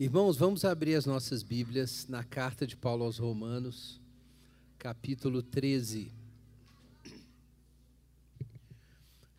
Irmãos, 0.00 0.36
vamos 0.36 0.64
abrir 0.64 0.94
as 0.94 1.06
nossas 1.06 1.42
Bíblias 1.42 2.06
na 2.06 2.22
carta 2.22 2.64
de 2.64 2.76
Paulo 2.76 3.02
aos 3.04 3.18
Romanos, 3.18 4.00
capítulo 4.78 5.42
13. 5.42 6.12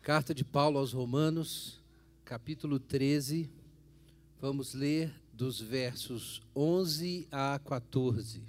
Carta 0.02 0.34
de 0.34 0.44
Paulo 0.44 0.78
aos 0.78 0.92
Romanos, 0.92 1.80
capítulo 2.26 2.78
13. 2.78 3.50
Vamos 4.38 4.74
ler 4.74 5.10
dos 5.32 5.62
versos 5.62 6.42
11 6.54 7.26
a 7.30 7.58
14. 7.58 8.42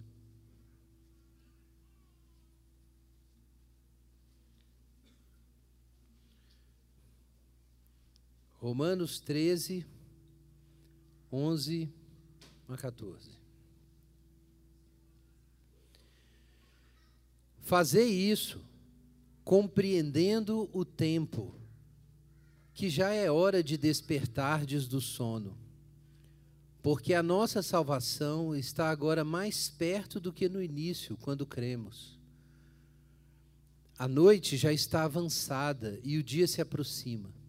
Romanos 8.59 9.21
13, 9.21 9.85
11 11.31 12.00
a 12.73 12.77
14. 12.77 13.29
Fazei 17.59 18.09
isso, 18.09 18.61
compreendendo 19.43 20.69
o 20.73 20.83
tempo, 20.83 21.55
que 22.73 22.89
já 22.89 23.11
é 23.11 23.29
hora 23.29 23.63
de 23.63 23.77
despertardes 23.77 24.87
do 24.87 24.99
sono, 24.99 25.57
porque 26.81 27.13
a 27.13 27.21
nossa 27.21 27.61
salvação 27.61 28.55
está 28.55 28.89
agora 28.89 29.23
mais 29.23 29.69
perto 29.69 30.19
do 30.19 30.33
que 30.33 30.49
no 30.49 30.61
início, 30.61 31.15
quando 31.17 31.45
cremos. 31.45 32.19
A 33.97 34.07
noite 34.07 34.57
já 34.57 34.73
está 34.73 35.03
avançada 35.03 35.99
e 36.03 36.17
o 36.17 36.23
dia 36.23 36.47
se 36.47 36.59
aproxima. 36.59 37.40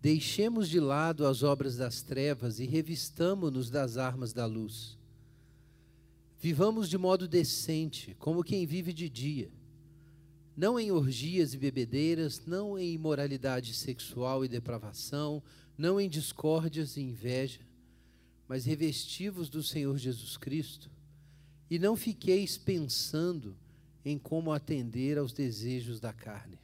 Deixemos 0.00 0.68
de 0.68 0.80
lado 0.80 1.26
as 1.26 1.42
obras 1.42 1.76
das 1.76 2.00
trevas 2.00 2.58
e 2.58 2.64
revistamo-nos 2.64 3.68
das 3.68 3.98
armas 3.98 4.32
da 4.32 4.46
luz. 4.46 4.98
Vivamos 6.40 6.88
de 6.88 6.96
modo 6.96 7.28
decente, 7.28 8.16
como 8.18 8.42
quem 8.42 8.64
vive 8.66 8.94
de 8.94 9.10
dia, 9.10 9.50
não 10.56 10.80
em 10.80 10.90
orgias 10.90 11.52
e 11.52 11.58
bebedeiras, 11.58 12.44
não 12.46 12.78
em 12.78 12.94
imoralidade 12.94 13.74
sexual 13.74 14.42
e 14.44 14.48
depravação, 14.48 15.42
não 15.76 16.00
em 16.00 16.08
discórdias 16.08 16.96
e 16.96 17.02
inveja, 17.02 17.60
mas 18.48 18.64
revestivos 18.64 19.50
do 19.50 19.62
Senhor 19.62 19.96
Jesus 19.98 20.38
Cristo, 20.38 20.90
e 21.70 21.78
não 21.78 21.94
fiqueis 21.94 22.56
pensando 22.56 23.54
em 24.04 24.18
como 24.18 24.50
atender 24.50 25.18
aos 25.18 25.32
desejos 25.32 26.00
da 26.00 26.12
carne. 26.12 26.58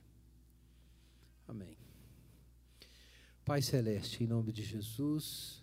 Amém. 1.46 1.85
Pai 3.46 3.62
Celeste, 3.62 4.24
em 4.24 4.26
nome 4.26 4.50
de 4.50 4.64
Jesus, 4.64 5.62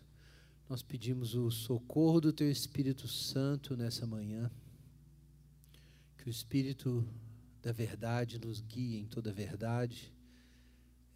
nós 0.70 0.82
pedimos 0.82 1.36
o 1.36 1.52
socorro 1.52 2.22
do 2.22 2.32
Teu 2.32 2.50
Espírito 2.50 3.10
Santo 3.10 3.76
nessa 3.76 4.08
manhã. 4.08 4.50
Que 6.18 6.30
o 6.30 6.30
Espírito 6.30 7.06
da 7.62 7.74
verdade 7.74 8.40
nos 8.40 8.62
guie 8.62 9.02
em 9.02 9.06
toda 9.06 9.32
a 9.32 9.34
verdade. 9.34 10.14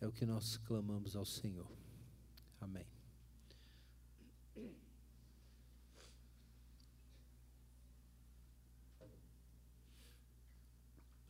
É 0.02 0.08
o 0.08 0.12
que 0.12 0.26
nós 0.26 0.58
clamamos 0.58 1.16
ao 1.16 1.24
Senhor. 1.24 1.72
Amém. 2.60 2.86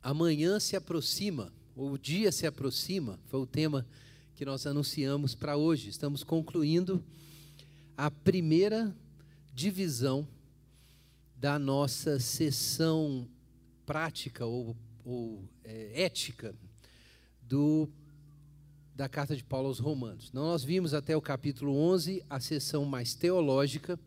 Amanhã 0.02 0.60
se 0.60 0.76
aproxima, 0.76 1.54
ou 1.76 1.92
o 1.92 1.98
dia 2.00 2.32
se 2.32 2.48
aproxima, 2.48 3.20
foi 3.28 3.40
o 3.40 3.46
tema 3.46 3.86
que 4.38 4.46
nós 4.46 4.68
anunciamos 4.68 5.34
para 5.34 5.58
hoje. 5.58 5.90
Estamos 5.90 6.24
concluindo 6.24 7.04
a 7.98 8.12
primeira 8.12 8.96
divisão 9.52 10.28
da 11.36 11.58
nossa 11.58 12.20
sessão 12.20 13.28
prática 13.84 14.46
ou, 14.46 14.78
ou 15.04 15.44
é, 15.64 16.04
ética 16.04 16.54
do, 17.42 17.90
da 18.96 19.10
carta 19.10 19.36
de 19.36 19.44
Paulo 19.44 19.70
aos 19.70 19.80
Romanos. 19.80 20.28
Então, 20.30 20.44
nós 20.44 20.64
vimos 20.64 20.94
até 20.94 21.18
o 21.18 21.22
capítulo 21.22 21.76
11 21.76 22.24
a 22.30 22.40
sessão 22.40 22.86
mais 22.86 23.16
teológica, 23.16 24.00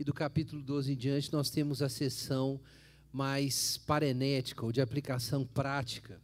e 0.00 0.04
do 0.04 0.14
capítulo 0.14 0.62
12 0.62 0.94
em 0.94 0.96
diante 0.96 1.30
nós 1.30 1.50
temos 1.50 1.82
a 1.82 1.90
sessão 1.90 2.58
mais 3.12 3.76
parenética, 3.76 4.64
ou 4.64 4.72
de 4.72 4.80
aplicação 4.80 5.44
prática 5.44 6.18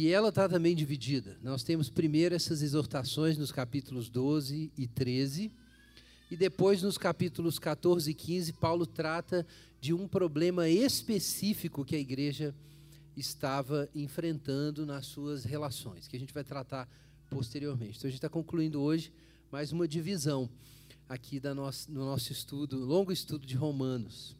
e 0.00 0.12
ela 0.12 0.28
está 0.28 0.48
também 0.48 0.76
dividida. 0.76 1.36
Nós 1.42 1.64
temos 1.64 1.90
primeiro 1.90 2.32
essas 2.32 2.62
exortações 2.62 3.36
nos 3.36 3.50
capítulos 3.50 4.08
12 4.08 4.70
e 4.78 4.86
13, 4.86 5.50
e 6.30 6.36
depois 6.36 6.84
nos 6.84 6.96
capítulos 6.96 7.58
14 7.58 8.08
e 8.08 8.14
15, 8.14 8.52
Paulo 8.52 8.86
trata 8.86 9.44
de 9.80 9.92
um 9.92 10.06
problema 10.06 10.68
específico 10.68 11.84
que 11.84 11.96
a 11.96 11.98
igreja 11.98 12.54
estava 13.16 13.88
enfrentando 13.92 14.86
nas 14.86 15.04
suas 15.06 15.42
relações, 15.42 16.06
que 16.06 16.16
a 16.16 16.20
gente 16.20 16.32
vai 16.32 16.44
tratar 16.44 16.88
posteriormente. 17.28 17.98
Então 17.98 18.06
a 18.06 18.10
gente 18.12 18.18
está 18.18 18.28
concluindo 18.28 18.80
hoje 18.80 19.12
mais 19.50 19.72
uma 19.72 19.88
divisão 19.88 20.48
aqui 21.08 21.40
da 21.40 21.52
nosso, 21.52 21.90
no 21.90 22.04
nosso 22.04 22.30
estudo, 22.30 22.78
longo 22.78 23.10
estudo 23.10 23.44
de 23.44 23.56
Romanos. 23.56 24.37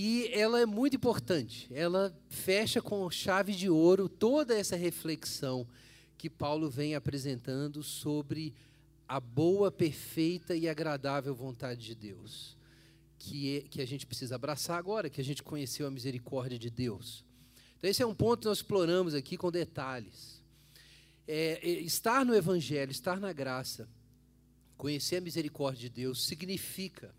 E 0.00 0.30
ela 0.32 0.60
é 0.60 0.64
muito 0.64 0.94
importante. 0.94 1.66
Ela 1.74 2.16
fecha 2.28 2.80
com 2.80 3.10
chave 3.10 3.52
de 3.52 3.68
ouro 3.68 4.08
toda 4.08 4.56
essa 4.56 4.76
reflexão 4.76 5.66
que 6.16 6.30
Paulo 6.30 6.70
vem 6.70 6.94
apresentando 6.94 7.82
sobre 7.82 8.54
a 9.08 9.18
boa, 9.18 9.72
perfeita 9.72 10.54
e 10.54 10.68
agradável 10.68 11.34
vontade 11.34 11.84
de 11.84 11.96
Deus, 11.96 12.56
que, 13.18 13.56
é, 13.56 13.60
que 13.62 13.80
a 13.80 13.84
gente 13.84 14.06
precisa 14.06 14.36
abraçar 14.36 14.78
agora, 14.78 15.10
que 15.10 15.20
a 15.20 15.24
gente 15.24 15.42
conheceu 15.42 15.84
a 15.84 15.90
misericórdia 15.90 16.60
de 16.60 16.70
Deus. 16.70 17.24
Então, 17.76 17.90
esse 17.90 18.00
é 18.00 18.06
um 18.06 18.14
ponto 18.14 18.42
que 18.42 18.46
nós 18.46 18.58
exploramos 18.58 19.14
aqui 19.14 19.36
com 19.36 19.50
detalhes. 19.50 20.40
É, 21.26 21.58
é 21.60 21.70
estar 21.70 22.24
no 22.24 22.36
Evangelho, 22.36 22.92
estar 22.92 23.18
na 23.18 23.32
graça, 23.32 23.88
conhecer 24.76 25.16
a 25.16 25.20
misericórdia 25.20 25.90
de 25.90 25.96
Deus, 25.96 26.24
significa 26.24 27.12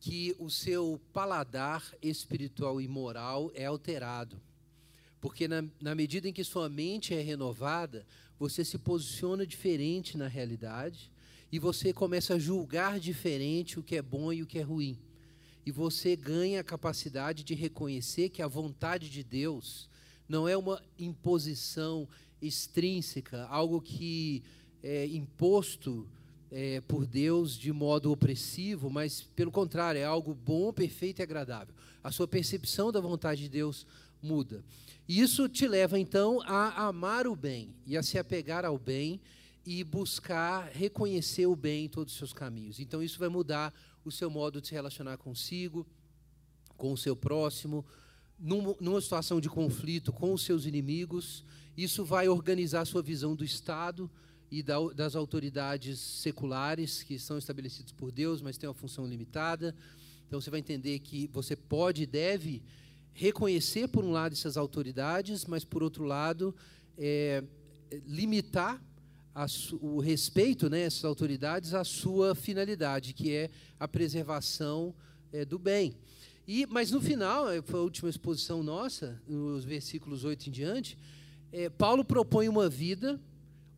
que 0.00 0.34
o 0.38 0.50
seu 0.50 1.00
paladar 1.12 1.82
espiritual 2.02 2.80
e 2.80 2.88
moral 2.88 3.50
é 3.54 3.66
alterado. 3.66 4.40
Porque 5.20 5.48
na, 5.48 5.64
na 5.80 5.94
medida 5.94 6.28
em 6.28 6.32
que 6.32 6.44
sua 6.44 6.68
mente 6.68 7.14
é 7.14 7.20
renovada, 7.20 8.06
você 8.38 8.64
se 8.64 8.78
posiciona 8.78 9.46
diferente 9.46 10.16
na 10.16 10.28
realidade 10.28 11.10
e 11.50 11.58
você 11.58 11.92
começa 11.92 12.34
a 12.34 12.38
julgar 12.38 13.00
diferente 13.00 13.78
o 13.78 13.82
que 13.82 13.96
é 13.96 14.02
bom 14.02 14.32
e 14.32 14.42
o 14.42 14.46
que 14.46 14.58
é 14.58 14.62
ruim. 14.62 14.98
E 15.64 15.70
você 15.70 16.14
ganha 16.14 16.60
a 16.60 16.64
capacidade 16.64 17.42
de 17.42 17.54
reconhecer 17.54 18.28
que 18.28 18.42
a 18.42 18.46
vontade 18.46 19.10
de 19.10 19.24
Deus 19.24 19.88
não 20.28 20.46
é 20.46 20.56
uma 20.56 20.82
imposição 20.98 22.08
extrínseca, 22.40 23.46
algo 23.46 23.80
que 23.80 24.42
é 24.82 25.06
imposto 25.06 26.06
é, 26.50 26.80
por 26.80 27.06
Deus 27.06 27.56
de 27.56 27.72
modo 27.72 28.12
opressivo, 28.12 28.88
mas 28.90 29.22
pelo 29.22 29.50
contrário, 29.50 29.98
é 30.00 30.04
algo 30.04 30.34
bom, 30.34 30.72
perfeito 30.72 31.20
e 31.20 31.22
agradável. 31.22 31.74
A 32.02 32.10
sua 32.10 32.28
percepção 32.28 32.92
da 32.92 33.00
vontade 33.00 33.42
de 33.42 33.48
Deus 33.48 33.86
muda. 34.22 34.64
E 35.08 35.20
isso 35.20 35.48
te 35.48 35.68
leva 35.68 35.98
então 35.98 36.40
a 36.42 36.86
amar 36.86 37.26
o 37.26 37.36
bem 37.36 37.74
e 37.86 37.96
a 37.96 38.02
se 38.02 38.18
apegar 38.18 38.64
ao 38.64 38.78
bem 38.78 39.20
e 39.64 39.82
buscar 39.82 40.70
reconhecer 40.72 41.46
o 41.46 41.56
bem 41.56 41.86
em 41.86 41.88
todos 41.88 42.12
os 42.12 42.18
seus 42.18 42.32
caminhos. 42.32 42.78
Então 42.78 43.02
isso 43.02 43.18
vai 43.18 43.28
mudar 43.28 43.74
o 44.04 44.10
seu 44.10 44.30
modo 44.30 44.60
de 44.60 44.68
se 44.68 44.74
relacionar 44.74 45.16
consigo, 45.16 45.86
com 46.76 46.92
o 46.92 46.96
seu 46.96 47.16
próximo, 47.16 47.84
numa 48.38 49.00
situação 49.00 49.40
de 49.40 49.48
conflito 49.48 50.12
com 50.12 50.32
os 50.32 50.42
seus 50.42 50.66
inimigos. 50.66 51.44
Isso 51.76 52.04
vai 52.04 52.28
organizar 52.28 52.82
a 52.82 52.84
sua 52.84 53.02
visão 53.02 53.34
do 53.34 53.44
Estado 53.44 54.10
e 54.50 54.62
das 54.62 55.16
autoridades 55.16 55.98
seculares 55.98 57.02
que 57.02 57.18
são 57.18 57.36
estabelecidos 57.36 57.92
por 57.92 58.12
Deus, 58.12 58.40
mas 58.40 58.56
têm 58.56 58.68
uma 58.68 58.74
função 58.74 59.06
limitada. 59.06 59.74
Então 60.26 60.40
você 60.40 60.50
vai 60.50 60.60
entender 60.60 60.98
que 61.00 61.28
você 61.32 61.56
pode 61.56 62.02
e 62.02 62.06
deve 62.06 62.62
reconhecer, 63.12 63.88
por 63.88 64.04
um 64.04 64.10
lado, 64.10 64.34
essas 64.34 64.56
autoridades, 64.56 65.46
mas, 65.46 65.64
por 65.64 65.82
outro 65.82 66.04
lado, 66.04 66.54
é, 66.98 67.42
limitar 68.06 68.82
o 69.80 70.00
respeito 70.00 70.70
né, 70.70 70.82
essas 70.82 71.04
autoridades 71.04 71.74
à 71.74 71.84
sua 71.84 72.34
finalidade, 72.34 73.12
que 73.12 73.32
é 73.32 73.50
a 73.78 73.86
preservação 73.86 74.94
é, 75.32 75.44
do 75.44 75.58
bem. 75.58 75.94
E, 76.46 76.64
mas 76.66 76.90
no 76.90 77.00
final, 77.00 77.50
é, 77.50 77.60
foi 77.60 77.80
a 77.80 77.82
última 77.82 78.08
exposição 78.08 78.62
nossa, 78.62 79.20
nos 79.26 79.64
versículos 79.64 80.24
8 80.24 80.48
em 80.48 80.52
diante, 80.52 80.98
é, 81.52 81.68
Paulo 81.68 82.04
propõe 82.04 82.48
uma 82.48 82.68
vida 82.68 83.20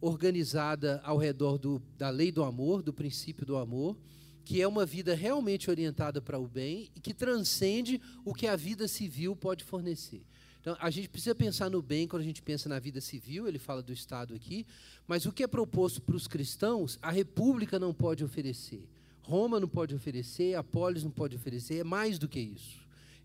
organizada 0.01 1.01
ao 1.05 1.17
redor 1.17 1.59
do, 1.59 1.83
da 1.97 2.11
lei 2.11 2.31
do 2.31 2.45
amor, 2.45 2.83
do 2.83 2.93
princípio 2.93 3.45
do 3.45 3.57
amor, 3.57 3.97
que 4.45 4.63
é 4.63 4.67
uma 4.67 4.87
vida 4.87 5.15
realmente 5.15 5.71
orientada 5.71 6.23
para 6.23 6.39
o 6.39 6.47
bem 6.47 6.89
e 6.97 7.01
que 7.01 7.13
transcende 7.13 8.01
o 8.25 8.33
que 8.33 8.47
a 8.47 8.57
vida 8.57 8.89
civil 8.89 9.37
pode 9.37 9.63
fornecer. 9.63 10.23
Então, 10.61 10.77
a 10.81 10.91
gente 10.91 11.09
precisa 11.09 11.35
pensar 11.35 11.71
no 11.71 11.81
bem 11.81 12.09
quando 12.09 12.23
a 12.23 12.25
gente 12.25 12.43
pensa 12.43 12.69
na 12.69 12.79
vida 12.79 13.01
civil, 13.01 13.47
ele 13.47 13.59
fala 13.59 13.83
do 13.83 13.93
Estado 13.93 14.35
aqui, 14.35 14.67
mas 15.07 15.27
o 15.27 15.33
que 15.33 15.43
é 15.43 15.47
proposto 15.47 16.01
para 16.01 16.17
os 16.17 16.27
cristãos, 16.27 16.99
a 17.01 17.11
República 17.11 17.79
não 17.79 17.93
pode 17.95 18.25
oferecer. 18.25 18.87
Roma 19.23 19.61
não 19.61 19.69
pode 19.69 19.95
oferecer, 19.95 20.55
Apolis 20.55 21.05
não 21.05 21.11
pode 21.11 21.37
oferecer, 21.37 21.81
é 21.81 21.85
mais 21.85 22.19
do 22.19 22.27
que 22.27 22.41
isso. 22.41 22.79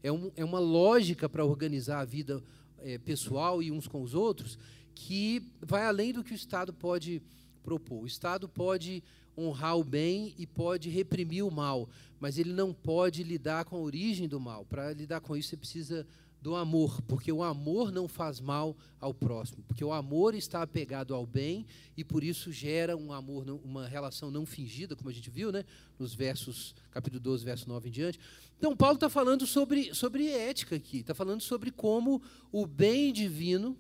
É, 0.04 0.12
um, 0.12 0.31
é 0.36 0.44
uma 0.44 0.60
lógica 0.60 1.30
para 1.30 1.46
organizar 1.46 2.02
a 2.02 2.06
vida 2.06 2.44
é, 2.80 2.98
pessoal 2.98 3.64
e 3.64 3.72
uns 3.72 3.88
com 3.88 4.02
os 4.02 4.14
outros 4.14 4.60
que 4.95 5.42
vai 5.62 5.86
além 5.86 6.13
do 6.13 6.24
que 6.24 6.34
o 6.34 6.36
Estado 6.36 6.74
pode 6.74 7.22
propor. 7.63 8.04
O 8.04 8.07
Estado 8.07 8.48
pode 8.48 9.04
honrar 9.38 9.78
o 9.78 9.84
bem 9.84 10.34
e 10.38 10.45
pode 10.45 10.90
reprimir 10.90 11.44
o 11.44 11.51
mal, 11.51 11.90
mas 12.19 12.38
ele 12.38 12.54
não 12.54 12.74
pode 12.74 13.24
lidar 13.24 13.66
com 13.66 13.75
a 13.75 13.80
origem 13.80 14.28
do 14.28 14.40
mal. 14.40 14.66
Para 14.66 14.94
lidar 14.94 15.22
com 15.22 15.36
isso, 15.36 15.50
você 15.50 15.57
precisa 15.57 16.06
do 16.44 16.56
amor, 16.56 17.01
porque 17.04 17.31
o 17.31 17.42
amor 17.42 17.90
não 17.90 18.06
faz 18.06 18.42
mal 18.42 18.75
ao 19.00 19.13
próximo, 19.13 19.63
porque 19.66 19.84
o 19.84 19.94
amor 19.94 20.36
está 20.36 20.62
apegado 20.62 21.16
ao 21.16 21.25
bem 21.25 21.66
e 21.96 22.04
por 22.04 22.22
isso 22.22 22.51
gera 22.51 22.98
um 22.98 23.13
amor, 23.13 23.46
uma 23.63 23.88
relação 23.88 24.30
não 24.30 24.46
fingida, 24.46 24.94
como 24.94 25.10
a 25.10 25.13
gente 25.13 25.30
viu, 25.30 25.54
né, 25.54 25.63
nos 25.98 26.13
versos, 26.13 26.75
capítulo 26.92 27.22
12, 27.22 27.46
verso 27.46 27.69
9 27.69 27.88
em 27.88 27.92
diante. 27.94 28.19
Então, 28.57 28.75
Paulo 28.75 28.96
está 28.96 29.10
falando 29.10 29.48
sobre, 29.48 29.96
sobre 29.96 30.28
ética 30.28 30.75
aqui, 30.75 30.98
está 30.98 31.16
falando 31.16 31.39
sobre 31.39 31.72
como 31.72 32.22
o 32.51 32.66
bem 32.68 33.13
divino, 33.13 33.78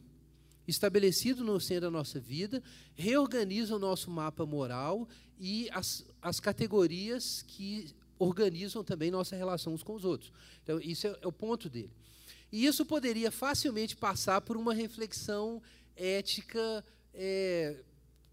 estabelecido 0.67 1.43
no 1.43 1.59
centro 1.59 1.81
da 1.81 1.91
nossa 1.91 2.19
vida, 2.19 2.61
reorganiza 2.95 3.75
o 3.75 3.79
nosso 3.79 4.09
mapa 4.09 4.45
moral 4.45 5.07
e 5.39 5.69
as, 5.71 6.05
as 6.21 6.39
categorias 6.39 7.43
que 7.47 7.93
organizam 8.17 8.83
também 8.83 9.11
nossa 9.11 9.35
relação 9.35 9.73
uns 9.73 9.83
com 9.83 9.93
os 9.93 10.05
outros. 10.05 10.31
Então, 10.63 10.79
isso 10.79 11.07
é, 11.07 11.17
é 11.21 11.27
o 11.27 11.31
ponto 11.31 11.69
dele. 11.69 11.91
E 12.51 12.65
isso 12.65 12.85
poderia 12.85 13.31
facilmente 13.31 13.95
passar 13.95 14.41
por 14.41 14.55
uma 14.55 14.73
reflexão 14.73 15.61
ética 15.95 16.85
é, 17.13 17.77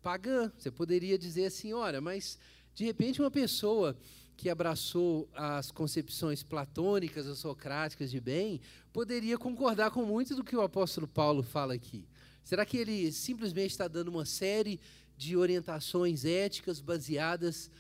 pagã. 0.03 0.53
Você 0.59 0.71
poderia 0.71 1.19
dizer 1.19 1.47
assim: 1.47 1.73
olha, 1.73 2.01
mas 2.01 2.39
de 2.75 2.85
repente 2.85 3.21
uma 3.21 3.31
pessoa 3.31 3.97
que 4.37 4.49
abraçou 4.49 5.29
as 5.35 5.71
concepções 5.71 6.43
platônicas 6.43 7.27
ou 7.27 7.35
socráticas 7.35 8.11
de 8.11 8.21
bem 8.21 8.61
poderia 8.93 9.37
concordar 9.37 9.91
com 9.91 10.05
muito 10.05 10.35
do 10.35 10.43
que 10.43 10.57
o 10.57 10.63
apóstolo 10.63 11.07
Paulo 11.07 11.43
fala 11.43 11.75
aqui. 11.75 12.07
Será 12.45 12.65
que 12.65 12.77
ele 12.77 13.13
simplesmente 13.13 13.71
está 13.71 13.87
dando 13.87 14.09
uma 14.09 14.25
série 14.25 14.81
de 15.17 15.37
orientações 15.37 16.25
éticas 16.25 16.81
baseadas 16.81 17.71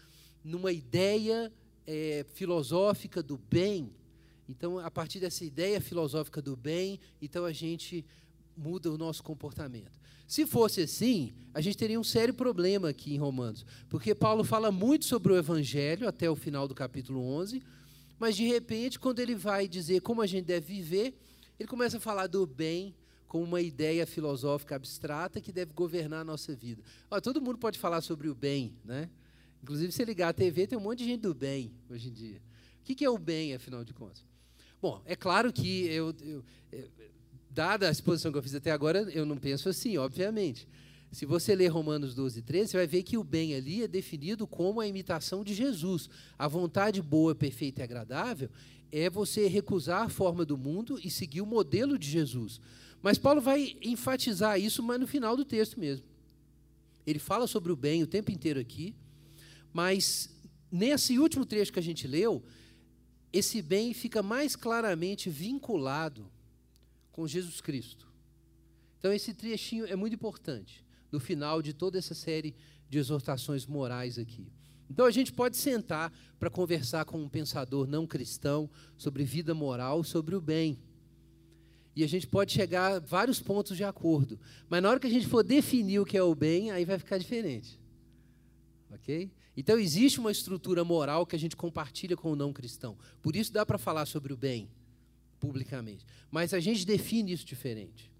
numa 0.44 0.72
ideia 0.72 1.52
é, 1.86 2.24
filosófica 2.34 3.22
do 3.22 3.38
bem? 3.38 3.92
Então, 4.48 4.78
a 4.78 4.90
partir 4.90 5.20
dessa 5.20 5.44
ideia 5.44 5.80
filosófica 5.80 6.42
do 6.42 6.56
bem, 6.56 6.98
então 7.22 7.44
a 7.44 7.52
gente 7.52 8.04
muda 8.56 8.90
o 8.90 8.98
nosso 8.98 9.22
comportamento. 9.22 9.98
Se 10.26 10.46
fosse 10.46 10.82
assim, 10.82 11.32
a 11.54 11.60
gente 11.60 11.76
teria 11.76 11.98
um 11.98 12.04
sério 12.04 12.34
problema 12.34 12.90
aqui 12.90 13.14
em 13.14 13.18
Romanos, 13.18 13.64
porque 13.88 14.14
Paulo 14.14 14.44
fala 14.44 14.70
muito 14.70 15.04
sobre 15.04 15.32
o 15.32 15.36
evangelho 15.36 16.06
até 16.06 16.30
o 16.30 16.36
final 16.36 16.68
do 16.68 16.74
capítulo 16.74 17.20
11, 17.20 17.62
mas 18.18 18.36
de 18.36 18.46
repente, 18.46 18.98
quando 18.98 19.18
ele 19.18 19.34
vai 19.34 19.66
dizer 19.66 20.02
como 20.02 20.20
a 20.20 20.26
gente 20.26 20.44
deve 20.44 20.74
viver, 20.74 21.14
ele 21.58 21.68
começa 21.68 21.96
a 21.96 22.00
falar 22.00 22.26
do 22.26 22.46
bem 22.46 22.94
como 23.30 23.44
uma 23.44 23.60
ideia 23.60 24.04
filosófica 24.08 24.74
abstrata 24.74 25.40
que 25.40 25.52
deve 25.52 25.72
governar 25.72 26.22
a 26.22 26.24
nossa 26.24 26.52
vida. 26.52 26.82
Olha, 27.08 27.22
todo 27.22 27.40
mundo 27.40 27.58
pode 27.58 27.78
falar 27.78 28.00
sobre 28.00 28.28
o 28.28 28.34
bem, 28.34 28.74
né? 28.84 29.08
Inclusive, 29.62 29.92
se 29.92 30.04
ligar 30.04 30.30
à 30.30 30.32
TV, 30.32 30.66
tem 30.66 30.76
um 30.76 30.80
monte 30.80 30.98
de 30.98 31.04
gente 31.04 31.20
do 31.20 31.32
bem 31.32 31.72
hoje 31.88 32.08
em 32.08 32.12
dia. 32.12 32.42
O 32.80 32.82
que 32.82 33.04
é 33.04 33.08
o 33.08 33.16
bem, 33.16 33.54
afinal 33.54 33.84
de 33.84 33.94
contas? 33.94 34.24
Bom, 34.82 35.00
é 35.04 35.14
claro 35.14 35.52
que 35.52 35.86
eu, 35.86 36.12
eu, 36.20 36.44
eu, 36.72 36.90
dada 37.48 37.86
a 37.86 37.92
exposição 37.92 38.32
que 38.32 38.38
eu 38.38 38.42
fiz 38.42 38.56
até 38.56 38.72
agora, 38.72 39.02
eu 39.12 39.24
não 39.24 39.36
penso 39.36 39.68
assim, 39.68 39.96
obviamente. 39.96 40.66
Se 41.12 41.24
você 41.24 41.54
ler 41.54 41.68
Romanos 41.68 42.16
12, 42.16 42.42
13, 42.42 42.72
você 42.72 42.76
vai 42.78 42.86
ver 42.88 43.04
que 43.04 43.16
o 43.16 43.22
bem 43.22 43.54
ali 43.54 43.84
é 43.84 43.88
definido 43.88 44.44
como 44.44 44.80
a 44.80 44.88
imitação 44.88 45.44
de 45.44 45.54
Jesus. 45.54 46.10
A 46.36 46.48
vontade 46.48 47.00
boa, 47.00 47.32
perfeita 47.32 47.80
e 47.80 47.84
agradável 47.84 48.50
é 48.90 49.08
você 49.08 49.46
recusar 49.46 50.02
a 50.02 50.08
forma 50.08 50.44
do 50.44 50.58
mundo 50.58 50.98
e 51.02 51.08
seguir 51.08 51.40
o 51.40 51.46
modelo 51.46 51.96
de 51.96 52.08
Jesus. 52.08 52.60
Mas 53.02 53.18
Paulo 53.18 53.40
vai 53.40 53.76
enfatizar 53.82 54.60
isso, 54.60 54.82
mas 54.82 55.00
no 55.00 55.06
final 55.06 55.36
do 55.36 55.44
texto 55.44 55.78
mesmo. 55.78 56.06
Ele 57.06 57.18
fala 57.18 57.46
sobre 57.46 57.72
o 57.72 57.76
bem 57.76 58.02
o 58.02 58.06
tempo 58.06 58.30
inteiro 58.30 58.60
aqui, 58.60 58.94
mas 59.72 60.28
nesse 60.70 61.18
último 61.18 61.46
trecho 61.46 61.72
que 61.72 61.78
a 61.78 61.82
gente 61.82 62.06
leu, 62.06 62.44
esse 63.32 63.62
bem 63.62 63.94
fica 63.94 64.22
mais 64.22 64.54
claramente 64.54 65.30
vinculado 65.30 66.30
com 67.10 67.26
Jesus 67.26 67.60
Cristo. 67.60 68.08
Então, 68.98 69.12
esse 69.12 69.32
trechinho 69.32 69.86
é 69.86 69.96
muito 69.96 70.14
importante 70.14 70.84
no 71.10 71.18
final 71.18 71.62
de 71.62 71.72
toda 71.72 71.98
essa 71.98 72.14
série 72.14 72.54
de 72.88 72.98
exortações 72.98 73.66
morais 73.66 74.18
aqui. 74.18 74.52
Então, 74.90 75.06
a 75.06 75.10
gente 75.10 75.32
pode 75.32 75.56
sentar 75.56 76.12
para 76.38 76.50
conversar 76.50 77.04
com 77.04 77.22
um 77.22 77.28
pensador 77.28 77.86
não 77.86 78.06
cristão 78.06 78.68
sobre 78.98 79.24
vida 79.24 79.54
moral, 79.54 80.02
sobre 80.02 80.34
o 80.34 80.40
bem. 80.40 80.78
E 81.94 82.04
a 82.04 82.08
gente 82.08 82.26
pode 82.26 82.52
chegar 82.52 82.96
a 82.96 82.98
vários 83.00 83.40
pontos 83.40 83.76
de 83.76 83.84
acordo. 83.84 84.38
Mas 84.68 84.82
na 84.82 84.90
hora 84.90 85.00
que 85.00 85.06
a 85.06 85.10
gente 85.10 85.26
for 85.26 85.42
definir 85.42 85.98
o 85.98 86.04
que 86.04 86.16
é 86.16 86.22
o 86.22 86.34
bem, 86.34 86.70
aí 86.70 86.84
vai 86.84 86.98
ficar 86.98 87.18
diferente. 87.18 87.80
Ok? 88.90 89.30
Então, 89.56 89.78
existe 89.78 90.20
uma 90.20 90.30
estrutura 90.30 90.84
moral 90.84 91.26
que 91.26 91.36
a 91.36 91.38
gente 91.38 91.56
compartilha 91.56 92.16
com 92.16 92.32
o 92.32 92.36
não 92.36 92.52
cristão. 92.52 92.96
Por 93.20 93.36
isso 93.36 93.52
dá 93.52 93.66
para 93.66 93.76
falar 93.76 94.06
sobre 94.06 94.32
o 94.32 94.36
bem 94.36 94.70
publicamente. 95.38 96.06
Mas 96.30 96.54
a 96.54 96.60
gente 96.60 96.86
define 96.86 97.32
isso 97.32 97.44
diferente. 97.44 98.10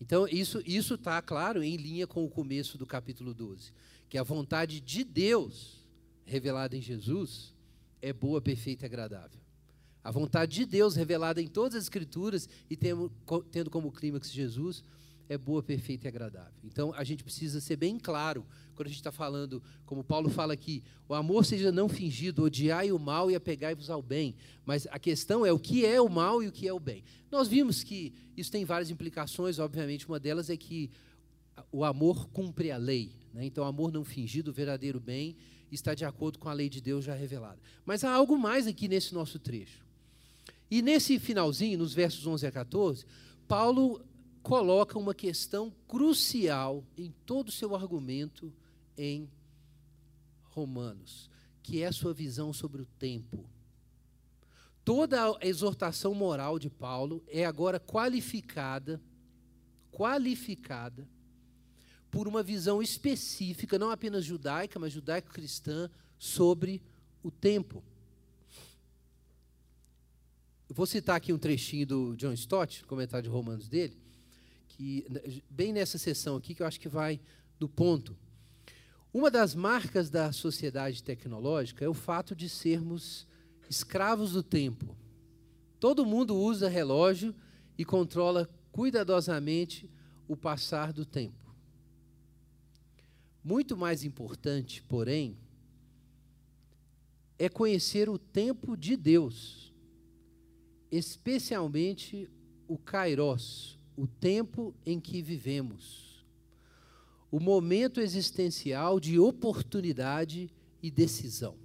Então, 0.00 0.26
isso 0.28 0.62
está, 0.94 1.20
claro, 1.22 1.62
em 1.62 1.76
linha 1.76 2.06
com 2.06 2.24
o 2.24 2.28
começo 2.28 2.76
do 2.76 2.86
capítulo 2.86 3.32
12. 3.32 3.72
Que 4.08 4.18
a 4.18 4.22
vontade 4.22 4.80
de 4.80 5.04
Deus, 5.04 5.86
revelada 6.24 6.76
em 6.76 6.82
Jesus, 6.82 7.54
é 8.02 8.12
boa, 8.12 8.40
perfeita 8.40 8.84
e 8.84 8.86
agradável. 8.86 9.40
A 10.02 10.10
vontade 10.10 10.54
de 10.54 10.66
Deus, 10.66 10.96
revelada 10.96 11.42
em 11.42 11.46
todas 11.46 11.74
as 11.74 11.84
Escrituras 11.84 12.48
e 12.68 12.76
tendo, 12.76 13.10
como 13.70 13.92
clímax 13.92 14.30
Jesus, 14.30 14.82
é 15.28 15.38
boa, 15.38 15.62
perfeita 15.62 16.06
e 16.06 16.08
agradável. 16.08 16.52
Então, 16.64 16.92
a 16.96 17.04
gente 17.04 17.22
precisa 17.22 17.60
ser 17.60 17.76
bem 17.76 17.98
claro 17.98 18.44
quando 18.74 18.86
a 18.86 18.90
gente 18.90 18.98
está 18.98 19.12
falando, 19.12 19.62
como 19.86 20.02
Paulo 20.02 20.28
fala 20.28 20.54
aqui, 20.54 20.82
o 21.08 21.14
amor 21.14 21.44
seja 21.44 21.70
não 21.70 21.88
fingido, 21.88 22.42
odiai 22.42 22.90
o 22.90 22.98
mal 22.98 23.30
e 23.30 23.36
apegai-vos 23.36 23.90
ao 23.90 24.02
bem. 24.02 24.34
Mas 24.64 24.88
a 24.90 24.98
questão 24.98 25.44
é 25.44 25.52
o 25.52 25.58
que 25.58 25.84
é 25.84 26.00
o 26.00 26.08
mal 26.08 26.42
e 26.42 26.48
o 26.48 26.52
que 26.52 26.66
é 26.66 26.72
o 26.72 26.80
bem. 26.80 27.04
Nós 27.30 27.46
vimos 27.46 27.84
que 27.84 28.12
isso 28.36 28.50
tem 28.50 28.64
várias 28.64 28.90
implicações, 28.90 29.58
obviamente, 29.58 30.08
uma 30.08 30.18
delas 30.18 30.50
é 30.50 30.56
que 30.56 30.90
o 31.70 31.84
amor 31.84 32.28
cumpre 32.30 32.72
a 32.72 32.76
lei. 32.76 33.12
Né? 33.32 33.44
Então, 33.44 33.62
o 33.62 33.66
amor 33.66 33.92
não 33.92 34.02
fingido, 34.02 34.50
o 34.50 34.54
verdadeiro 34.54 34.98
bem, 34.98 35.36
está 35.70 35.94
de 35.94 36.04
acordo 36.04 36.38
com 36.38 36.48
a 36.48 36.52
lei 36.52 36.68
de 36.68 36.80
Deus 36.80 37.04
já 37.04 37.14
revelada. 37.14 37.60
Mas 37.84 38.02
há 38.02 38.12
algo 38.12 38.36
mais 38.36 38.66
aqui 38.66 38.88
nesse 38.88 39.14
nosso 39.14 39.38
trecho. 39.38 39.89
E 40.70 40.80
nesse 40.82 41.18
finalzinho, 41.18 41.78
nos 41.78 41.92
versos 41.92 42.26
11 42.26 42.46
a 42.46 42.52
14, 42.52 43.04
Paulo 43.48 44.04
coloca 44.42 44.98
uma 44.98 45.14
questão 45.14 45.72
crucial 45.88 46.84
em 46.96 47.10
todo 47.26 47.48
o 47.48 47.52
seu 47.52 47.74
argumento 47.74 48.52
em 48.96 49.28
Romanos, 50.44 51.28
que 51.62 51.82
é 51.82 51.86
a 51.86 51.92
sua 51.92 52.14
visão 52.14 52.52
sobre 52.52 52.82
o 52.82 52.86
tempo. 52.98 53.44
Toda 54.84 55.24
a 55.24 55.46
exortação 55.46 56.14
moral 56.14 56.58
de 56.58 56.70
Paulo 56.70 57.22
é 57.28 57.44
agora 57.44 57.78
qualificada, 57.78 59.00
qualificada 59.90 61.06
por 62.10 62.26
uma 62.26 62.42
visão 62.42 62.82
específica, 62.82 63.78
não 63.78 63.90
apenas 63.90 64.24
judaica, 64.24 64.78
mas 64.78 64.92
judaico-cristã, 64.92 65.88
sobre 66.18 66.82
o 67.22 67.30
tempo. 67.30 67.84
Vou 70.74 70.86
citar 70.86 71.16
aqui 71.16 71.32
um 71.32 71.38
trechinho 71.38 71.86
do 71.86 72.16
John 72.16 72.32
Stott, 72.32 72.84
comentário 72.84 73.24
de 73.24 73.28
Romanos 73.28 73.68
dele, 73.68 73.96
que 74.68 75.04
bem 75.50 75.72
nessa 75.72 75.98
sessão 75.98 76.36
aqui 76.36 76.54
que 76.54 76.62
eu 76.62 76.66
acho 76.66 76.80
que 76.80 76.88
vai 76.88 77.20
do 77.58 77.68
ponto. 77.68 78.16
Uma 79.12 79.30
das 79.30 79.54
marcas 79.54 80.08
da 80.08 80.30
sociedade 80.30 81.02
tecnológica 81.02 81.84
é 81.84 81.88
o 81.88 81.94
fato 81.94 82.36
de 82.36 82.48
sermos 82.48 83.26
escravos 83.68 84.32
do 84.32 84.42
tempo. 84.42 84.96
Todo 85.80 86.06
mundo 86.06 86.36
usa 86.36 86.68
relógio 86.68 87.34
e 87.76 87.84
controla 87.84 88.48
cuidadosamente 88.70 89.90
o 90.28 90.36
passar 90.36 90.92
do 90.92 91.04
tempo. 91.04 91.52
Muito 93.42 93.76
mais 93.76 94.04
importante, 94.04 94.82
porém, 94.82 95.36
é 97.38 97.48
conhecer 97.48 98.08
o 98.08 98.18
tempo 98.18 98.76
de 98.76 98.96
Deus, 98.96 99.69
especialmente 100.90 102.28
o 102.66 102.76
Kairos, 102.78 103.78
o 103.96 104.06
tempo 104.06 104.74
em 104.84 104.98
que 104.98 105.22
vivemos, 105.22 106.24
o 107.30 107.38
momento 107.38 108.00
existencial 108.00 108.98
de 108.98 109.18
oportunidade 109.18 110.50
e 110.82 110.90
decisão. 110.90 111.56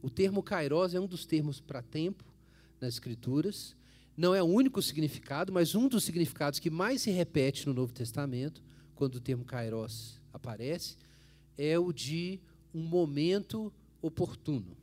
O 0.00 0.08
termo 0.08 0.42
kairos 0.42 0.94
é 0.94 1.00
um 1.00 1.06
dos 1.06 1.26
termos 1.26 1.60
para 1.60 1.82
tempo 1.82 2.24
nas 2.80 2.94
Escrituras. 2.94 3.76
Não 4.16 4.34
é 4.34 4.42
o 4.42 4.46
único 4.46 4.80
significado, 4.80 5.52
mas 5.52 5.74
um 5.74 5.88
dos 5.88 6.04
significados 6.04 6.58
que 6.58 6.70
mais 6.70 7.02
se 7.02 7.10
repete 7.10 7.66
no 7.66 7.74
Novo 7.74 7.92
Testamento, 7.92 8.62
quando 8.94 9.16
o 9.16 9.20
termo 9.20 9.44
kairos 9.44 10.20
aparece, 10.32 10.96
é 11.56 11.78
o 11.78 11.92
de 11.92 12.40
um 12.74 12.82
momento 12.82 13.72
oportuno. 14.00 14.76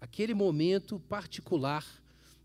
Aquele 0.00 0.34
momento 0.34 1.00
particular 1.00 1.84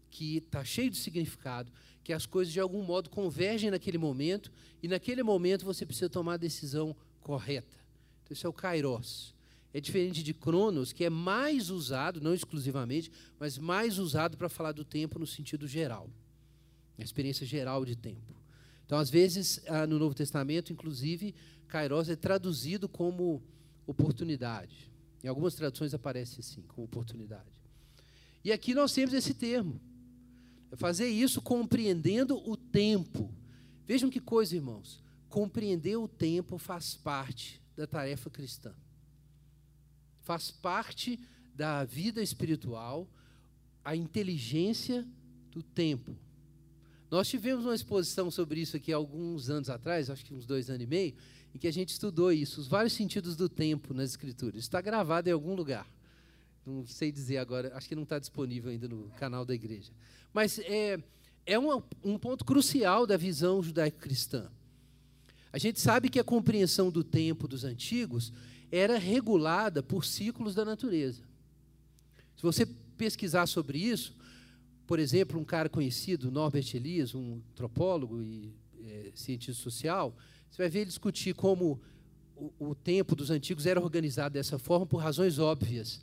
que 0.09 0.37
está 0.37 0.63
cheio 0.63 0.89
de 0.89 0.97
significado, 0.97 1.71
que 2.03 2.13
as 2.13 2.25
coisas 2.25 2.53
de 2.53 2.59
algum 2.59 2.83
modo 2.83 3.09
convergem 3.09 3.71
naquele 3.71 3.97
momento 3.97 4.51
e 4.81 4.87
naquele 4.87 5.23
momento 5.23 5.65
você 5.65 5.85
precisa 5.85 6.09
tomar 6.09 6.33
a 6.33 6.37
decisão 6.37 6.95
correta. 7.21 7.77
Então, 8.23 8.33
isso 8.33 8.45
é 8.45 8.49
o 8.49 8.53
kairos. 8.53 9.33
É 9.73 9.81
diferente 9.81 10.21
de 10.21 10.33
Cronos, 10.33 10.93
que 10.93 11.03
é 11.03 11.09
mais 11.09 11.71
usado, 11.71 12.21
não 12.21 12.33
exclusivamente, 12.33 13.11
mas 13.39 13.57
mais 13.57 13.97
usado 13.97 14.37
para 14.37 14.49
falar 14.49 14.71
do 14.71 14.85
tempo 14.85 15.17
no 15.17 15.25
sentido 15.25 15.67
geral, 15.67 16.07
a 16.97 17.01
experiência 17.01 17.45
geral 17.45 17.83
de 17.83 17.95
tempo. 17.95 18.35
Então, 18.85 18.99
às 18.99 19.09
vezes, 19.09 19.61
ah, 19.67 19.87
no 19.87 19.97
Novo 19.97 20.13
Testamento, 20.13 20.71
inclusive, 20.71 21.33
kairos 21.67 22.07
é 22.07 22.15
traduzido 22.15 22.87
como 22.87 23.41
oportunidade. 23.87 24.92
Em 25.23 25.27
algumas 25.27 25.55
traduções 25.55 25.93
aparece 25.93 26.41
assim, 26.41 26.61
como 26.63 26.85
oportunidade. 26.85 27.49
E 28.43 28.51
aqui 28.51 28.73
nós 28.73 28.93
temos 28.93 29.13
esse 29.13 29.33
termo. 29.33 29.79
É 30.69 30.75
fazer 30.75 31.07
isso 31.07 31.41
compreendendo 31.41 32.37
o 32.49 32.57
tempo. 32.57 33.33
Vejam 33.85 34.09
que 34.09 34.19
coisa, 34.19 34.55
irmãos. 34.55 35.01
Compreender 35.29 35.95
o 35.95 36.07
tempo 36.07 36.57
faz 36.57 36.95
parte 36.95 37.61
da 37.75 37.87
tarefa 37.87 38.29
cristã. 38.29 38.73
Faz 40.21 40.51
parte 40.51 41.19
da 41.55 41.85
vida 41.85 42.21
espiritual 42.21 43.07
a 43.83 43.95
inteligência 43.95 45.07
do 45.51 45.61
tempo. 45.61 46.17
Nós 47.11 47.27
tivemos 47.27 47.65
uma 47.65 47.75
exposição 47.75 48.31
sobre 48.31 48.59
isso 48.59 48.75
aqui 48.75 48.91
alguns 48.91 49.49
anos 49.49 49.69
atrás, 49.69 50.09
acho 50.09 50.25
que 50.25 50.33
uns 50.33 50.45
dois 50.45 50.69
anos 50.69 50.81
e 50.83 50.87
meio, 50.87 51.13
em 51.53 51.57
que 51.57 51.67
a 51.67 51.71
gente 51.71 51.89
estudou 51.89 52.31
isso, 52.31 52.59
os 52.59 52.67
vários 52.67 52.93
sentidos 52.93 53.35
do 53.35 53.47
tempo 53.47 53.93
nas 53.93 54.11
Escrituras. 54.11 54.61
Está 54.63 54.81
gravado 54.81 55.29
em 55.29 55.31
algum 55.31 55.53
lugar. 55.53 55.87
Não 56.65 56.85
sei 56.85 57.11
dizer 57.11 57.37
agora, 57.37 57.71
acho 57.75 57.87
que 57.87 57.95
não 57.95 58.03
está 58.03 58.17
disponível 58.17 58.71
ainda 58.71 58.87
no 58.87 59.09
canal 59.17 59.45
da 59.45 59.53
igreja. 59.53 59.91
Mas 60.33 60.59
é, 60.59 60.97
é 61.45 61.59
um, 61.59 61.81
um 62.03 62.17
ponto 62.17 62.43
crucial 62.43 63.05
da 63.05 63.17
visão 63.17 63.61
judaico-cristã. 63.61 64.49
A 65.51 65.57
gente 65.57 65.79
sabe 65.79 66.09
que 66.09 66.19
a 66.19 66.23
compreensão 66.23 66.89
do 66.89 67.03
tempo 67.03 67.47
dos 67.47 67.63
antigos 67.63 68.33
era 68.71 68.97
regulada 68.97 69.83
por 69.83 70.03
ciclos 70.03 70.55
da 70.55 70.65
natureza. 70.65 71.21
Se 72.35 72.41
você 72.41 72.65
pesquisar 72.97 73.45
sobre 73.45 73.77
isso, 73.77 74.15
por 74.87 74.97
exemplo, 74.97 75.39
um 75.39 75.45
cara 75.45 75.69
conhecido, 75.69 76.31
Norbert 76.31 76.73
Elias, 76.73 77.13
um 77.13 77.41
antropólogo 77.51 78.21
e 78.21 78.51
é, 78.83 79.11
cientista 79.13 79.61
social, 79.61 80.15
você 80.53 80.61
vai 80.61 80.69
ver 80.69 80.79
ele 80.81 80.89
discutir 80.89 81.33
como 81.33 81.81
o, 82.35 82.53
o 82.59 82.75
tempo 82.75 83.15
dos 83.15 83.31
antigos 83.31 83.65
era 83.65 83.81
organizado 83.81 84.33
dessa 84.33 84.59
forma 84.59 84.85
por 84.85 84.97
razões 84.97 85.39
óbvias. 85.39 85.99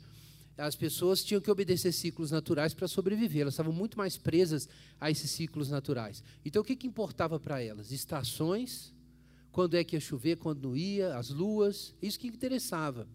As 0.57 0.75
pessoas 0.75 1.23
tinham 1.23 1.39
que 1.39 1.49
obedecer 1.49 1.93
ciclos 1.93 2.31
naturais 2.31 2.73
para 2.73 2.85
sobreviver, 2.85 3.43
elas 3.43 3.53
estavam 3.53 3.71
muito 3.71 3.97
mais 3.97 4.17
presas 4.17 4.67
a 4.99 5.09
esses 5.09 5.31
ciclos 5.31 5.69
naturais. 5.69 6.21
Então, 6.43 6.61
o 6.61 6.65
que, 6.65 6.75
que 6.75 6.85
importava 6.85 7.39
para 7.39 7.63
elas? 7.63 7.93
Estações, 7.93 8.93
quando 9.53 9.75
é 9.77 9.85
que 9.85 9.95
ia 9.95 10.01
chover, 10.01 10.35
quando 10.35 10.67
não 10.67 10.75
ia, 10.75 11.15
as 11.15 11.29
luas, 11.29 11.95
isso 12.01 12.19
que 12.19 12.27
interessava. 12.27 13.07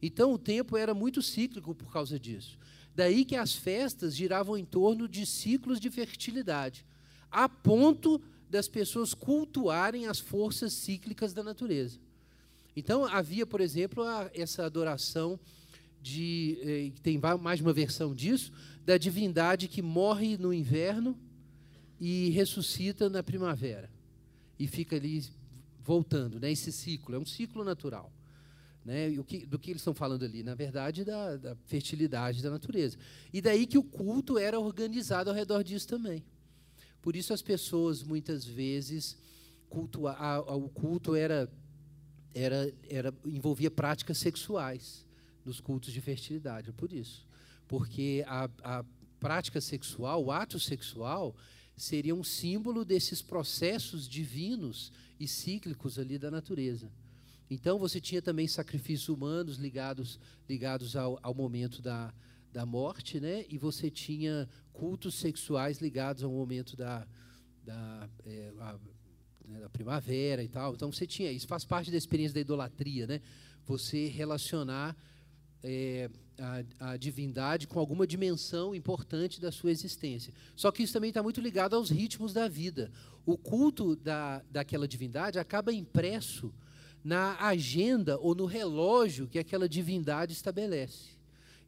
Então, 0.00 0.32
o 0.32 0.38
tempo 0.38 0.76
era 0.76 0.94
muito 0.94 1.20
cíclico 1.20 1.74
por 1.74 1.92
causa 1.92 2.20
disso. 2.20 2.56
Daí 2.94 3.24
que 3.24 3.34
as 3.34 3.52
festas 3.52 4.14
giravam 4.14 4.56
em 4.56 4.64
torno 4.64 5.08
de 5.08 5.26
ciclos 5.26 5.80
de 5.80 5.90
fertilidade, 5.90 6.86
a 7.32 7.48
ponto 7.48 8.22
das 8.54 8.68
pessoas 8.68 9.14
cultuarem 9.14 10.06
as 10.06 10.20
forças 10.20 10.72
cíclicas 10.72 11.32
da 11.32 11.42
natureza. 11.42 11.98
Então, 12.76 13.04
havia, 13.04 13.44
por 13.44 13.60
exemplo, 13.60 14.04
a, 14.04 14.30
essa 14.32 14.64
adoração 14.64 15.40
de. 16.00 16.56
Eh, 16.62 16.92
tem 17.02 17.20
mais 17.40 17.60
uma 17.60 17.72
versão 17.72 18.14
disso, 18.14 18.52
da 18.84 18.96
divindade 18.96 19.66
que 19.66 19.82
morre 19.82 20.38
no 20.38 20.54
inverno 20.54 21.18
e 22.00 22.30
ressuscita 22.30 23.10
na 23.10 23.24
primavera. 23.24 23.90
E 24.56 24.68
fica 24.68 24.94
ali 24.94 25.24
voltando, 25.80 26.38
né, 26.38 26.52
esse 26.52 26.70
ciclo. 26.70 27.16
É 27.16 27.18
um 27.18 27.26
ciclo 27.26 27.64
natural. 27.64 28.12
Né? 28.84 29.10
Que, 29.26 29.44
do 29.44 29.58
que 29.58 29.72
eles 29.72 29.80
estão 29.80 29.94
falando 29.94 30.24
ali? 30.24 30.44
Na 30.44 30.54
verdade, 30.54 31.04
da, 31.04 31.36
da 31.36 31.56
fertilidade 31.66 32.40
da 32.40 32.50
natureza. 32.50 32.96
E 33.32 33.40
daí 33.40 33.66
que 33.66 33.78
o 33.78 33.82
culto 33.82 34.38
era 34.38 34.60
organizado 34.60 35.28
ao 35.28 35.34
redor 35.34 35.64
disso 35.64 35.88
também. 35.88 36.22
Por 37.04 37.14
isso 37.14 37.34
as 37.34 37.42
pessoas 37.42 38.02
muitas 38.02 38.46
vezes 38.46 39.18
o 39.68 40.70
culto 40.70 41.14
era, 41.14 41.52
era, 42.32 42.74
era 42.88 43.14
envolvia 43.26 43.70
práticas 43.70 44.16
sexuais 44.16 45.06
nos 45.44 45.60
cultos 45.60 45.92
de 45.92 46.00
fertilidade. 46.00 46.70
É 46.70 46.72
por 46.72 46.94
isso, 46.94 47.28
porque 47.68 48.24
a, 48.26 48.48
a 48.62 48.84
prática 49.20 49.60
sexual, 49.60 50.24
o 50.24 50.32
ato 50.32 50.58
sexual, 50.58 51.36
seria 51.76 52.14
um 52.14 52.24
símbolo 52.24 52.86
desses 52.86 53.20
processos 53.20 54.08
divinos 54.08 54.90
e 55.20 55.28
cíclicos 55.28 55.98
ali 55.98 56.16
da 56.16 56.30
natureza. 56.30 56.90
Então 57.50 57.78
você 57.78 58.00
tinha 58.00 58.22
também 58.22 58.48
sacrifícios 58.48 59.10
humanos 59.10 59.58
ligados 59.58 60.18
ligados 60.48 60.96
ao, 60.96 61.18
ao 61.22 61.34
momento 61.34 61.82
da, 61.82 62.14
da 62.50 62.64
morte, 62.64 63.20
né? 63.20 63.44
E 63.50 63.58
você 63.58 63.90
tinha 63.90 64.48
cultos 64.74 65.14
sexuais 65.14 65.78
ligados 65.78 66.22
ao 66.22 66.30
momento 66.30 66.76
da, 66.76 67.06
da, 67.64 68.08
é, 68.26 68.52
a, 68.58 68.76
né, 69.46 69.60
da 69.60 69.70
primavera 69.70 70.42
e 70.42 70.48
tal. 70.48 70.74
Então 70.74 70.92
você 70.92 71.06
tinha 71.06 71.32
isso, 71.32 71.46
faz 71.46 71.64
parte 71.64 71.90
da 71.90 71.96
experiência 71.96 72.34
da 72.34 72.40
idolatria, 72.40 73.06
né? 73.06 73.20
Você 73.64 74.08
relacionar 74.08 74.94
é, 75.62 76.10
a, 76.38 76.90
a, 76.90 76.96
divindade 76.96 77.66
com 77.66 77.78
alguma 77.78 78.06
dimensão 78.06 78.74
importante 78.74 79.40
da 79.40 79.50
sua 79.50 79.70
existência. 79.70 80.34
Só 80.54 80.70
que 80.70 80.82
isso 80.82 80.92
também 80.92 81.08
está 81.08 81.22
muito 81.22 81.40
ligado 81.40 81.74
aos 81.74 81.88
ritmos 81.88 82.34
da 82.34 82.48
vida. 82.48 82.90
O 83.24 83.38
culto 83.38 83.96
da, 83.96 84.42
daquela 84.50 84.86
divindade 84.86 85.38
acaba 85.38 85.72
impresso 85.72 86.52
na 87.02 87.38
agenda 87.38 88.18
ou 88.18 88.34
no 88.34 88.44
relógio 88.44 89.28
que 89.28 89.38
aquela 89.38 89.68
divindade 89.68 90.32
estabelece. 90.32 91.13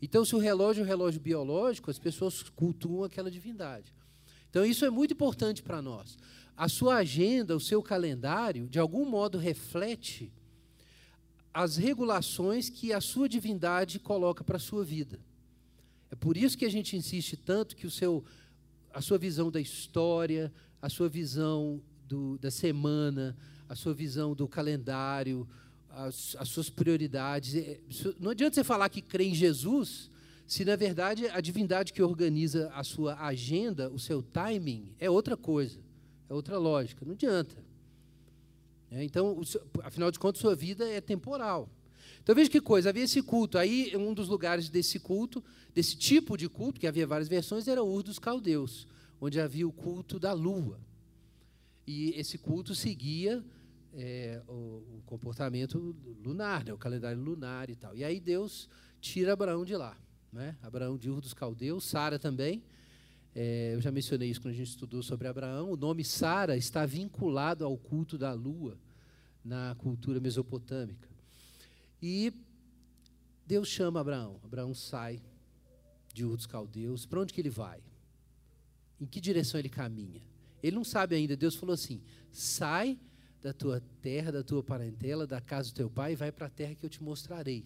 Então, 0.01 0.25
se 0.25 0.35
o 0.35 0.39
relógio 0.39 0.83
é 0.83 0.85
um 0.85 0.89
relógio 0.89 1.21
biológico, 1.21 1.91
as 1.91 1.99
pessoas 1.99 2.43
cultuam 2.43 3.05
aquela 3.05 3.31
divindade. 3.31 3.95
Então, 4.51 4.65
isso 4.65 4.85
é 4.85 4.91
muito 4.91 5.15
importante 5.15 5.63
para 5.63 5.81
nós. 5.81 6.17
A 6.57 6.69
sua 6.69 6.97
agenda, 6.97 7.57
o 7.57 7.61
seu 7.61 7.83
calendário, 7.83 8.69
de 8.69 8.79
algum 8.79 9.05
modo 9.05 9.39
reflete 9.39 10.33
as 11.53 11.77
regulações 11.77 12.69
que 12.69 12.93
a 12.93 13.01
sua 13.01 13.29
divindade 13.29 13.99
coloca 13.99 14.45
para 14.45 14.57
a 14.57 14.61
sua 14.61 14.85
vida. 14.85 15.19
É 16.11 16.15
por 16.15 16.37
isso 16.37 16.57
que 16.57 16.67
a 16.67 16.71
gente 16.71 16.97
insiste 16.97 17.37
tanto 17.37 17.75
que 17.75 17.87
o 17.87 17.91
seu, 17.91 18.25
a 18.93 19.01
sua 19.01 19.19
visão 19.19 19.51
da 19.51 19.61
história, 19.61 20.53
a 20.81 20.89
sua 20.89 21.09
visão 21.09 21.83
do, 22.07 22.39
da 22.39 22.51
semana, 22.51 23.37
a 23.69 23.75
sua 23.75 23.95
visão 23.95 24.35
do 24.35 24.47
calendário, 24.47 25.49
as, 25.97 26.37
as 26.39 26.49
suas 26.49 26.69
prioridades. 26.69 27.55
É, 27.55 27.81
não 28.21 28.31
adianta 28.31 28.55
você 28.55 28.65
falar 28.65 28.89
que 28.89 29.01
crê 29.01 29.25
em 29.25 29.35
Jesus, 29.35 30.11
se 30.47 30.65
na 30.65 30.77
verdade 30.77 31.27
a 31.29 31.41
divindade 31.41 31.93
que 31.93 32.03
organiza 32.03 32.71
a 32.75 32.85
sua 32.85 33.17
agenda, 33.27 33.91
o 33.91 33.99
seu 33.99 34.23
timing, 34.23 34.95
é 34.99 35.09
outra 35.11 35.37
coisa, 35.37 35.81
é 36.29 36.35
outra 36.35 36.59
lógica. 36.59 37.05
Não 37.05 37.15
adianta. 37.15 37.57
É, 38.91 39.03
então, 39.03 39.41
afinal 39.83 40.11
de 40.11 40.19
contas, 40.19 40.41
sua 40.41 40.55
vida 40.55 40.87
é 40.89 41.01
temporal. 41.01 41.69
Então 42.23 42.35
veja 42.35 42.51
que 42.51 42.61
coisa, 42.61 42.91
havia 42.91 43.05
esse 43.05 43.23
culto. 43.23 43.57
Aí, 43.57 43.97
um 43.97 44.13
dos 44.13 44.29
lugares 44.29 44.69
desse 44.69 44.99
culto, 44.99 45.43
desse 45.75 45.97
tipo 45.97 46.37
de 46.37 46.49
culto, 46.49 46.79
que 46.79 46.87
havia 46.87 47.07
várias 47.07 47.29
versões, 47.29 47.67
era 47.69 47.83
Ur 47.83 48.03
dos 48.03 48.19
Caldeus, 48.19 48.87
onde 49.21 49.41
havia 49.41 49.67
o 49.67 49.73
culto 49.73 50.19
da 50.19 50.33
lua. 50.33 50.79
E 51.87 52.11
esse 52.17 52.37
culto 52.37 52.75
seguia 52.75 53.45
é, 53.97 54.43
o, 54.47 54.53
o, 54.53 55.03
comportamento 55.07 55.97
lunar, 56.23 56.65
né, 56.65 56.73
o 56.73 56.79
calendário 56.79 57.21
lunar 57.21 57.71
e 57.71 57.75
tal. 57.75 57.97
E 57.97 58.05
aí 58.05 58.21
Deus 58.21 58.69
tira 59.01 59.33
Abraão 59.33 59.65
de 59.65 59.75
lá. 59.75 59.97
Né? 60.31 60.55
Abraão 60.63 60.99
de 60.99 61.09
Ur 61.09 61.21
dos 61.21 61.33
Caldeus, 61.33 61.85
Sara 61.85 62.19
também. 62.19 62.63
É, 63.35 63.75
eu 63.75 63.81
já 63.81 63.91
mencionei 63.91 64.31
isso 64.31 64.41
quando 64.41 64.53
a 64.53 64.57
gente 64.57 64.69
estudou 64.69 65.03
sobre 65.03 65.27
Abraão. 65.27 65.71
O 65.71 65.77
nome 65.77 66.05
Sara 66.05 66.57
está 66.57 66.85
vinculado 66.85 67.65
ao 67.65 67.77
culto 67.79 68.19
da 68.19 68.35
lua 68.35 68.79
na 69.43 69.75
cultura 69.79 70.21
mesopotâmica. 70.21 71.09
E 72.03 72.33
Deus 73.47 73.69
chama 73.69 74.01
Abraão. 74.01 74.39
Abraão 74.45 74.75
sai 74.75 75.23
de 76.13 76.25
Ur 76.25 76.37
dos 76.37 76.47
Caldeus. 76.47 77.07
Para 77.07 77.21
onde 77.21 77.33
que 77.33 77.41
ele 77.41 77.51
vai? 77.51 77.81
Em 79.01 79.07
que 79.07 79.21
direção 79.21 79.59
ele 79.59 79.71
caminha? 79.71 80.23
Ele 80.63 80.77
não 80.77 80.85
sabe 80.85 81.15
ainda. 81.15 81.35
Deus 81.35 81.55
falou 81.55 81.73
assim: 81.73 82.03
sai 82.31 82.99
da 83.47 83.53
tua 83.53 83.81
terra, 84.03 84.33
da 84.33 84.43
tua 84.43 84.61
parentela, 84.61 85.25
da 85.25 85.41
casa 85.41 85.71
do 85.71 85.77
teu 85.77 85.89
pai, 85.89 86.17
vai 86.17 86.33
para 86.33 86.47
a 86.47 86.51
terra 86.51 86.75
que 86.75 86.85
eu 86.85 86.91
te 86.91 87.01
mostrarei. 87.01 87.65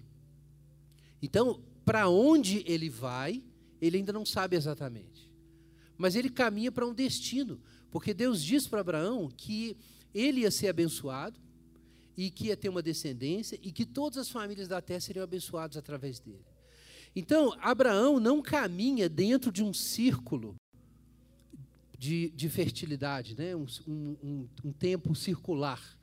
Então, 1.23 1.63
para 1.87 2.07
onde 2.07 2.63
ele 2.67 2.91
vai, 2.91 3.43
ele 3.81 3.97
ainda 3.97 4.13
não 4.13 4.27
sabe 4.27 4.57
exatamente. 4.57 5.33
Mas 5.97 6.15
ele 6.15 6.29
caminha 6.29 6.71
para 6.71 6.87
um 6.87 6.93
destino, 6.93 7.59
porque 7.91 8.13
Deus 8.13 8.45
diz 8.45 8.67
para 8.67 8.83
Abraão 8.83 9.31
que 9.35 9.75
ele 10.13 10.41
ia 10.41 10.51
ser 10.51 10.69
abençoado 10.69 11.41
e 12.15 12.31
que 12.31 12.49
ia 12.49 12.57
ter 12.59 12.69
uma 12.69 12.83
descendência 12.83 13.59
e 13.63 13.73
que 13.73 13.87
todas 13.87 14.19
as 14.19 14.29
famílias 14.29 14.69
da 14.69 14.83
terra 14.83 15.01
seriam 15.01 15.25
abençoadas 15.25 15.79
através 15.79 16.21
dele. 16.21 16.45
Então, 17.17 17.57
Abraão 17.59 18.21
não 18.21 18.43
caminha 18.43 19.09
dentro 19.09 19.51
de 19.51 19.65
um 19.65 19.73
círculo 19.73 20.57
de, 22.01 22.31
de 22.31 22.49
fertilidade, 22.49 23.37
né? 23.37 23.55
um, 23.55 23.67
um, 23.87 24.49
um 24.65 24.73
tempo 24.73 25.15
circular. 25.15 25.99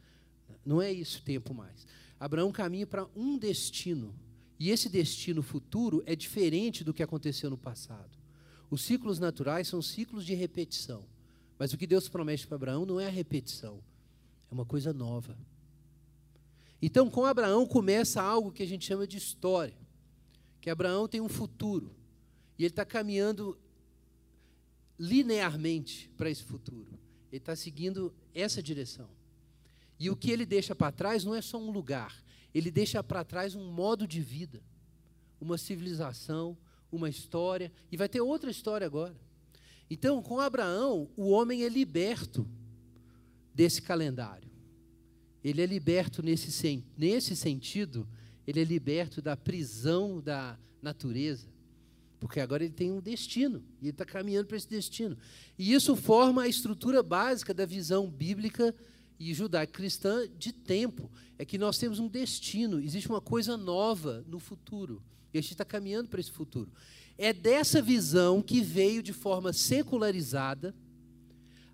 Não 0.63 0.79
é 0.79 0.91
isso 0.91 1.23
tempo 1.23 1.55
mais. 1.55 1.87
Abraão 2.19 2.51
caminha 2.51 2.85
para 2.85 3.07
um 3.15 3.35
destino. 3.35 4.13
E 4.59 4.69
esse 4.69 4.89
destino 4.89 5.41
futuro 5.41 6.03
é 6.05 6.15
diferente 6.15 6.83
do 6.83 6.93
que 6.93 7.01
aconteceu 7.01 7.49
no 7.49 7.57
passado. 7.57 8.15
Os 8.69 8.83
ciclos 8.83 9.17
naturais 9.17 9.67
são 9.67 9.81
ciclos 9.81 10.23
de 10.23 10.35
repetição. 10.35 11.03
Mas 11.57 11.73
o 11.73 11.77
que 11.79 11.87
Deus 11.87 12.07
promete 12.07 12.45
para 12.45 12.57
Abraão 12.57 12.85
não 12.85 12.99
é 12.99 13.07
a 13.07 13.09
repetição, 13.11 13.79
é 14.51 14.53
uma 14.53 14.65
coisa 14.65 14.93
nova. 14.93 15.35
Então, 16.79 17.09
com 17.09 17.25
Abraão 17.25 17.65
começa 17.65 18.21
algo 18.21 18.51
que 18.51 18.61
a 18.61 18.67
gente 18.67 18.85
chama 18.85 19.07
de 19.07 19.17
história. 19.17 19.73
Que 20.61 20.69
Abraão 20.69 21.07
tem 21.07 21.21
um 21.21 21.29
futuro. 21.29 21.95
E 22.55 22.63
ele 22.63 22.71
está 22.71 22.85
caminhando 22.85 23.57
linearmente 24.99 26.09
para 26.17 26.29
esse 26.29 26.43
futuro. 26.43 26.99
Ele 27.31 27.39
está 27.39 27.55
seguindo 27.55 28.13
essa 28.33 28.61
direção. 28.61 29.09
E 29.99 30.09
o 30.09 30.15
que 30.15 30.31
ele 30.31 30.45
deixa 30.45 30.75
para 30.75 30.91
trás 30.91 31.23
não 31.23 31.33
é 31.33 31.41
só 31.41 31.57
um 31.57 31.71
lugar, 31.71 32.23
ele 32.53 32.71
deixa 32.71 33.03
para 33.03 33.23
trás 33.23 33.55
um 33.55 33.71
modo 33.71 34.07
de 34.07 34.21
vida, 34.21 34.61
uma 35.39 35.57
civilização, 35.57 36.57
uma 36.91 37.09
história, 37.09 37.71
e 37.91 37.97
vai 37.97 38.07
ter 38.07 38.21
outra 38.21 38.49
história 38.49 38.85
agora. 38.85 39.15
Então, 39.89 40.21
com 40.21 40.39
Abraão, 40.39 41.09
o 41.15 41.29
homem 41.29 41.63
é 41.63 41.69
liberto 41.69 42.47
desse 43.53 43.81
calendário. 43.81 44.49
Ele 45.43 45.61
é 45.61 45.65
liberto 45.65 46.21
nesse, 46.21 46.83
nesse 46.97 47.35
sentido, 47.35 48.07
ele 48.45 48.61
é 48.61 48.63
liberto 48.63 49.21
da 49.21 49.35
prisão 49.35 50.19
da 50.21 50.57
natureza. 50.81 51.47
Porque 52.19 52.39
agora 52.39 52.63
ele 52.63 52.73
tem 52.73 52.91
um 52.91 52.99
destino, 52.99 53.63
e 53.79 53.85
ele 53.85 53.91
está 53.91 54.03
caminhando 54.03 54.47
para 54.47 54.57
esse 54.57 54.67
destino. 54.67 55.17
E 55.57 55.73
isso 55.73 55.95
forma 55.95 56.43
a 56.43 56.47
estrutura 56.47 57.03
básica 57.03 57.53
da 57.53 57.65
visão 57.65 58.09
bíblica 58.09 58.73
e 59.19 59.33
judaico-cristã 59.33 60.27
de 60.37 60.51
tempo. 60.51 61.11
É 61.37 61.45
que 61.45 61.57
nós 61.57 61.77
temos 61.77 61.99
um 61.99 62.07
destino, 62.07 62.79
existe 62.79 63.07
uma 63.07 63.21
coisa 63.21 63.55
nova 63.55 64.23
no 64.27 64.39
futuro. 64.39 65.01
E 65.33 65.37
a 65.37 65.41
gente 65.41 65.51
está 65.51 65.65
caminhando 65.65 66.09
para 66.09 66.19
esse 66.19 66.31
futuro. 66.31 66.71
É 67.17 67.31
dessa 67.33 67.81
visão 67.81 68.41
que 68.41 68.61
veio 68.61 69.03
de 69.03 69.13
forma 69.13 69.53
secularizada 69.53 70.73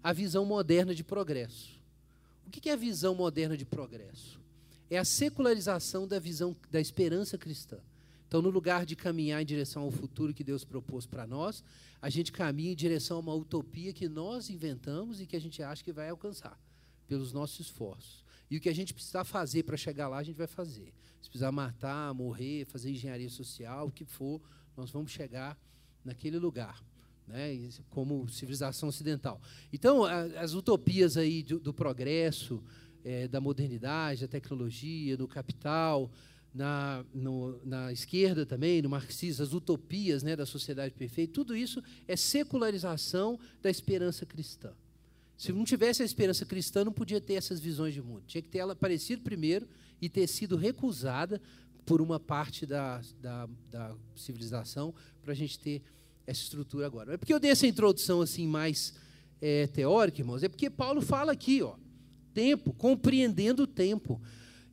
a 0.04 0.12
visão 0.12 0.46
moderna 0.46 0.94
de 0.94 1.04
progresso. 1.04 1.82
O 2.46 2.50
que 2.50 2.70
é 2.70 2.74
a 2.74 2.78
visão 2.78 3.16
moderna 3.16 3.56
de 3.56 3.66
progresso? 3.66 4.40
É 4.90 4.98
a 4.98 5.06
secularização 5.06 6.08
da 6.08 6.20
visão 6.20 6.56
da 6.70 6.80
esperança 6.80 7.38
cristã. 7.38 7.78
Então, 8.34 8.42
no 8.42 8.50
lugar 8.50 8.84
de 8.84 8.96
caminhar 8.96 9.44
em 9.44 9.46
direção 9.46 9.84
ao 9.84 9.92
futuro 9.92 10.34
que 10.34 10.44
Deus 10.44 10.66
propôs 10.66 11.06
para 11.06 11.28
nós, 11.28 11.64
a 12.02 12.10
gente 12.10 12.32
caminha 12.32 12.72
em 12.72 12.76
direção 12.76 13.18
a 13.18 13.20
uma 13.20 13.36
utopia 13.36 13.94
que 13.94 14.10
nós 14.10 14.50
inventamos 14.50 15.22
e 15.22 15.28
que 15.28 15.36
a 15.36 15.40
gente 15.40 15.62
acha 15.62 15.84
que 15.84 15.94
vai 15.94 16.10
alcançar 16.10 16.60
pelos 17.08 17.32
nossos 17.32 17.60
esforços. 17.60 18.26
E 18.50 18.58
o 18.58 18.60
que 18.60 18.70
a 18.70 18.74
gente 18.74 18.92
precisar 18.92 19.24
fazer 19.24 19.62
para 19.62 19.78
chegar 19.78 20.08
lá, 20.08 20.18
a 20.18 20.24
gente 20.24 20.36
vai 20.36 20.48
fazer. 20.48 20.92
Se 21.22 21.30
precisar 21.30 21.52
matar, 21.52 22.12
morrer, 22.16 22.66
fazer 22.66 22.90
engenharia 22.90 23.30
social, 23.30 23.86
o 23.86 23.92
que 23.92 24.04
for, 24.04 24.42
nós 24.76 24.90
vamos 24.90 25.12
chegar 25.12 25.56
naquele 26.04 26.40
lugar. 26.40 26.84
Né, 27.28 27.70
como 27.92 28.28
civilização 28.28 28.90
ocidental. 28.90 29.40
Então, 29.72 30.04
as 30.04 30.54
utopias 30.54 31.18
aí 31.18 31.44
do, 31.44 31.60
do 31.60 31.74
progresso, 31.74 32.64
é, 33.04 33.28
da 33.28 33.40
modernidade, 33.40 34.22
da 34.22 34.28
tecnologia, 34.28 35.16
do 35.16 35.28
capital, 35.28 36.12
na, 36.54 37.04
no, 37.14 37.60
na 37.66 37.92
esquerda 37.92 38.46
também, 38.46 38.82
no 38.82 38.90
marxismo, 38.90 39.44
as 39.44 39.54
utopias 39.54 40.22
né, 40.22 40.36
da 40.36 40.46
sociedade 40.46 40.94
perfeita, 40.94 41.34
tudo 41.34 41.56
isso 41.56 41.82
é 42.08 42.16
secularização 42.16 43.40
da 43.62 43.70
esperança 43.70 44.26
cristã. 44.26 44.72
Se 45.36 45.52
não 45.52 45.66
tivesse 45.66 46.04
a 46.04 46.06
esperança 46.06 46.46
cristã, 46.46 46.86
não 46.86 46.94
podia 46.94 47.20
ter 47.20 47.34
essas 47.34 47.60
visões 47.60 47.94
de 47.94 48.02
mundo. 48.02 48.24
Tinha 48.28 48.42
que 48.42 48.50
ter 48.50 48.60
ela 48.60 48.74
aparecido 48.74 49.24
primeiro 49.24 49.68
e 50.00 50.08
ter 50.08 50.28
sido 50.28 50.56
recusada 50.56 51.42
por 51.86 52.02
uma 52.02 52.20
parte 52.20 52.66
da, 52.66 53.02
da, 53.20 53.50
da 53.70 53.96
civilização 54.16 54.94
para 55.22 55.34
a 55.34 55.36
gente 55.36 55.60
ter 55.60 55.82
essa 56.26 56.42
estrutura 56.42 56.86
agora. 56.86 57.12
Mas 57.12 57.18
porque 57.18 57.34
eu 57.34 57.40
dei 57.40 57.52
essa 57.52 57.68
introdução 57.68 58.22
assim 58.22 58.48
mais 58.48 58.94
é, 59.42 59.68
teórica, 59.68 60.22
irmãos? 60.22 60.44
É 60.44 60.48
porque 60.48 60.70
Paulo 60.70 61.02
fala 61.02 61.32
aqui, 61.34 61.62
ó, 61.62 61.76
tempo, 62.34 62.72
compreendendo 62.74 63.64
o 63.64 63.68
tempo 63.68 64.22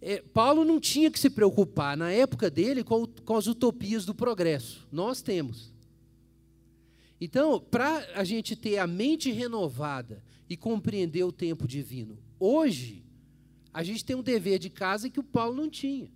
é, 0.02 0.22
Paulo 0.22 0.64
não 0.64 0.80
tinha 0.80 1.10
que 1.10 1.18
se 1.18 1.28
preocupar, 1.28 1.96
na 1.96 2.10
época 2.10 2.50
dele, 2.50 2.82
com, 2.82 3.06
com 3.06 3.36
as 3.36 3.46
utopias 3.46 4.06
do 4.06 4.14
progresso. 4.14 4.86
Nós 4.90 5.20
temos. 5.20 5.70
Então, 7.20 7.60
para 7.60 8.06
a 8.14 8.24
gente 8.24 8.56
ter 8.56 8.78
a 8.78 8.86
mente 8.86 9.30
renovada 9.30 10.24
e 10.48 10.56
compreender 10.56 11.22
o 11.22 11.32
tempo 11.32 11.68
divino, 11.68 12.18
hoje, 12.38 13.04
a 13.74 13.82
gente 13.82 14.04
tem 14.04 14.16
um 14.16 14.22
dever 14.22 14.58
de 14.58 14.70
casa 14.70 15.10
que 15.10 15.20
o 15.20 15.24
Paulo 15.24 15.54
não 15.54 15.68
tinha, 15.68 16.10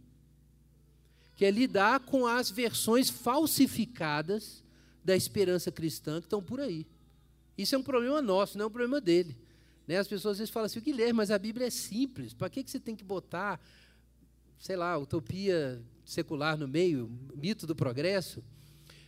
que 1.37 1.45
é 1.45 1.51
lidar 1.51 2.01
com 2.01 2.27
as 2.27 2.51
versões 2.51 3.11
falsificadas 3.11 4.65
da 5.05 5.15
esperança 5.15 5.71
cristã 5.71 6.21
que 6.21 6.27
estão 6.27 6.43
por 6.43 6.59
aí. 6.59 6.87
Isso 7.57 7.75
é 7.75 7.79
um 7.79 7.83
problema 7.83 8.23
nosso, 8.23 8.57
não 8.57 8.65
é 8.65 8.69
um 8.69 8.71
problema 8.71 9.01
dele. 9.01 9.37
Né? 9.87 9.99
As 9.99 10.09
pessoas 10.09 10.33
às 10.33 10.39
vezes 10.39 10.53
falam 10.53 10.67
assim, 10.67 10.81
Guilherme, 10.81 11.15
mas 11.15 11.31
a 11.31 11.39
Bíblia 11.39 11.67
é 11.67 11.71
simples, 11.71 12.33
para 12.33 12.49
que, 12.49 12.63
que 12.63 12.71
você 12.71 12.81
tem 12.81 12.97
que 12.97 13.05
botar, 13.05 13.61
sei 14.59 14.77
lá, 14.77 14.97
utopia 14.99 15.83
secular 16.05 16.57
no 16.57 16.67
meio, 16.67 17.11
mito 17.35 17.67
do 17.67 17.75
progresso? 17.75 18.43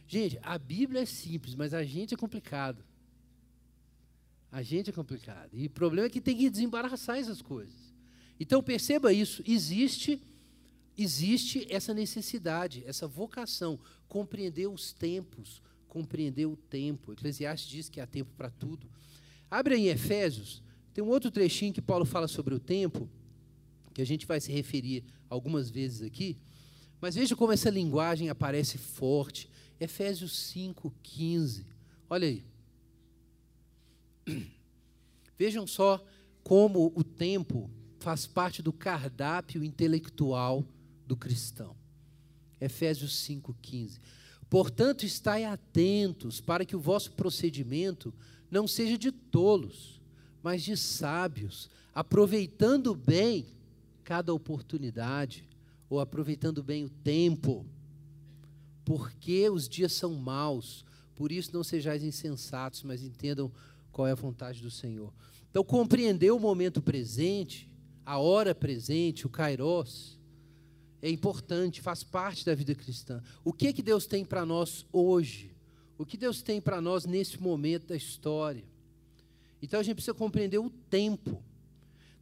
Gente, 0.07 0.39
a 0.43 0.57
Bíblia 0.59 1.03
é 1.03 1.07
simples, 1.07 1.55
mas 1.55 1.75
a 1.75 1.83
gente 1.83 2.15
é 2.15 2.17
complicado. 2.17 2.85
A 4.53 4.63
gente 4.63 4.91
é 4.91 4.93
complicado. 4.93 5.51
E 5.53 5.67
o 5.67 5.71
problema 5.71 6.07
é 6.07 6.11
que 6.11 6.21
tem 6.21 6.37
que 6.37 6.49
desembaraçar 6.49 7.19
essas 7.19 7.43
coisas. 7.43 7.95
Então 8.39 8.63
perceba 8.63 9.13
isso, 9.13 9.43
existe 9.47 10.23
existe 10.99 11.67
essa 11.69 11.93
necessidade, 11.93 12.83
essa 12.87 13.07
vocação, 13.07 13.79
compreender 14.09 14.67
os 14.67 14.93
tempos, 14.93 15.61
compreender 15.87 16.47
o 16.47 16.57
tempo. 16.57 17.13
Eclesiastes 17.13 17.69
diz 17.69 17.89
que 17.89 18.01
há 18.01 18.07
tempo 18.07 18.33
para 18.35 18.51
tudo. 18.51 18.89
Abre 19.51 19.77
em 19.77 19.89
Efésios, 19.89 20.63
tem 20.97 21.05
um 21.05 21.09
outro 21.09 21.31
trechinho 21.31 21.75
que 21.75 21.83
Paulo 21.83 22.07
fala 22.07 22.27
sobre 22.27 22.55
o 22.55 22.59
tempo, 22.59 23.07
que 23.93 24.01
a 24.01 24.07
gente 24.07 24.25
vai 24.25 24.41
se 24.41 24.51
referir 24.51 25.05
algumas 25.29 25.69
vezes 25.69 26.01
aqui, 26.01 26.39
mas 27.03 27.15
veja 27.15 27.37
como 27.37 27.53
essa 27.53 27.69
linguagem 27.69 28.31
aparece 28.31 28.79
forte. 28.79 29.51
Efésios 29.79 30.33
5,15. 30.55 31.67
Olha 32.09 32.27
aí. 32.27 32.43
Vejam 35.39 35.67
só 35.67 36.03
como 36.43 36.91
o 36.97 37.05
tempo 37.05 37.71
faz 37.99 38.27
parte 38.27 38.63
do 38.63 38.73
cardápio 38.73 39.63
intelectual 39.63 40.65
do 41.07 41.15
cristão. 41.15 41.77
Efésios 42.59 43.23
5,15. 43.29 44.01
Portanto, 44.49 45.05
estai 45.05 45.45
atentos 45.45 46.41
para 46.41 46.65
que 46.65 46.75
o 46.75 46.81
vosso 46.81 47.13
procedimento 47.13 48.15
não 48.51 48.67
seja 48.67 48.97
de 48.97 49.13
tolos 49.13 49.96
mas 50.47 50.63
de 50.63 50.77
sábios, 50.77 51.69
aproveitando 51.93 52.95
bem 52.95 53.47
cada 54.05 54.33
oportunidade, 54.33 55.45
ou 55.91 55.99
aproveitando 55.99 56.63
bem 56.63 56.85
o 56.85 56.89
tempo, 56.89 57.67
porque 58.85 59.51
os 59.51 59.69
dias 59.69 59.93
são 59.93 60.15
maus, 60.15 60.85
por 61.17 61.33
isso 61.33 61.51
não 61.53 61.65
sejais 61.65 62.05
insensatos, 62.05 62.85
mas 62.85 63.03
entendam 63.03 63.51
qual 63.91 64.07
é 64.07 64.13
a 64.13 64.15
vontade 64.15 64.63
do 64.63 64.71
Senhor. 64.71 65.13
Então, 65.51 65.65
compreender 65.65 66.31
o 66.31 66.39
momento 66.39 66.81
presente, 66.81 67.69
a 68.05 68.17
hora 68.21 68.55
presente, 68.55 69.27
o 69.27 69.29
kairos, 69.29 70.17
é 71.03 71.11
importante, 71.11 71.81
faz 71.81 72.05
parte 72.05 72.47
da 72.47 72.55
vida 72.55 72.73
cristã. 72.73 73.21
O 73.43 73.53
que 73.53 73.73
que 73.73 73.83
Deus 73.83 74.07
tem 74.07 74.25
para 74.25 74.47
nós 74.47 74.87
hoje? 74.93 75.57
O 75.99 76.07
que 76.07 76.17
Deus 76.17 76.41
tem 76.41 76.61
para 76.61 76.81
nós 76.81 77.05
nesse 77.05 77.43
momento 77.43 77.89
da 77.89 77.97
história? 77.97 78.76
Então 79.67 79.81
a 79.81 79.83
gente 79.83 79.97
precisa 79.97 80.15
compreender 80.15 80.59
o 80.59 80.71
tempo. 80.71 81.43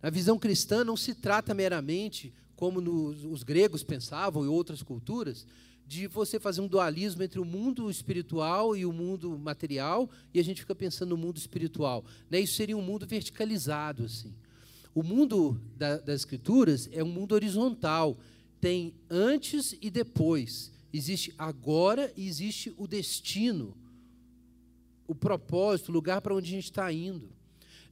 Na 0.03 0.09
visão 0.09 0.39
cristã 0.39 0.83
não 0.83 0.97
se 0.97 1.15
trata 1.15 1.53
meramente, 1.53 2.33
como 2.57 2.81
nos, 2.81 3.23
os 3.23 3.43
gregos 3.43 3.83
pensavam 3.83 4.47
e 4.47 4.49
outras 4.49 4.83
culturas, 4.83 5.47
de 5.87 6.07
você 6.07 6.41
fazer 6.41 6.63
um 6.63 6.67
dualismo 6.67 7.23
entre 7.23 7.39
o 7.39 7.45
mundo 7.45 7.91
espiritual 7.91 8.75
e 8.75 8.87
o 8.87 8.93
mundo 8.95 9.39
material, 9.39 10.09
e 10.33 10.41
a 10.41 10.43
gente 10.43 10.63
fica 10.63 10.75
pensando 10.75 11.11
no 11.11 11.19
mundo 11.19 11.37
espiritual. 11.37 12.03
Né? 12.31 12.41
Isso 12.41 12.55
seria 12.55 12.79
um 12.79 12.83
mundo 12.83 13.07
verticalizado. 13.07 14.05
assim. 14.05 14.33
O 14.95 15.03
mundo 15.03 15.61
da, 15.77 15.99
das 15.99 16.23
escrituras 16.23 16.89
é 16.93 17.05
um 17.05 17.09
mundo 17.09 17.35
horizontal. 17.35 18.17
Tem 18.59 18.95
antes 19.11 19.77
e 19.83 19.91
depois. 19.91 20.73
Existe 20.91 21.35
agora 21.37 22.11
e 22.17 22.27
existe 22.27 22.73
o 22.79 22.87
destino 22.87 23.77
o 25.07 25.15
propósito, 25.15 25.89
o 25.91 25.93
lugar 25.93 26.21
para 26.21 26.35
onde 26.35 26.49
a 26.49 26.55
gente 26.55 26.65
está 26.65 26.93
indo. 26.93 27.31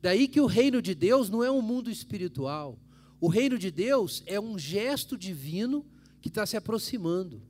Daí 0.00 0.26
que 0.26 0.40
o 0.40 0.46
reino 0.46 0.82
de 0.82 0.94
Deus 0.94 1.30
não 1.30 1.44
é 1.44 1.50
um 1.50 1.62
mundo 1.62 1.90
espiritual. 1.90 2.78
O 3.20 3.28
reino 3.28 3.56
de 3.56 3.70
Deus 3.70 4.22
é 4.26 4.40
um 4.40 4.58
gesto 4.58 5.16
divino 5.16 5.86
que 6.20 6.28
está 6.28 6.44
se 6.44 6.56
aproximando. 6.56 7.42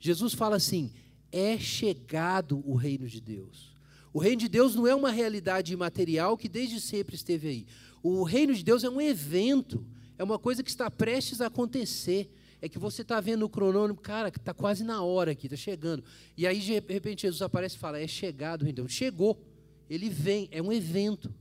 Jesus 0.00 0.34
fala 0.34 0.56
assim: 0.56 0.92
é 1.30 1.56
chegado 1.58 2.62
o 2.68 2.74
reino 2.74 3.06
de 3.06 3.20
Deus. 3.20 3.72
O 4.12 4.18
reino 4.18 4.40
de 4.40 4.48
Deus 4.48 4.74
não 4.74 4.86
é 4.86 4.94
uma 4.94 5.10
realidade 5.10 5.72
imaterial 5.72 6.36
que 6.36 6.48
desde 6.48 6.80
sempre 6.80 7.14
esteve 7.14 7.48
aí. 7.48 7.66
O 8.02 8.24
reino 8.24 8.54
de 8.54 8.64
Deus 8.64 8.84
é 8.84 8.90
um 8.90 9.00
evento, 9.00 9.86
é 10.18 10.24
uma 10.24 10.38
coisa 10.38 10.62
que 10.62 10.70
está 10.70 10.90
prestes 10.90 11.40
a 11.40 11.46
acontecer. 11.46 12.30
É 12.62 12.68
que 12.68 12.78
você 12.78 13.02
está 13.02 13.20
vendo 13.20 13.42
o 13.42 13.48
cronômetro, 13.48 14.00
cara, 14.00 14.30
que 14.30 14.38
está 14.38 14.54
quase 14.54 14.84
na 14.84 15.02
hora 15.02 15.32
aqui, 15.32 15.48
está 15.48 15.56
chegando. 15.56 16.04
E 16.36 16.46
aí, 16.46 16.60
de 16.60 16.72
repente, 16.72 17.22
Jesus 17.22 17.42
aparece 17.42 17.74
e 17.74 17.78
fala: 17.78 17.98
é 17.98 18.06
chegado 18.06 18.62
o 18.62 18.64
reino 18.64 18.76
de 18.76 18.82
Deus. 18.82 18.92
Chegou, 18.92 19.44
ele 19.90 20.08
vem, 20.08 20.48
é 20.52 20.62
um 20.62 20.72
evento. 20.72 21.34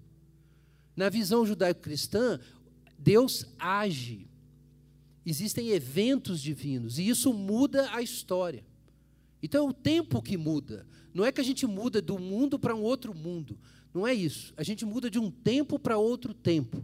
Na 0.96 1.10
visão 1.10 1.46
judaico-cristã, 1.46 2.40
Deus 2.98 3.46
age. 3.60 4.28
Existem 5.24 5.70
eventos 5.70 6.42
divinos 6.42 6.98
e 6.98 7.08
isso 7.08 7.32
muda 7.32 7.88
a 7.96 8.02
história. 8.02 8.66
Então 9.44 9.68
é 9.68 9.70
o 9.70 9.74
tempo 9.74 10.22
que 10.22 10.36
muda. 10.36 10.88
Não 11.14 11.24
é 11.24 11.32
que 11.32 11.40
a 11.40 11.44
gente 11.44 11.68
muda 11.68 12.02
do 12.02 12.18
mundo 12.18 12.58
para 12.58 12.76
um 12.76 12.82
outro 12.82 13.14
mundo. 13.14 13.58
Não 13.94 14.08
é 14.08 14.14
isso. 14.14 14.54
A 14.58 14.64
gente 14.64 14.86
muda 14.86 15.10
de 15.10 15.20
um 15.20 15.30
tempo 15.30 15.78
para 15.78 15.98
outro 15.98 16.34
tempo. 16.34 16.84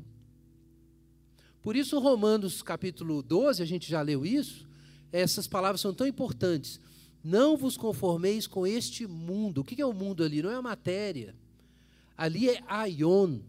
Por 1.68 1.76
isso, 1.76 2.00
Romanos 2.00 2.62
capítulo 2.62 3.22
12, 3.22 3.62
a 3.62 3.66
gente 3.66 3.92
já 3.92 4.02
leu 4.02 4.26
isso, 4.26 4.66
essas 5.12 5.48
palavras 5.48 5.82
são 5.82 5.94
tão 5.94 6.08
importantes. 6.08 6.80
Não 7.22 7.58
vos 7.58 7.76
conformeis 7.76 8.48
com 8.48 8.66
este 8.66 9.06
mundo. 9.06 9.60
O 9.60 9.64
que 9.66 9.82
é 9.82 9.86
o 9.86 9.92
mundo 9.92 10.24
ali? 10.24 10.42
Não 10.42 10.50
é 10.50 10.56
a 10.56 10.62
matéria. 10.62 11.36
Ali 12.16 12.50
é 12.50 12.64
aion. 12.68 13.40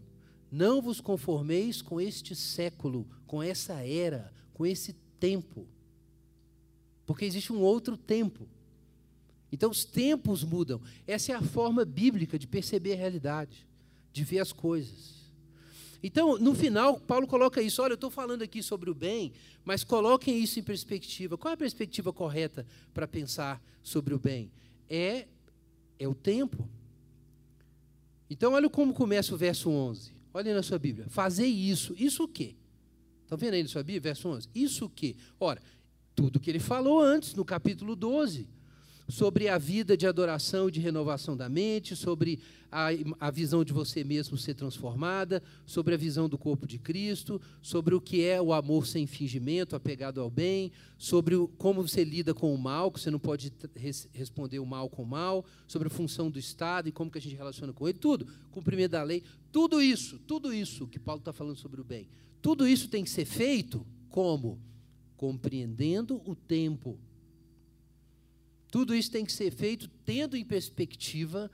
Não 0.51 0.81
vos 0.81 0.99
conformeis 0.99 1.81
com 1.81 2.01
este 2.01 2.35
século, 2.35 3.07
com 3.25 3.41
essa 3.41 3.75
era, 3.87 4.33
com 4.53 4.65
esse 4.65 4.91
tempo. 5.17 5.65
Porque 7.05 7.23
existe 7.23 7.53
um 7.53 7.61
outro 7.61 7.95
tempo. 7.95 8.49
Então 9.49 9.71
os 9.71 9.85
tempos 9.85 10.43
mudam. 10.43 10.81
Essa 11.07 11.31
é 11.31 11.35
a 11.35 11.41
forma 11.41 11.85
bíblica 11.85 12.37
de 12.37 12.47
perceber 12.47 12.95
a 12.95 12.97
realidade, 12.97 13.65
de 14.11 14.25
ver 14.25 14.39
as 14.39 14.51
coisas. 14.51 15.18
Então, 16.01 16.37
no 16.37 16.55
final, 16.55 16.99
Paulo 16.99 17.27
coloca 17.27 17.61
isso. 17.61 17.81
Olha, 17.81 17.91
eu 17.91 17.95
estou 17.95 18.09
falando 18.09 18.41
aqui 18.41 18.63
sobre 18.63 18.89
o 18.89 18.95
bem, 18.95 19.33
mas 19.65 19.83
coloquem 19.83 20.41
isso 20.41 20.59
em 20.59 20.63
perspectiva. 20.63 21.37
Qual 21.37 21.51
é 21.51 21.53
a 21.53 21.57
perspectiva 21.57 22.13
correta 22.13 22.65
para 22.93 23.07
pensar 23.07 23.61
sobre 23.83 24.13
o 24.13 24.19
bem? 24.19 24.51
É, 24.89 25.27
é 25.97 26.07
o 26.07 26.15
tempo. 26.15 26.69
Então, 28.29 28.53
olha 28.53 28.69
como 28.69 28.93
começa 28.93 29.33
o 29.33 29.37
verso 29.37 29.69
11. 29.69 30.13
Olha 30.33 30.53
na 30.53 30.63
sua 30.63 30.79
Bíblia. 30.79 31.07
Fazer 31.09 31.47
isso. 31.47 31.93
Isso 31.97 32.23
o 32.23 32.27
quê? 32.27 32.55
Estão 33.23 33.37
vendo 33.37 33.55
aí 33.55 33.63
na 33.63 33.69
sua 33.69 33.83
Bíblia, 33.83 34.01
verso 34.01 34.29
11? 34.29 34.47
Isso 34.55 34.85
o 34.85 34.89
quê? 34.89 35.15
Ora, 35.39 35.61
tudo 36.15 36.39
que 36.39 36.49
ele 36.49 36.59
falou 36.59 37.01
antes, 37.01 37.33
no 37.33 37.43
capítulo 37.43 37.95
12 37.95 38.47
sobre 39.09 39.49
a 39.49 39.57
vida 39.57 39.97
de 39.97 40.05
adoração 40.05 40.69
e 40.69 40.71
de 40.71 40.79
renovação 40.79 41.35
da 41.35 41.49
mente, 41.49 41.95
sobre 41.95 42.39
a, 42.71 42.89
a 43.19 43.31
visão 43.31 43.65
de 43.65 43.73
você 43.73 44.03
mesmo 44.03 44.37
ser 44.37 44.53
transformada, 44.53 45.41
sobre 45.65 45.95
a 45.95 45.97
visão 45.97 46.29
do 46.29 46.37
corpo 46.37 46.67
de 46.67 46.77
Cristo, 46.77 47.41
sobre 47.59 47.95
o 47.95 47.99
que 47.99 48.23
é 48.23 48.39
o 48.39 48.53
amor 48.53 48.85
sem 48.85 49.07
fingimento, 49.07 49.75
apegado 49.75 50.21
ao 50.21 50.29
bem, 50.29 50.71
sobre 50.95 51.35
o, 51.35 51.47
como 51.47 51.81
você 51.81 52.03
lida 52.03 52.35
com 52.35 52.53
o 52.53 52.57
mal, 52.57 52.91
que 52.91 52.99
você 52.99 53.09
não 53.09 53.17
pode 53.17 53.51
res, 53.75 54.07
responder 54.13 54.59
o 54.59 54.65
mal 54.65 54.87
com 54.87 55.01
o 55.01 55.07
mal, 55.07 55.43
sobre 55.67 55.87
a 55.87 55.91
função 55.91 56.29
do 56.29 56.37
Estado 56.37 56.87
e 56.87 56.91
como 56.91 57.09
que 57.09 57.17
a 57.17 57.21
gente 57.21 57.35
relaciona 57.35 57.73
com 57.73 57.87
ele, 57.87 57.97
tudo, 57.97 58.27
cumprimento 58.51 58.91
da 58.91 59.01
lei, 59.01 59.23
tudo 59.51 59.81
isso, 59.81 60.19
tudo 60.19 60.53
isso 60.53 60.87
que 60.87 60.99
Paulo 60.99 61.19
está 61.19 61.33
falando 61.33 61.57
sobre 61.57 61.81
o 61.81 61.83
bem, 61.83 62.07
tudo 62.43 62.67
isso 62.67 62.87
tem 62.87 63.03
que 63.03 63.09
ser 63.09 63.25
feito 63.25 63.83
como? 64.07 64.59
Compreendendo 65.17 66.21
o 66.25 66.35
tempo 66.35 66.97
tudo 68.71 68.95
isso 68.95 69.11
tem 69.11 69.25
que 69.25 69.31
ser 69.31 69.51
feito 69.51 69.87
tendo 70.05 70.37
em 70.37 70.45
perspectiva 70.45 71.49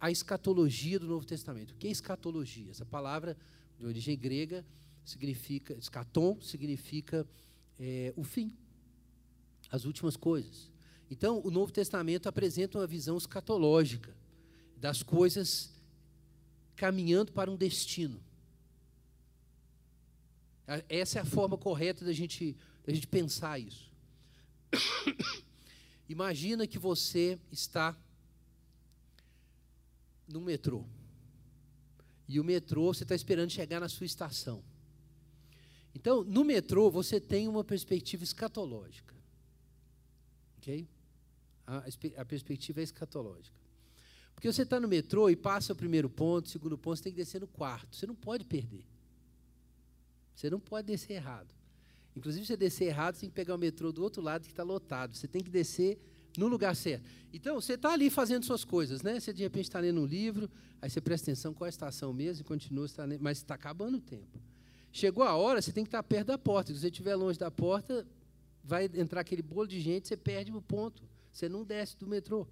a 0.00 0.10
escatologia 0.10 0.98
do 0.98 1.06
Novo 1.06 1.24
Testamento. 1.24 1.72
O 1.72 1.76
que 1.76 1.86
é 1.86 1.90
escatologia? 1.90 2.70
Essa 2.70 2.84
palavra 2.84 3.36
de 3.78 3.86
origem 3.86 4.16
grega 4.18 4.64
significa, 5.04 5.74
escatom 5.74 6.40
significa 6.40 7.26
é, 7.78 8.12
o 8.16 8.22
fim, 8.22 8.56
as 9.70 9.84
últimas 9.84 10.16
coisas. 10.16 10.70
Então, 11.10 11.40
o 11.44 11.50
Novo 11.50 11.72
Testamento 11.72 12.28
apresenta 12.28 12.78
uma 12.78 12.86
visão 12.86 13.16
escatológica 13.16 14.16
das 14.76 15.02
coisas 15.02 15.70
caminhando 16.76 17.32
para 17.32 17.50
um 17.50 17.56
destino. 17.56 18.22
Essa 20.88 21.18
é 21.18 21.22
a 21.22 21.26
forma 21.26 21.58
correta 21.58 22.04
da 22.04 22.12
gente, 22.12 22.56
da 22.84 22.92
gente 22.92 23.06
pensar 23.06 23.58
isso. 23.58 23.92
Imagina 26.08 26.66
que 26.66 26.78
você 26.78 27.38
está 27.50 27.96
no 30.28 30.40
metrô. 30.40 30.84
E 32.28 32.40
o 32.40 32.44
metrô, 32.44 32.92
você 32.92 33.02
está 33.02 33.14
esperando 33.14 33.50
chegar 33.50 33.80
na 33.80 33.88
sua 33.88 34.06
estação. 34.06 34.62
Então, 35.94 36.24
no 36.24 36.44
metrô, 36.44 36.90
você 36.90 37.20
tem 37.20 37.46
uma 37.48 37.62
perspectiva 37.62 38.24
escatológica. 38.24 39.14
Ok? 40.58 40.88
A, 41.66 41.84
a 42.16 42.24
perspectiva 42.24 42.80
é 42.80 42.82
escatológica. 42.82 43.56
Porque 44.34 44.52
você 44.52 44.62
está 44.62 44.80
no 44.80 44.88
metrô 44.88 45.30
e 45.30 45.36
passa 45.36 45.72
o 45.72 45.76
primeiro 45.76 46.10
ponto, 46.10 46.46
o 46.46 46.48
segundo 46.48 46.76
ponto, 46.76 46.96
você 46.96 47.04
tem 47.04 47.12
que 47.12 47.18
descer 47.18 47.40
no 47.40 47.46
quarto. 47.46 47.94
Você 47.94 48.06
não 48.06 48.14
pode 48.14 48.44
perder. 48.44 48.84
Você 50.34 50.50
não 50.50 50.58
pode 50.58 50.88
descer 50.88 51.14
errado. 51.14 51.54
Inclusive, 52.16 52.46
você 52.46 52.56
descer 52.56 52.86
errado, 52.86 53.14
você 53.14 53.22
tem 53.22 53.30
que 53.30 53.34
pegar 53.34 53.54
o 53.54 53.58
metrô 53.58 53.90
do 53.92 54.02
outro 54.02 54.22
lado 54.22 54.44
que 54.44 54.52
está 54.52 54.62
lotado. 54.62 55.16
Você 55.16 55.26
tem 55.26 55.42
que 55.42 55.50
descer 55.50 55.98
no 56.36 56.46
lugar 56.46 56.74
certo. 56.74 57.08
Então, 57.32 57.60
você 57.60 57.74
está 57.74 57.92
ali 57.92 58.10
fazendo 58.10 58.44
suas 58.44 58.64
coisas, 58.64 59.02
né? 59.02 59.18
Você 59.18 59.32
de 59.32 59.42
repente 59.42 59.64
está 59.64 59.80
lendo 59.80 60.00
um 60.00 60.06
livro, 60.06 60.50
aí 60.80 60.90
você 60.90 61.00
presta 61.00 61.30
atenção 61.30 61.52
qual 61.52 61.66
é 61.66 61.68
a 61.68 61.70
estação 61.70 62.12
mesmo 62.12 62.42
e 62.42 62.44
continua, 62.44 62.88
tá 62.88 63.04
mas 63.20 63.38
está 63.38 63.54
acabando 63.54 63.98
o 63.98 64.00
tempo. 64.00 64.40
Chegou 64.92 65.24
a 65.24 65.34
hora, 65.34 65.60
você 65.60 65.72
tem 65.72 65.84
que 65.84 65.88
estar 65.88 66.02
perto 66.02 66.28
da 66.28 66.38
porta. 66.38 66.72
Se 66.72 66.78
você 66.78 66.86
estiver 66.86 67.16
longe 67.16 67.38
da 67.38 67.50
porta, 67.50 68.06
vai 68.62 68.88
entrar 68.94 69.20
aquele 69.20 69.42
bolo 69.42 69.66
de 69.66 69.80
gente, 69.80 70.06
você 70.06 70.16
perde 70.16 70.52
o 70.52 70.62
ponto. 70.62 71.02
Você 71.32 71.48
não 71.48 71.64
desce 71.64 71.96
do 71.96 72.06
metrô. 72.06 72.46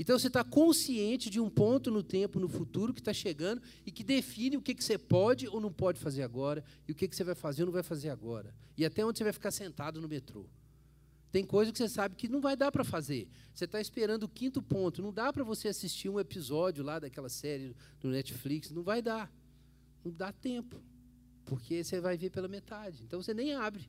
Então 0.00 0.18
você 0.18 0.28
está 0.28 0.42
consciente 0.42 1.28
de 1.28 1.38
um 1.38 1.50
ponto 1.50 1.90
no 1.90 2.02
tempo, 2.02 2.40
no 2.40 2.48
futuro, 2.48 2.94
que 2.94 3.02
está 3.02 3.12
chegando 3.12 3.60
e 3.84 3.92
que 3.92 4.02
define 4.02 4.56
o 4.56 4.62
que, 4.62 4.74
que 4.74 4.82
você 4.82 4.96
pode 4.96 5.46
ou 5.46 5.60
não 5.60 5.70
pode 5.70 6.00
fazer 6.00 6.22
agora, 6.22 6.64
e 6.88 6.92
o 6.92 6.94
que, 6.94 7.06
que 7.06 7.14
você 7.14 7.22
vai 7.22 7.34
fazer 7.34 7.64
ou 7.64 7.66
não 7.66 7.72
vai 7.74 7.82
fazer 7.82 8.08
agora. 8.08 8.54
E 8.78 8.84
até 8.86 9.04
onde 9.04 9.18
você 9.18 9.24
vai 9.24 9.32
ficar 9.34 9.50
sentado 9.50 10.00
no 10.00 10.08
metrô. 10.08 10.46
Tem 11.30 11.44
coisa 11.44 11.70
que 11.70 11.76
você 11.76 11.86
sabe 11.86 12.16
que 12.16 12.30
não 12.30 12.40
vai 12.40 12.56
dar 12.56 12.72
para 12.72 12.82
fazer. 12.82 13.28
Você 13.52 13.66
está 13.66 13.78
esperando 13.78 14.22
o 14.22 14.28
quinto 14.28 14.62
ponto. 14.62 15.02
Não 15.02 15.12
dá 15.12 15.30
para 15.30 15.44
você 15.44 15.68
assistir 15.68 16.08
um 16.08 16.18
episódio 16.18 16.82
lá 16.82 16.98
daquela 16.98 17.28
série 17.28 17.76
do 18.00 18.08
Netflix. 18.08 18.70
Não 18.70 18.82
vai 18.82 19.02
dar. 19.02 19.30
Não 20.02 20.10
dá 20.10 20.32
tempo. 20.32 20.82
Porque 21.44 21.84
você 21.84 22.00
vai 22.00 22.16
ver 22.16 22.30
pela 22.30 22.48
metade. 22.48 23.02
Então 23.04 23.22
você 23.22 23.34
nem 23.34 23.52
abre. 23.52 23.86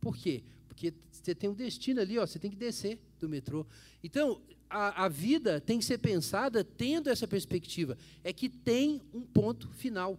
Por 0.00 0.16
quê? 0.16 0.42
Porque 0.66 0.92
você 1.12 1.32
tem 1.32 1.48
um 1.48 1.54
destino 1.54 2.00
ali, 2.00 2.18
ó, 2.18 2.26
você 2.26 2.40
tem 2.40 2.50
que 2.50 2.56
descer 2.56 3.00
do 3.20 3.28
metrô. 3.28 3.64
Então, 4.02 4.42
a, 4.68 5.04
a 5.04 5.08
vida 5.08 5.60
tem 5.60 5.78
que 5.78 5.84
ser 5.84 5.98
pensada 5.98 6.62
tendo 6.62 7.08
essa 7.08 7.26
perspectiva. 7.26 7.96
É 8.22 8.32
que 8.32 8.48
tem 8.48 9.00
um 9.12 9.22
ponto 9.22 9.68
final. 9.70 10.18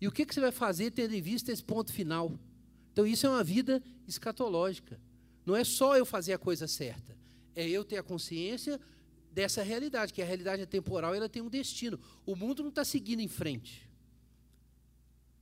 E 0.00 0.06
o 0.06 0.12
que, 0.12 0.26
que 0.26 0.34
você 0.34 0.40
vai 0.40 0.52
fazer 0.52 0.90
tendo 0.90 1.14
em 1.14 1.22
vista 1.22 1.52
esse 1.52 1.64
ponto 1.64 1.92
final? 1.92 2.38
Então, 2.92 3.06
isso 3.06 3.26
é 3.26 3.30
uma 3.30 3.44
vida 3.44 3.82
escatológica. 4.06 5.00
Não 5.44 5.54
é 5.54 5.64
só 5.64 5.96
eu 5.96 6.06
fazer 6.06 6.32
a 6.32 6.38
coisa 6.38 6.66
certa. 6.66 7.16
É 7.54 7.68
eu 7.68 7.84
ter 7.84 7.96
a 7.98 8.02
consciência 8.02 8.80
dessa 9.30 9.62
realidade, 9.62 10.12
que 10.12 10.22
a 10.22 10.24
realidade 10.24 10.62
é 10.62 10.66
temporal 10.66 11.14
ela 11.14 11.28
tem 11.28 11.42
um 11.42 11.50
destino. 11.50 12.00
O 12.24 12.34
mundo 12.34 12.62
não 12.62 12.70
está 12.70 12.84
seguindo 12.84 13.20
em 13.20 13.28
frente. 13.28 13.86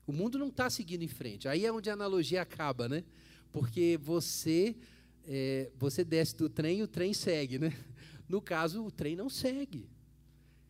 O 0.06 0.12
mundo 0.12 0.38
não 0.38 0.48
está 0.48 0.68
seguindo 0.68 1.02
em 1.02 1.08
frente. 1.08 1.48
Aí 1.48 1.64
é 1.64 1.72
onde 1.72 1.88
a 1.88 1.92
analogia 1.92 2.42
acaba, 2.42 2.88
né? 2.88 3.04
Porque 3.52 3.98
você 4.02 4.76
é, 5.26 5.70
você 5.76 6.04
desce 6.04 6.36
do 6.36 6.48
trem 6.48 6.78
e 6.78 6.82
o 6.82 6.88
trem 6.88 7.12
segue, 7.12 7.58
né? 7.58 7.72
No 8.28 8.40
caso, 8.40 8.84
o 8.84 8.90
trem 8.90 9.14
não 9.14 9.28
segue. 9.28 9.88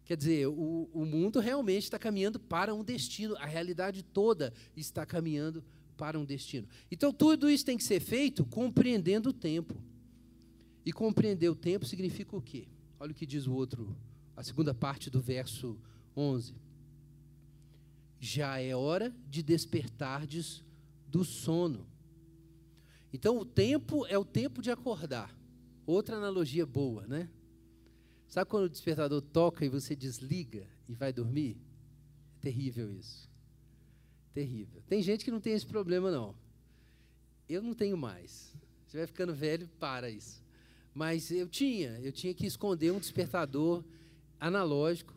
Quer 0.04 0.16
dizer, 0.16 0.48
o, 0.48 0.90
o 0.92 1.04
mundo 1.06 1.40
realmente 1.40 1.84
está 1.84 1.98
caminhando 1.98 2.38
para 2.38 2.74
um 2.74 2.84
destino, 2.84 3.36
a 3.36 3.46
realidade 3.46 4.02
toda 4.02 4.52
está 4.76 5.06
caminhando 5.06 5.64
para 5.96 6.18
um 6.18 6.24
destino. 6.24 6.68
Então, 6.90 7.12
tudo 7.12 7.48
isso 7.48 7.64
tem 7.64 7.76
que 7.76 7.84
ser 7.84 8.00
feito 8.00 8.44
compreendendo 8.44 9.30
o 9.30 9.32
tempo. 9.32 9.74
E 10.84 10.92
compreender 10.92 11.48
o 11.48 11.54
tempo 11.54 11.86
significa 11.86 12.36
o 12.36 12.42
quê? 12.42 12.68
Olha 13.00 13.12
o 13.12 13.14
que 13.14 13.24
diz 13.24 13.46
o 13.46 13.54
outro, 13.54 13.96
a 14.36 14.42
segunda 14.42 14.74
parte 14.74 15.08
do 15.08 15.20
verso 15.20 15.78
11. 16.14 16.54
Já 18.20 18.58
é 18.58 18.76
hora 18.76 19.14
de 19.28 19.42
despertardes 19.42 20.62
do 21.08 21.24
sono 21.24 21.86
então, 23.14 23.38
o 23.38 23.44
tempo 23.44 24.05
é 24.07 24.18
o 24.18 24.24
tempo 24.24 24.61
de 24.61 24.72
acordar. 24.72 25.33
Outra 25.87 26.16
analogia 26.16 26.66
boa, 26.66 27.07
né? 27.07 27.31
Sabe 28.27 28.50
quando 28.50 28.64
o 28.64 28.68
despertador 28.68 29.22
toca 29.22 29.64
e 29.64 29.68
você 29.68 29.94
desliga 29.94 30.66
e 30.88 30.94
vai 30.96 31.12
dormir? 31.12 31.57
É 32.35 32.40
terrível 32.40 32.90
isso. 32.90 33.31
Terrível. 34.33 34.83
Tem 34.88 35.00
gente 35.00 35.24
que 35.24 35.31
não 35.31 35.40
tem 35.40 35.53
esse 35.53 35.64
problema, 35.64 36.11
não. 36.11 36.35
Eu 37.48 37.62
não 37.62 37.72
tenho 37.72 37.96
mais. 37.96 38.53
Você 38.88 38.96
vai 38.96 39.07
ficando 39.07 39.33
velho, 39.33 39.68
para 39.79 40.11
isso. 40.11 40.42
Mas 40.92 41.31
eu 41.31 41.48
tinha, 41.48 41.90
eu 42.00 42.11
tinha 42.11 42.35
que 42.35 42.44
esconder 42.44 42.90
um 42.90 42.98
despertador 42.98 43.85
analógico, 44.40 45.14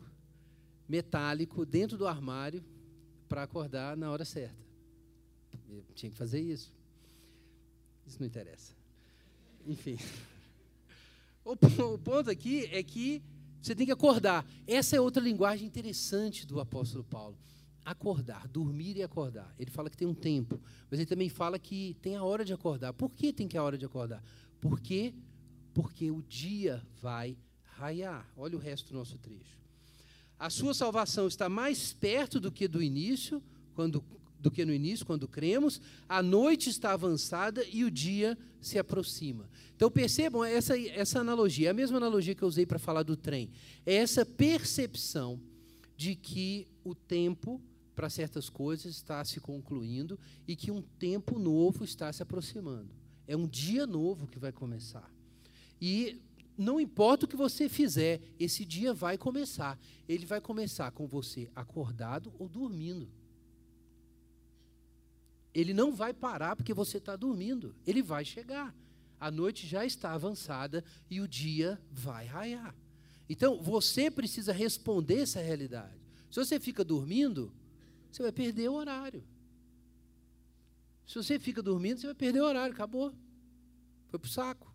metálico, 0.88 1.66
dentro 1.66 1.98
do 1.98 2.06
armário, 2.06 2.64
para 3.28 3.42
acordar 3.42 3.96
na 3.96 4.08
hora 4.08 4.24
certa. 4.24 4.64
Eu 5.68 5.82
tinha 5.96 6.12
que 6.12 6.16
fazer 6.16 6.40
isso. 6.40 6.77
Isso 8.08 8.18
não 8.20 8.26
interessa. 8.26 8.72
Enfim. 9.66 9.98
O, 11.44 11.56
ponto 11.96 12.28
aqui 12.28 12.68
é 12.70 12.82
que 12.82 13.22
você 13.62 13.74
tem 13.74 13.86
que 13.86 13.92
acordar. 13.92 14.46
Essa 14.66 14.96
é 14.96 15.00
outra 15.00 15.22
linguagem 15.22 15.66
interessante 15.66 16.46
do 16.46 16.60
apóstolo 16.60 17.02
Paulo. 17.02 17.38
Acordar, 17.86 18.46
dormir 18.48 18.98
e 18.98 19.02
acordar. 19.02 19.54
Ele 19.58 19.70
fala 19.70 19.88
que 19.88 19.96
tem 19.96 20.06
um 20.06 20.12
tempo, 20.12 20.60
mas 20.90 21.00
ele 21.00 21.06
também 21.06 21.30
fala 21.30 21.58
que 21.58 21.96
tem 22.02 22.16
a 22.16 22.22
hora 22.22 22.44
de 22.44 22.52
acordar. 22.52 22.92
Por 22.92 23.08
que 23.10 23.32
tem 23.32 23.48
que 23.48 23.56
a 23.56 23.62
hora 23.62 23.78
de 23.78 23.86
acordar? 23.86 24.22
Porque 24.60 25.14
porque 25.72 26.10
o 26.10 26.20
dia 26.22 26.84
vai 27.00 27.38
raiar. 27.62 28.28
Olha 28.36 28.56
o 28.56 28.60
resto 28.60 28.92
do 28.92 28.98
nosso 28.98 29.16
trecho. 29.16 29.56
A 30.38 30.50
sua 30.50 30.74
salvação 30.74 31.26
está 31.26 31.48
mais 31.48 31.92
perto 31.92 32.40
do 32.40 32.50
que 32.50 32.68
do 32.68 32.82
início, 32.82 33.42
quando 33.74 34.04
do 34.40 34.50
que 34.50 34.64
no 34.64 34.72
início, 34.72 35.04
quando 35.04 35.26
cremos, 35.26 35.80
a 36.08 36.22
noite 36.22 36.70
está 36.70 36.92
avançada 36.92 37.64
e 37.72 37.84
o 37.84 37.90
dia 37.90 38.38
se 38.60 38.78
aproxima. 38.78 39.48
Então 39.74 39.90
percebam 39.90 40.44
essa, 40.44 40.78
essa 40.78 41.20
analogia, 41.20 41.68
é 41.68 41.70
a 41.70 41.74
mesma 41.74 41.96
analogia 41.96 42.34
que 42.34 42.42
eu 42.42 42.48
usei 42.48 42.66
para 42.66 42.78
falar 42.78 43.02
do 43.02 43.16
trem. 43.16 43.50
É 43.84 43.94
essa 43.94 44.24
percepção 44.24 45.40
de 45.96 46.14
que 46.14 46.68
o 46.84 46.94
tempo 46.94 47.60
para 47.94 48.08
certas 48.08 48.48
coisas 48.48 48.94
está 48.94 49.24
se 49.24 49.40
concluindo 49.40 50.18
e 50.46 50.54
que 50.54 50.70
um 50.70 50.80
tempo 50.80 51.36
novo 51.38 51.84
está 51.84 52.12
se 52.12 52.22
aproximando. 52.22 52.90
É 53.26 53.36
um 53.36 53.46
dia 53.46 53.86
novo 53.86 54.28
que 54.28 54.38
vai 54.38 54.52
começar. 54.52 55.12
E 55.80 56.22
não 56.56 56.80
importa 56.80 57.24
o 57.24 57.28
que 57.28 57.36
você 57.36 57.68
fizer, 57.68 58.20
esse 58.38 58.64
dia 58.64 58.94
vai 58.94 59.18
começar. 59.18 59.78
Ele 60.08 60.26
vai 60.26 60.40
começar 60.40 60.90
com 60.92 61.06
você 61.06 61.50
acordado 61.54 62.32
ou 62.38 62.48
dormindo. 62.48 63.08
Ele 65.58 65.74
não 65.74 65.92
vai 65.92 66.14
parar 66.14 66.54
porque 66.54 66.72
você 66.72 66.98
está 66.98 67.16
dormindo. 67.16 67.74
Ele 67.84 68.00
vai 68.00 68.24
chegar. 68.24 68.72
A 69.18 69.28
noite 69.28 69.66
já 69.66 69.84
está 69.84 70.12
avançada 70.12 70.84
e 71.10 71.20
o 71.20 71.26
dia 71.26 71.80
vai 71.90 72.26
raiar. 72.26 72.76
Então, 73.28 73.60
você 73.60 74.08
precisa 74.08 74.52
responder 74.52 75.22
essa 75.22 75.40
realidade. 75.40 75.98
Se 76.30 76.36
você 76.36 76.60
fica 76.60 76.84
dormindo, 76.84 77.52
você 78.08 78.22
vai 78.22 78.30
perder 78.30 78.68
o 78.68 78.74
horário. 78.74 79.24
Se 81.04 81.16
você 81.16 81.40
fica 81.40 81.60
dormindo, 81.60 81.98
você 81.98 82.06
vai 82.06 82.14
perder 82.14 82.40
o 82.40 82.46
horário, 82.46 82.72
acabou. 82.72 83.12
Foi 84.06 84.18
para 84.20 84.28
o 84.28 84.30
saco. 84.30 84.72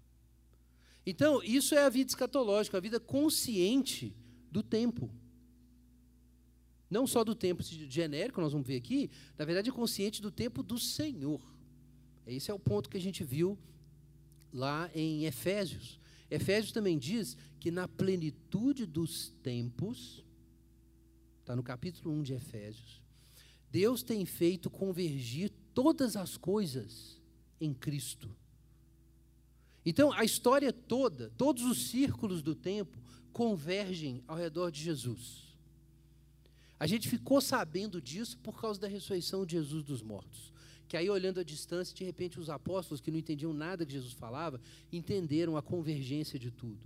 Então, 1.06 1.42
isso 1.42 1.74
é 1.76 1.86
a 1.86 1.90
vida 1.90 2.10
escatológica, 2.10 2.78
a 2.78 2.82
vida 2.82 3.00
consciente 3.00 4.14
do 4.52 4.62
tempo. 4.62 5.10
Não 6.94 7.08
só 7.08 7.24
do 7.24 7.34
tempo 7.34 7.64
genérico, 7.64 8.40
nós 8.40 8.52
vamos 8.52 8.68
ver 8.68 8.76
aqui, 8.76 9.10
na 9.36 9.46
verdade 9.46 9.68
é 9.68 9.74
consciente 9.74 10.22
do 10.22 10.30
tempo 10.30 10.62
do 10.62 10.78
Senhor. 10.78 11.42
Esse 12.28 12.52
é 12.52 12.54
o 12.54 12.60
ponto 12.60 12.88
que 12.88 12.98
a 12.98 13.02
gente 13.02 13.24
viu 13.24 13.58
lá 14.54 14.92
em 14.94 15.26
Efésios. 15.26 16.00
Efésios 16.30 16.72
também 16.72 17.00
diz 17.00 17.36
que 17.60 17.72
na 17.72 17.88
plenitude 17.88 18.86
dos 18.86 19.34
tempos, 19.42 20.24
está 21.40 21.56
no 21.56 21.64
capítulo 21.64 22.14
1 22.14 22.22
de 22.22 22.34
Efésios, 22.34 23.02
Deus 23.72 24.04
tem 24.04 24.24
feito 24.24 24.70
convergir 24.70 25.52
todas 25.74 26.16
as 26.16 26.38
coisas 26.38 27.20
em 27.60 27.74
Cristo. 27.74 28.30
Então, 29.84 30.14
a 30.14 30.24
história 30.24 30.72
toda, 30.72 31.32
todos 31.38 31.64
os 31.64 31.90
círculos 31.90 32.44
do 32.44 32.54
tempo, 32.54 33.02
convergem 33.32 34.24
ao 34.28 34.38
redor 34.38 34.70
de 34.70 34.80
Jesus. 34.80 35.43
A 36.84 36.86
gente 36.86 37.08
ficou 37.08 37.40
sabendo 37.40 38.02
disso 38.02 38.38
por 38.40 38.60
causa 38.60 38.78
da 38.78 38.90
ressurreição 38.90 39.46
de 39.46 39.54
Jesus 39.54 39.86
dos 39.86 40.02
mortos. 40.02 40.52
Que 40.86 40.98
aí, 40.98 41.10
olhando 41.10 41.40
à 41.40 41.44
distância, 41.44 41.96
de 41.96 42.04
repente, 42.04 42.42
os 42.42 42.50
apóstolos 42.50 43.00
que 43.00 43.10
não 43.10 43.18
entendiam 43.18 43.54
nada 43.54 43.86
que 43.86 43.94
Jesus 43.94 44.12
falava, 44.12 44.60
entenderam 44.92 45.56
a 45.56 45.62
convergência 45.62 46.38
de 46.38 46.52
tudo. 46.52 46.82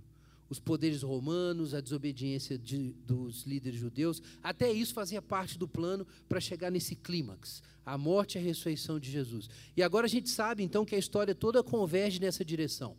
Os 0.48 0.60
poderes 0.60 1.02
romanos, 1.02 1.74
a 1.74 1.80
desobediência 1.80 2.56
de, 2.56 2.92
dos 3.04 3.42
líderes 3.42 3.80
judeus, 3.80 4.22
até 4.40 4.70
isso 4.70 4.94
fazia 4.94 5.20
parte 5.20 5.58
do 5.58 5.66
plano 5.66 6.06
para 6.28 6.38
chegar 6.38 6.70
nesse 6.70 6.94
clímax, 6.94 7.60
a 7.84 7.98
morte 7.98 8.36
e 8.36 8.38
a 8.38 8.44
ressurreição 8.44 9.00
de 9.00 9.10
Jesus. 9.10 9.50
E 9.76 9.82
agora 9.82 10.06
a 10.06 10.08
gente 10.08 10.30
sabe, 10.30 10.62
então, 10.62 10.84
que 10.84 10.94
a 10.94 10.98
história 10.98 11.34
toda 11.34 11.60
converge 11.60 12.20
nessa 12.20 12.44
direção. 12.44 12.96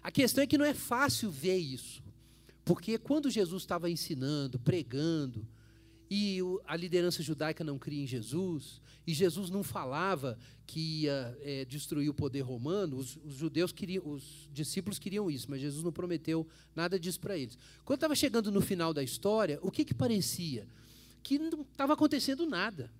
A 0.00 0.12
questão 0.12 0.44
é 0.44 0.46
que 0.46 0.56
não 0.56 0.64
é 0.64 0.74
fácil 0.74 1.28
ver 1.28 1.58
isso, 1.58 2.04
porque 2.64 2.98
quando 2.98 3.28
Jesus 3.30 3.64
estava 3.64 3.90
ensinando, 3.90 4.60
pregando, 4.60 5.44
e 6.10 6.38
a 6.66 6.76
liderança 6.76 7.22
judaica 7.22 7.64
não 7.64 7.78
cria 7.78 8.02
em 8.02 8.06
Jesus, 8.06 8.80
e 9.06 9.14
Jesus 9.14 9.50
não 9.50 9.62
falava 9.62 10.38
que 10.66 11.02
ia 11.02 11.36
é, 11.40 11.64
destruir 11.64 12.08
o 12.08 12.14
poder 12.14 12.40
romano, 12.40 12.96
os, 12.96 13.16
os, 13.24 13.34
judeus 13.34 13.70
queriam, 13.72 14.02
os 14.06 14.48
discípulos 14.52 14.98
queriam 14.98 15.30
isso, 15.30 15.46
mas 15.48 15.60
Jesus 15.60 15.84
não 15.84 15.92
prometeu 15.92 16.46
nada 16.74 16.98
disso 16.98 17.20
para 17.20 17.36
eles. 17.36 17.56
Quando 17.84 17.98
estava 17.98 18.14
chegando 18.16 18.50
no 18.50 18.60
final 18.60 18.92
da 18.92 19.02
história, 19.02 19.58
o 19.62 19.70
que, 19.70 19.84
que 19.84 19.94
parecia? 19.94 20.66
Que 21.22 21.38
não 21.38 21.62
estava 21.62 21.92
acontecendo 21.92 22.46
nada. 22.46 22.90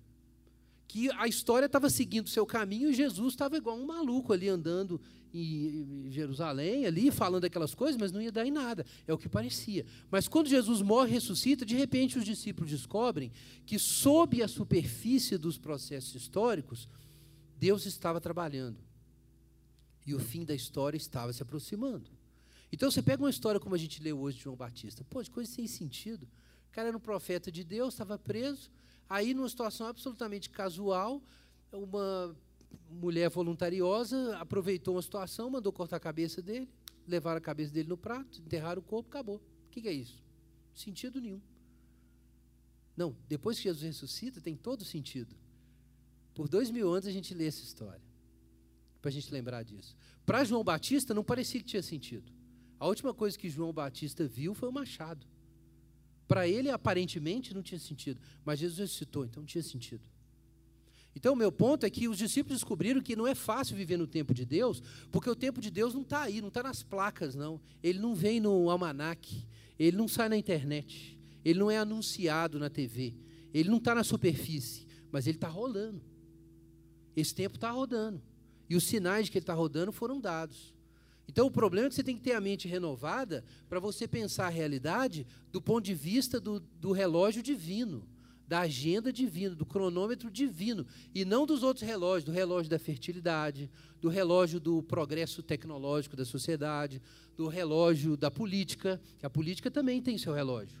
Que 0.87 1.11
a 1.11 1.27
história 1.27 1.65
estava 1.65 1.89
seguindo 1.89 2.27
o 2.27 2.29
seu 2.29 2.45
caminho 2.45 2.89
e 2.89 2.93
Jesus 2.93 3.33
estava 3.33 3.57
igual 3.57 3.77
um 3.77 3.85
maluco 3.85 4.31
ali 4.31 4.47
andando 4.47 5.01
em 5.33 6.09
Jerusalém, 6.09 6.85
ali, 6.85 7.11
falando 7.11 7.45
aquelas 7.45 7.75
coisas, 7.75 7.99
mas 7.99 8.11
não 8.11 8.21
ia 8.21 8.31
dar 8.31 8.45
em 8.45 8.51
nada. 8.51 8.85
É 9.05 9.13
o 9.13 9.17
que 9.17 9.27
parecia. 9.27 9.85
Mas 10.09 10.27
quando 10.27 10.47
Jesus 10.47 10.81
morre 10.81 11.09
e 11.09 11.13
ressuscita, 11.13 11.65
de 11.65 11.75
repente 11.75 12.17
os 12.17 12.25
discípulos 12.25 12.71
descobrem 12.71 13.31
que, 13.65 13.77
sob 13.77 14.41
a 14.41 14.47
superfície 14.47 15.37
dos 15.37 15.57
processos 15.57 16.15
históricos, 16.15 16.87
Deus 17.59 17.85
estava 17.85 18.21
trabalhando. 18.21 18.79
E 20.05 20.15
o 20.15 20.19
fim 20.19 20.45
da 20.45 20.55
história 20.55 20.97
estava 20.97 21.33
se 21.33 21.43
aproximando. 21.43 22.09
Então 22.71 22.89
você 22.89 23.01
pega 23.01 23.21
uma 23.21 23.29
história 23.29 23.59
como 23.59 23.75
a 23.75 23.77
gente 23.77 24.01
leu 24.01 24.19
hoje 24.19 24.37
de 24.37 24.43
João 24.43 24.55
Batista. 24.55 25.03
Pô, 25.09 25.21
de 25.21 25.29
coisa 25.29 25.51
sem 25.51 25.67
sentido. 25.67 26.27
O 26.69 26.71
cara 26.71 26.89
era 26.89 26.97
um 26.97 27.01
profeta 27.01 27.51
de 27.51 27.63
Deus, 27.63 27.93
estava 27.93 28.17
preso. 28.17 28.69
Aí, 29.09 29.33
numa 29.33 29.47
situação 29.47 29.87
absolutamente 29.87 30.49
casual, 30.49 31.21
uma 31.71 32.35
mulher 32.89 33.29
voluntariosa 33.29 34.37
aproveitou 34.37 34.95
uma 34.95 35.01
situação, 35.01 35.49
mandou 35.49 35.71
cortar 35.71 35.97
a 35.97 35.99
cabeça 35.99 36.41
dele, 36.41 36.69
levaram 37.07 37.37
a 37.37 37.41
cabeça 37.41 37.71
dele 37.73 37.89
no 37.89 37.97
prato, 37.97 38.41
enterraram 38.41 38.81
o 38.81 38.83
corpo, 38.83 39.09
acabou. 39.09 39.37
O 39.37 39.69
que, 39.69 39.87
é 39.87 39.91
isso? 39.91 40.23
Sentido 40.73 41.21
nenhum. 41.21 41.41
Não, 42.95 43.15
depois 43.27 43.57
que 43.57 43.63
Jesus 43.63 43.83
ressuscita, 43.83 44.41
tem 44.41 44.55
todo 44.55 44.83
sentido. 44.83 45.35
Por 46.33 46.47
dois 46.47 46.69
mil 46.69 46.91
anos 46.91 47.07
a 47.07 47.11
gente 47.11 47.33
lê 47.33 47.45
essa 47.45 47.63
história, 47.63 48.01
para 49.01 49.09
a 49.09 49.11
gente 49.11 49.31
lembrar 49.31 49.63
disso. 49.63 49.95
Para 50.25 50.43
João 50.43 50.63
Batista, 50.63 51.13
não 51.13 51.23
parecia 51.23 51.59
que 51.61 51.65
tinha 51.65 51.83
sentido. 51.83 52.31
A 52.79 52.87
última 52.87 53.13
coisa 53.13 53.37
que 53.37 53.49
João 53.49 53.71
Batista 53.71 54.27
viu 54.27 54.53
foi 54.53 54.69
o 54.69 54.71
machado. 54.71 55.25
Para 56.27 56.47
ele, 56.47 56.69
aparentemente, 56.69 57.53
não 57.53 57.61
tinha 57.61 57.79
sentido. 57.79 58.19
Mas 58.43 58.59
Jesus 58.59 58.79
ressuscitou, 58.79 59.25
então 59.25 59.45
tinha 59.45 59.63
sentido. 59.63 60.07
Então, 61.15 61.33
o 61.33 61.35
meu 61.35 61.51
ponto 61.51 61.83
é 61.83 61.89
que 61.89 62.07
os 62.07 62.17
discípulos 62.17 62.59
descobriram 62.59 63.01
que 63.01 63.15
não 63.15 63.25
é 63.25 63.33
fácil 63.33 63.75
viver 63.75 63.97
no 63.97 64.05
tempo 64.05 64.35
de 64.35 64.45
Deus, 64.45 64.83
porque 65.11 65.27
o 65.27 65.35
tempo 65.35 65.59
de 65.59 65.71
Deus 65.71 65.93
não 65.93 66.03
está 66.03 66.21
aí, 66.21 66.41
não 66.41 66.49
está 66.49 66.61
nas 66.61 66.83
placas, 66.83 67.33
não. 67.33 67.59
Ele 67.81 67.97
não 67.97 68.13
vem 68.13 68.39
no 68.39 68.69
almanac, 68.69 69.47
ele 69.79 69.97
não 69.97 70.07
sai 70.07 70.29
na 70.29 70.37
internet, 70.37 71.17
ele 71.43 71.57
não 71.57 71.71
é 71.71 71.77
anunciado 71.79 72.59
na 72.59 72.69
TV, 72.69 73.15
ele 73.51 73.67
não 73.67 73.77
está 73.77 73.95
na 73.95 74.03
superfície, 74.03 74.85
mas 75.11 75.25
ele 75.25 75.37
está 75.37 75.47
rolando. 75.47 76.03
Esse 77.15 77.33
tempo 77.33 77.55
está 77.55 77.71
rodando. 77.71 78.21
E 78.69 78.75
os 78.75 78.83
sinais 78.83 79.25
de 79.25 79.31
que 79.31 79.39
ele 79.39 79.43
está 79.43 79.55
rodando 79.55 79.91
foram 79.91 80.21
dados. 80.21 80.76
Então, 81.27 81.47
o 81.47 81.51
problema 81.51 81.87
é 81.87 81.89
que 81.89 81.95
você 81.95 82.03
tem 82.03 82.15
que 82.15 82.21
ter 82.21 82.33
a 82.33 82.41
mente 82.41 82.67
renovada 82.67 83.43
para 83.67 83.79
você 83.79 84.07
pensar 84.07 84.47
a 84.47 84.49
realidade 84.49 85.27
do 85.51 85.61
ponto 85.61 85.83
de 85.83 85.93
vista 85.93 86.39
do, 86.39 86.59
do 86.59 86.91
relógio 86.91 87.43
divino 87.43 88.07
da 88.47 88.61
agenda 88.61 89.11
divina, 89.11 89.53
do 89.53 89.65
cronômetro 89.65 90.31
divino, 90.31 90.87
e 91.13 91.25
não 91.25 91.45
dos 91.45 91.63
outros 91.63 91.85
relógios, 91.85 92.23
do 92.23 92.31
relógio 92.31 92.69
da 92.69 92.79
fertilidade, 92.79 93.69
do 93.99 94.07
relógio 94.07 94.59
do 94.59 94.81
progresso 94.81 95.43
tecnológico 95.43 96.15
da 96.15 96.23
sociedade, 96.23 97.01
do 97.35 97.47
relógio 97.47 98.15
da 98.15 98.31
política, 98.31 99.01
que 99.19 99.25
a 99.25 99.29
política 99.29 99.69
também 99.69 100.01
tem 100.01 100.17
seu 100.17 100.33
relógio, 100.33 100.79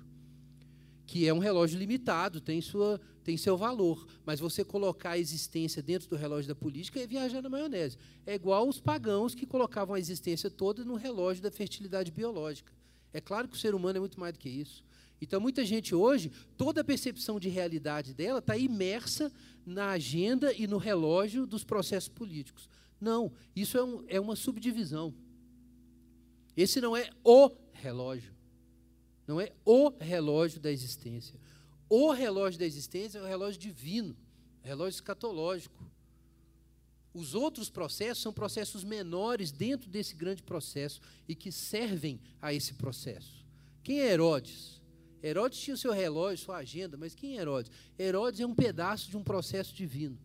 que 1.07 1.25
é 1.25 1.33
um 1.33 1.39
relógio 1.39 1.79
limitado, 1.79 2.41
tem, 2.41 2.61
sua, 2.61 2.99
tem 3.23 3.37
seu 3.37 3.55
valor, 3.55 4.05
mas 4.25 4.41
você 4.41 4.63
colocar 4.63 5.11
a 5.11 5.17
existência 5.17 5.81
dentro 5.81 6.09
do 6.09 6.17
relógio 6.17 6.49
da 6.49 6.53
política 6.53 6.99
é 6.99 7.07
viajar 7.07 7.41
na 7.41 7.49
maionese. 7.49 7.97
É 8.25 8.35
igual 8.35 8.67
os 8.67 8.81
pagãos 8.81 9.33
que 9.33 9.45
colocavam 9.45 9.95
a 9.95 9.99
existência 9.99 10.49
toda 10.49 10.83
no 10.83 10.95
relógio 10.95 11.41
da 11.41 11.49
fertilidade 11.49 12.11
biológica. 12.11 12.73
É 13.13 13.21
claro 13.21 13.47
que 13.47 13.55
o 13.55 13.59
ser 13.59 13.73
humano 13.73 13.97
é 13.97 13.99
muito 14.01 14.19
mais 14.19 14.33
do 14.33 14.39
que 14.39 14.49
isso. 14.49 14.83
Então, 15.21 15.39
muita 15.39 15.65
gente 15.65 15.95
hoje, 15.95 16.29
toda 16.57 16.81
a 16.81 16.83
percepção 16.83 17.39
de 17.39 17.47
realidade 17.47 18.13
dela 18.13 18.39
está 18.39 18.57
imersa 18.57 19.31
na 19.65 19.91
agenda 19.91 20.53
e 20.53 20.67
no 20.67 20.77
relógio 20.77 21.47
dos 21.47 21.63
processos 21.63 22.09
políticos. 22.09 22.69
Não, 22.99 23.31
isso 23.55 23.77
é, 23.77 23.83
um, 23.83 24.03
é 24.07 24.19
uma 24.19 24.35
subdivisão. 24.35 25.13
Esse 26.55 26.81
não 26.81 26.97
é 26.97 27.09
o 27.23 27.49
relógio. 27.71 28.36
Não 29.27 29.41
é 29.41 29.51
o 29.65 29.89
relógio 29.89 30.59
da 30.61 30.71
existência. 30.71 31.37
O 31.89 32.11
relógio 32.11 32.59
da 32.59 32.65
existência 32.65 33.19
é 33.19 33.21
o 33.21 33.27
relógio 33.27 33.59
divino, 33.59 34.15
o 34.63 34.67
relógio 34.67 34.95
escatológico. 34.95 35.85
Os 37.13 37.35
outros 37.35 37.69
processos 37.69 38.23
são 38.23 38.31
processos 38.31 38.83
menores 38.83 39.51
dentro 39.51 39.89
desse 39.89 40.15
grande 40.15 40.41
processo 40.41 41.01
e 41.27 41.35
que 41.35 41.51
servem 41.51 42.21
a 42.41 42.53
esse 42.53 42.75
processo. 42.75 43.45
Quem 43.83 44.01
é 44.01 44.13
Herodes? 44.13 44.81
Herodes 45.21 45.59
tinha 45.59 45.73
o 45.73 45.77
seu 45.77 45.91
relógio, 45.91 46.45
sua 46.45 46.57
agenda, 46.57 46.95
mas 46.95 47.15
quem 47.15 47.37
é 47.37 47.41
Herodes? 47.41 47.71
Herodes 47.97 48.39
é 48.39 48.45
um 48.45 48.53
pedaço 48.53 49.09
de 49.09 49.17
um 49.17 49.23
processo 49.23 49.73
divino. 49.73 50.17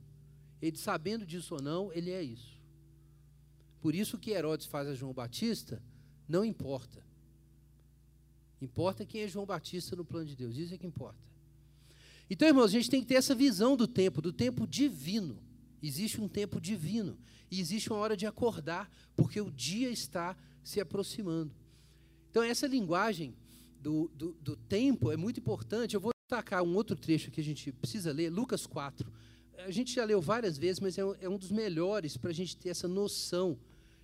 Ele, 0.61 0.77
sabendo 0.77 1.27
disso 1.27 1.55
ou 1.55 1.63
não, 1.63 1.93
ele 1.93 2.11
é 2.11 2.23
isso. 2.23 2.61
Por 3.81 3.95
isso 3.95 4.19
que 4.19 4.31
Herodes 4.31 4.67
faz 4.67 4.87
a 4.87 4.95
João 4.95 5.13
Batista, 5.13 5.83
não 6.29 6.45
importa. 6.45 7.03
Importa 8.63 9.05
quem 9.05 9.23
é 9.23 9.29
João 9.29 9.45
Batista 9.45 9.97
no 9.97 10.05
plano 10.05 10.27
de 10.27 10.37
Deus, 10.37 10.57
isso 10.57 10.73
é 10.73 10.79
que 10.79 10.87
importa. 10.87 11.19
Então, 12.31 12.47
irmãos, 12.47 12.67
a 12.67 12.69
gente 12.69 12.89
tem 12.89 13.01
que 13.01 13.09
ter 13.09 13.17
essa 13.17 13.35
visão 13.35 13.77
do 13.77 13.89
tempo, 13.89 14.23
do 14.23 14.33
tempo 14.33 14.69
divino. 14.69 15.37
Existe 15.83 16.21
um 16.21 16.29
tempo 16.29 16.61
divino 16.61 17.19
e 17.51 17.61
existe 17.61 17.91
uma 17.91 17.99
hora 17.99 18.17
de 18.17 18.25
acordar, 18.25 18.89
porque 19.17 19.41
o 19.41 19.51
dia 19.51 19.91
está 19.91 20.37
se 20.63 20.81
aproximando. 20.81 21.51
Então, 22.31 22.41
essa 22.43 22.69
linguagem 22.69 23.35
do, 23.81 24.09
do, 24.15 24.33
do 24.41 24.57
tempo 24.57 25.11
é 25.11 25.17
muito 25.17 25.41
importante. 25.41 25.97
Eu 25.97 26.01
vou 26.01 26.13
destacar 26.25 26.63
um 26.63 26.77
outro 26.77 26.95
trecho 26.95 27.33
que 27.33 27.41
a 27.41 27.45
gente 27.45 27.73
precisa 27.73 28.13
ler, 28.13 28.31
Lucas 28.31 28.65
4. 28.65 29.13
A 29.59 29.73
gente 29.73 29.93
já 29.93 30.05
leu 30.05 30.21
várias 30.21 30.57
vezes, 30.57 30.79
mas 30.79 30.97
é 30.97 31.05
um, 31.05 31.15
é 31.21 31.29
um 31.29 31.37
dos 31.37 31.51
melhores 31.51 32.17
para 32.17 32.31
a 32.31 32.35
gente 32.35 32.57
ter 32.57 32.69
essa 32.69 32.87
noção 32.87 33.59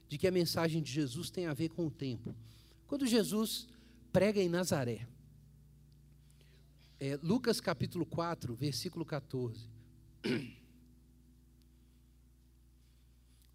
de 0.08 0.18
que 0.18 0.26
a 0.26 0.32
mensagem 0.32 0.82
de 0.82 0.90
Jesus 0.90 1.30
tem 1.30 1.46
a 1.46 1.54
ver 1.54 1.68
com 1.68 1.86
o 1.86 1.90
tempo. 1.90 2.34
Quando 2.88 3.06
Jesus 3.06 3.68
prega 4.12 4.40
em 4.40 4.48
Nazaré. 4.48 5.06
É, 7.00 7.18
Lucas 7.22 7.60
capítulo 7.60 8.04
4, 8.04 8.54
versículo 8.54 9.04
14. 9.04 9.68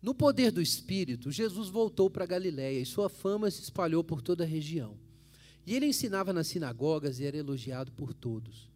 No 0.01 0.13
poder 0.13 0.51
do 0.51 0.61
Espírito, 0.61 1.31
Jesus 1.31 1.69
voltou 1.69 2.09
para 2.09 2.25
Galiléia 2.25 2.79
e 2.79 2.85
sua 2.85 3.07
fama 3.07 3.49
se 3.49 3.61
espalhou 3.61 4.03
por 4.03 4.21
toda 4.21 4.43
a 4.43 4.47
região. 4.47 4.97
E 5.65 5.73
ele 5.75 5.85
ensinava 5.85 6.33
nas 6.33 6.47
sinagogas 6.47 7.19
e 7.19 7.25
era 7.25 7.37
elogiado 7.37 7.89
por 7.93 8.13
todos. 8.13 8.69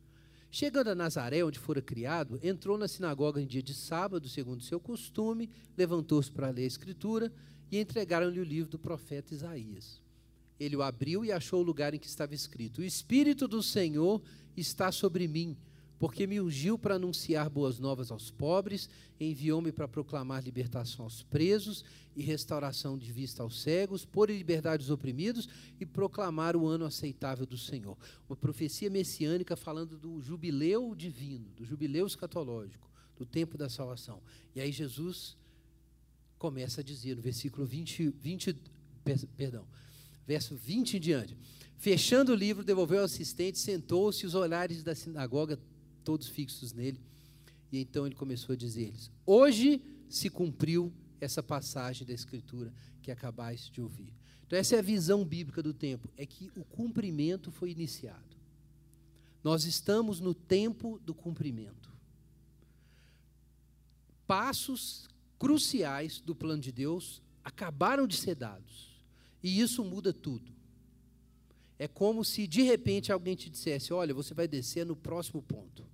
Chegando 0.50 0.88
a 0.88 0.96
Nazaré, 0.96 1.44
onde 1.44 1.60
fora 1.60 1.82
criado, 1.82 2.40
entrou 2.42 2.78
na 2.78 2.88
sinagoga 2.88 3.42
em 3.42 3.46
dia 3.46 3.62
de 3.62 3.74
sábado, 3.74 4.30
segundo 4.30 4.64
seu 4.64 4.80
costume, 4.80 5.50
levantou-se 5.78 6.32
para 6.32 6.50
ler 6.50 6.64
a 6.64 6.68
Escritura 6.68 7.32
e 7.70 7.78
entregaram-lhe 7.78 8.40
o 8.40 8.46
livro 8.46 8.72
do 8.72 8.80
profeta 8.80 9.34
Isaías. 9.34 10.02
Ele 10.60 10.76
o 10.76 10.82
abriu 10.82 11.24
e 11.24 11.32
achou 11.32 11.62
o 11.62 11.64
lugar 11.64 11.94
em 11.94 12.00
que 12.00 12.08
estava 12.08 12.34
escrito: 12.34 12.82
O 12.82 12.84
Espírito 12.84 13.48
do 13.48 13.62
Senhor 13.62 14.22
está 14.56 14.92
sobre 14.92 15.28
mim, 15.28 15.56
porque 16.00 16.28
me 16.28 16.40
ungiu 16.40 16.78
para 16.78 16.96
anunciar 16.96 17.50
boas 17.50 17.80
novas 17.80 18.12
aos 18.12 18.30
pobres, 18.30 18.90
enviou-me 19.20 19.72
para 19.72 19.88
proclamar 19.88 20.44
libertação 20.44 21.06
aos 21.06 21.24
presos 21.24 21.84
e 22.16 22.22
restauração 22.22 22.98
de 22.98 23.12
vista 23.12 23.44
aos 23.44 23.62
cegos, 23.62 24.06
pôr 24.06 24.30
em 24.30 24.38
liberdade 24.38 24.84
os 24.84 24.90
oprimidos 24.90 25.48
e 25.80 25.86
proclamar 25.86 26.56
o 26.56 26.68
ano 26.68 26.86
aceitável 26.86 27.46
do 27.46 27.58
Senhor. 27.58 27.98
Uma 28.28 28.36
profecia 28.36 28.90
messiânica 28.90 29.56
falando 29.56 29.98
do 29.98 30.22
jubileu 30.22 30.94
divino, 30.96 31.50
do 31.56 31.66
jubileu 31.66 32.06
escatológico, 32.06 32.90
do 33.16 33.26
tempo 33.26 33.58
da 33.58 33.70
salvação. 33.70 34.22
E 34.56 34.62
aí 34.62 34.72
Jesus 34.72 35.38
começa 36.38 36.82
a 36.82 36.84
dizer 36.84 37.16
no 37.16 37.22
versículo 37.22 37.66
20, 37.66 38.10
20 38.10 38.56
perdão, 39.36 39.66
verso 40.28 40.56
20 40.56 40.98
em 40.98 41.00
diante. 41.00 41.38
Fechando 41.78 42.34
o 42.34 42.36
livro, 42.36 42.64
devolveu 42.64 43.00
ao 43.00 43.06
assistente, 43.06 43.58
sentou-se, 43.58 44.26
os 44.26 44.36
olhares 44.36 44.84
da 44.84 44.94
sinagoga 44.94 45.58
todos 46.04 46.28
fixos 46.28 46.74
nele. 46.74 47.00
E 47.72 47.80
então 47.80 48.06
ele 48.06 48.16
começou 48.16 48.54
a 48.54 48.58
dizer-lhes: 48.58 49.10
Hoje 49.26 49.82
se 50.10 50.30
cumpriu 50.30 50.94
essa 51.22 51.42
passagem 51.42 52.06
da 52.06 52.14
Escritura 52.14 52.74
que 53.02 53.10
acabais 53.10 53.70
de 53.70 53.82
ouvir. 53.82 54.14
Então, 54.46 54.58
essa 54.58 54.76
é 54.76 54.80
a 54.80 54.84
visão 54.84 55.24
bíblica 55.24 55.64
do 55.64 55.74
tempo: 55.74 56.10
é 56.18 56.26
que 56.26 56.52
o 56.56 56.64
cumprimento 56.64 57.52
foi 57.52 57.72
iniciado. 57.72 58.38
Nós 59.44 59.64
estamos 59.66 60.20
no 60.20 60.34
tempo 60.34 61.00
do 61.00 61.14
cumprimento. 61.14 61.90
Passos 64.26 65.08
cruciais 65.40 66.20
do 66.20 66.36
plano 66.36 66.62
de 66.62 66.72
Deus 66.72 67.22
acabaram 67.44 68.06
de 68.06 68.18
ser 68.18 68.36
dados. 68.36 68.97
E 69.42 69.60
isso 69.60 69.84
muda 69.84 70.12
tudo. 70.14 70.52
É 71.80 71.88
como 71.88 72.24
se 72.26 72.48
de 72.48 72.64
repente 72.64 73.12
alguém 73.12 73.36
te 73.36 73.50
dissesse: 73.50 73.94
Olha, 73.94 74.14
você 74.14 74.34
vai 74.34 74.48
descer 74.48 74.86
no 74.86 74.96
próximo 74.96 75.42
ponto. 75.42 75.86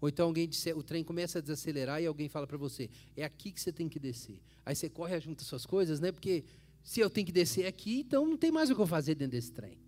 Ou 0.00 0.08
então 0.08 0.26
alguém 0.26 0.48
disse, 0.48 0.72
o 0.72 0.82
trem 0.82 1.04
começa 1.04 1.38
a 1.38 1.40
desacelerar 1.40 2.02
e 2.02 2.06
alguém 2.06 2.28
fala 2.28 2.46
para 2.46 2.58
você: 2.58 2.90
É 3.16 3.24
aqui 3.24 3.52
que 3.52 3.60
você 3.60 3.72
tem 3.72 3.88
que 3.88 3.98
descer. 3.98 4.40
Aí 4.66 4.74
você 4.74 4.90
corre 4.90 5.18
junta 5.20 5.44
suas 5.44 5.64
coisas, 5.64 6.00
né? 6.00 6.12
Porque 6.12 6.44
se 6.82 7.00
eu 7.00 7.08
tenho 7.08 7.26
que 7.26 7.32
descer 7.32 7.66
aqui, 7.66 8.00
então 8.00 8.26
não 8.26 8.36
tem 8.36 8.50
mais 8.50 8.68
o 8.68 8.74
que 8.74 8.80
eu 8.80 8.86
fazer 8.86 9.14
dentro 9.14 9.32
desse 9.32 9.52
trem. 9.52 9.78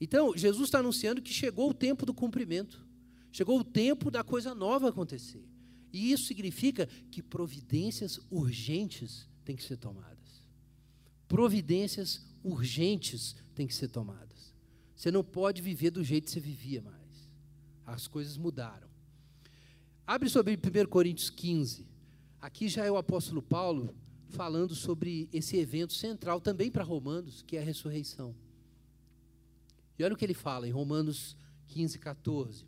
Então, 0.00 0.36
Jesus 0.36 0.68
está 0.68 0.78
anunciando 0.78 1.20
que 1.20 1.32
chegou 1.32 1.70
o 1.70 1.74
tempo 1.74 2.06
do 2.06 2.14
cumprimento. 2.14 2.84
Chegou 3.30 3.60
o 3.60 3.64
tempo 3.64 4.10
da 4.10 4.24
coisa 4.24 4.54
nova 4.54 4.88
acontecer. 4.88 5.44
E 5.92 6.10
isso 6.10 6.24
significa 6.24 6.88
que 7.10 7.22
providências 7.22 8.18
urgentes 8.30 9.28
têm 9.44 9.54
que 9.54 9.62
ser 9.62 9.76
tomadas 9.76 10.19
providências 11.30 12.26
urgentes 12.42 13.36
têm 13.54 13.64
que 13.64 13.72
ser 13.72 13.86
tomadas. 13.86 14.52
Você 14.96 15.12
não 15.12 15.22
pode 15.22 15.62
viver 15.62 15.92
do 15.92 16.02
jeito 16.02 16.24
que 16.24 16.32
você 16.32 16.40
vivia 16.40 16.82
mais. 16.82 17.30
As 17.86 18.08
coisas 18.08 18.36
mudaram. 18.36 18.88
Abre 20.04 20.28
sobre 20.28 20.54
1 20.54 20.88
Coríntios 20.88 21.30
15. 21.30 21.86
Aqui 22.40 22.68
já 22.68 22.84
é 22.84 22.90
o 22.90 22.96
apóstolo 22.96 23.40
Paulo 23.40 23.94
falando 24.30 24.74
sobre 24.74 25.28
esse 25.32 25.56
evento 25.56 25.92
central 25.92 26.40
também 26.40 26.68
para 26.68 26.82
Romanos, 26.82 27.42
que 27.42 27.56
é 27.56 27.60
a 27.60 27.64
ressurreição. 27.64 28.34
E 29.96 30.02
olha 30.02 30.14
o 30.14 30.16
que 30.16 30.24
ele 30.24 30.34
fala 30.34 30.66
em 30.66 30.72
Romanos 30.72 31.36
15, 31.68 31.96
14. 32.00 32.66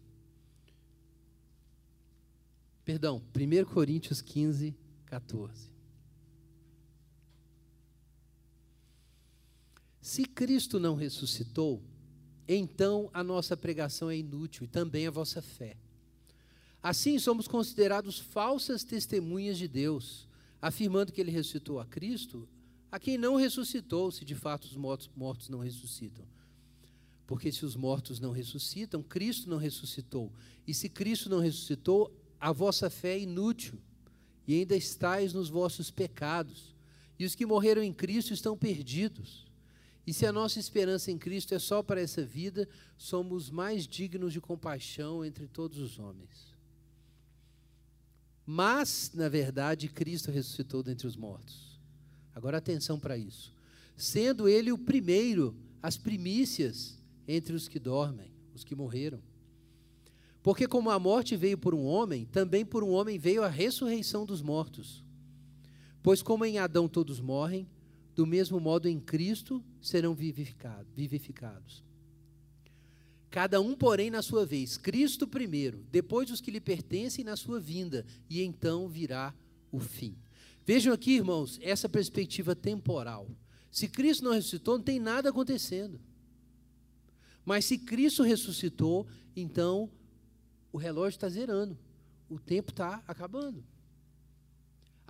Perdão, 2.85 3.21
1 3.35 3.65
Coríntios 3.65 4.23
15, 4.23 4.73
14. 5.07 5.72
Se 10.03 10.25
Cristo 10.25 10.81
não 10.81 10.97
ressuscitou, 10.97 11.81
então 12.49 13.09
a 13.15 13.23
nossa 13.23 13.57
pregação 13.57 14.11
é 14.11 14.17
inútil 14.17 14.65
e 14.65 14.69
também 14.69 15.07
a 15.07 15.13
vossa 15.13 15.41
fé. 15.41 15.77
Assim 16.83 17.21
somos 17.21 17.47
considerados 17.47 18.19
falsas 18.19 18.83
testemunhas 18.83 19.57
de 19.57 19.69
Deus, 19.69 20.27
afirmando 20.61 21.13
que 21.13 21.21
ele 21.21 21.31
ressuscitou 21.31 21.79
a 21.79 21.87
Cristo, 21.87 22.49
a 22.91 22.99
quem 22.99 23.17
não 23.17 23.37
ressuscitou, 23.37 24.11
se 24.11 24.25
de 24.25 24.35
fato 24.35 24.65
os 24.65 24.77
mortos, 24.77 25.49
não 25.49 25.61
ressuscitam. 25.61 26.27
Porque 27.25 27.53
se 27.53 27.65
os 27.65 27.77
mortos 27.77 28.19
não 28.19 28.33
ressuscitam, 28.33 29.05
Cristo 29.05 29.49
não 29.49 29.57
ressuscitou. 29.57 30.33
E 30.67 30.75
se 30.75 30.89
Cristo 30.89 31.31
não 31.31 31.39
ressuscitou, 31.39 32.13
a 32.41 32.51
vossa 32.51 32.91
fé 32.91 33.15
é 33.15 33.21
inútil, 33.21 33.79
e 34.49 34.55
ainda 34.55 34.77
estáis 34.77 35.33
nos 35.33 35.49
vossos 35.49 35.93
pecados. 35.93 36.75
E 37.17 37.25
os 37.25 37.37
que 37.37 37.47
morreram 37.47 37.85
em 37.85 37.93
Cristo 37.93 38.35
estão 38.35 38.59
perdidos. 38.59 39.52
E 40.07 40.13
se 40.13 40.27
a 40.27 40.33
nossa 40.33 40.59
esperança 40.59 41.11
em 41.11 41.19
Cristo 41.19 41.55
é 41.55 41.59
só 41.59 41.83
para 41.83 42.01
essa 42.01 42.25
vida, 42.25 42.69
somos 42.97 43.51
mais 43.51 43.87
dignos 43.87 44.33
de 44.33 44.41
compaixão 44.41 45.25
entre 45.25 45.47
todos 45.47 45.79
os 45.79 45.99
homens. 45.99 46.53
Mas, 48.45 49.13
na 49.15 49.29
verdade, 49.29 49.89
Cristo 49.89 50.31
ressuscitou 50.31 50.83
dentre 50.83 51.07
os 51.07 51.17
mortos. 51.17 51.81
Agora 52.35 52.59
atenção 52.59 52.99
para 52.99 53.17
isso. 53.17 53.55
Sendo 53.97 54.49
ele 54.49 54.73
o 54.73 54.79
primeiro, 54.79 55.55
as 55.81 55.97
primícias 55.97 56.99
entre 57.29 57.55
os 57.55 57.69
que 57.69 57.79
dormem, 57.79 58.33
os 58.55 58.65
que 58.65 58.75
morreram. 58.75 59.23
Porque 60.43 60.67
como 60.67 60.91
a 60.91 60.99
morte 60.99 61.37
veio 61.37 61.57
por 61.57 61.73
um 61.73 61.85
homem, 61.85 62.25
também 62.27 62.65
por 62.65 62.83
um 62.83 62.91
homem 62.91 63.17
veio 63.19 63.45
a 63.45 63.49
ressurreição 63.49 64.27
dos 64.27 64.43
mortos. 64.43 65.05
Pois 66.03 66.21
como 66.21 66.45
em 66.45 66.59
Adão 66.59 66.89
todos 66.89 67.21
morrem, 67.21 67.69
do 68.15 68.27
mesmo 68.27 68.61
modo 68.61 68.89
em 68.89 69.01
Cristo 69.01 69.63
serão 69.81 70.15
vivificados. 70.15 71.85
Cada 73.31 73.61
um, 73.61 73.75
porém, 73.75 74.11
na 74.11 74.21
sua 74.21 74.45
vez, 74.45 74.77
Cristo 74.77 75.27
primeiro, 75.27 75.87
depois 75.91 76.31
os 76.31 76.41
que 76.41 76.51
lhe 76.51 76.61
pertencem 76.61 77.25
na 77.25 77.35
sua 77.35 77.59
vinda, 77.59 78.05
e 78.29 78.43
então 78.43 78.89
virá 78.89 79.35
o 79.71 79.81
fim. 79.81 80.15
Vejam 80.67 80.93
aqui, 80.93 81.13
irmãos, 81.13 81.59
essa 81.63 81.89
perspectiva 81.89 82.55
temporal. 82.55 83.29
Se 83.71 83.89
Cristo 83.89 84.25
não 84.25 84.33
ressuscitou, 84.33 84.77
não 84.77 84.85
tem 84.85 85.01
nada 85.01 85.31
acontecendo. 85.31 85.99
Mas 87.45 87.65
se 87.65 87.79
Cristo 87.79 88.23
ressuscitou, 88.23 89.07
então 89.35 89.91
o 90.71 90.77
relógio 90.77 91.17
está 91.17 91.29
zerando, 91.29 91.77
o 92.29 92.39
tempo 92.39 92.71
está 92.71 93.03
acabando. 93.09 93.65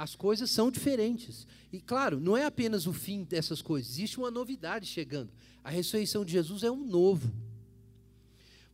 As 0.02 0.16
coisas 0.16 0.50
são 0.50 0.68
diferentes. 0.68 1.46
E 1.72 1.80
claro, 1.80 2.18
não 2.18 2.36
é 2.36 2.44
apenas 2.44 2.88
o 2.88 2.92
fim 2.92 3.22
dessas 3.22 3.62
coisas, 3.62 3.92
existe 3.92 4.18
uma 4.18 4.32
novidade 4.32 4.84
chegando. 4.84 5.30
A 5.62 5.70
ressurreição 5.70 6.24
de 6.24 6.32
Jesus 6.32 6.64
é 6.64 6.70
um 6.72 6.84
novo. 6.84 7.32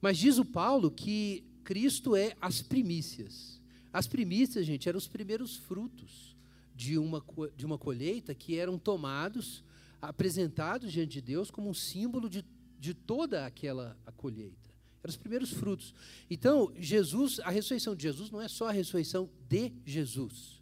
Mas 0.00 0.16
diz 0.16 0.38
o 0.38 0.44
Paulo 0.44 0.90
que 0.90 1.44
Cristo 1.62 2.16
é 2.16 2.34
as 2.40 2.62
primícias. 2.62 3.60
As 3.92 4.06
primícias, 4.06 4.64
gente, 4.64 4.88
eram 4.88 4.96
os 4.96 5.06
primeiros 5.06 5.54
frutos 5.54 6.34
de 6.74 6.96
uma, 6.96 7.22
de 7.54 7.66
uma 7.66 7.76
colheita 7.76 8.34
que 8.34 8.56
eram 8.56 8.78
tomados, 8.78 9.62
apresentados 10.00 10.90
diante 10.90 11.12
de 11.12 11.20
Deus 11.20 11.50
como 11.50 11.68
um 11.68 11.74
símbolo 11.74 12.30
de, 12.30 12.42
de 12.80 12.94
toda 12.94 13.44
aquela 13.44 13.98
colheita. 14.16 14.70
Eram 15.02 15.10
os 15.10 15.18
primeiros 15.18 15.50
frutos. 15.50 15.92
Então, 16.30 16.72
Jesus, 16.78 17.38
a 17.40 17.50
ressurreição 17.50 17.94
de 17.94 18.04
Jesus 18.04 18.30
não 18.30 18.40
é 18.40 18.48
só 18.48 18.70
a 18.70 18.72
ressurreição 18.72 19.28
de 19.46 19.74
Jesus. 19.84 20.57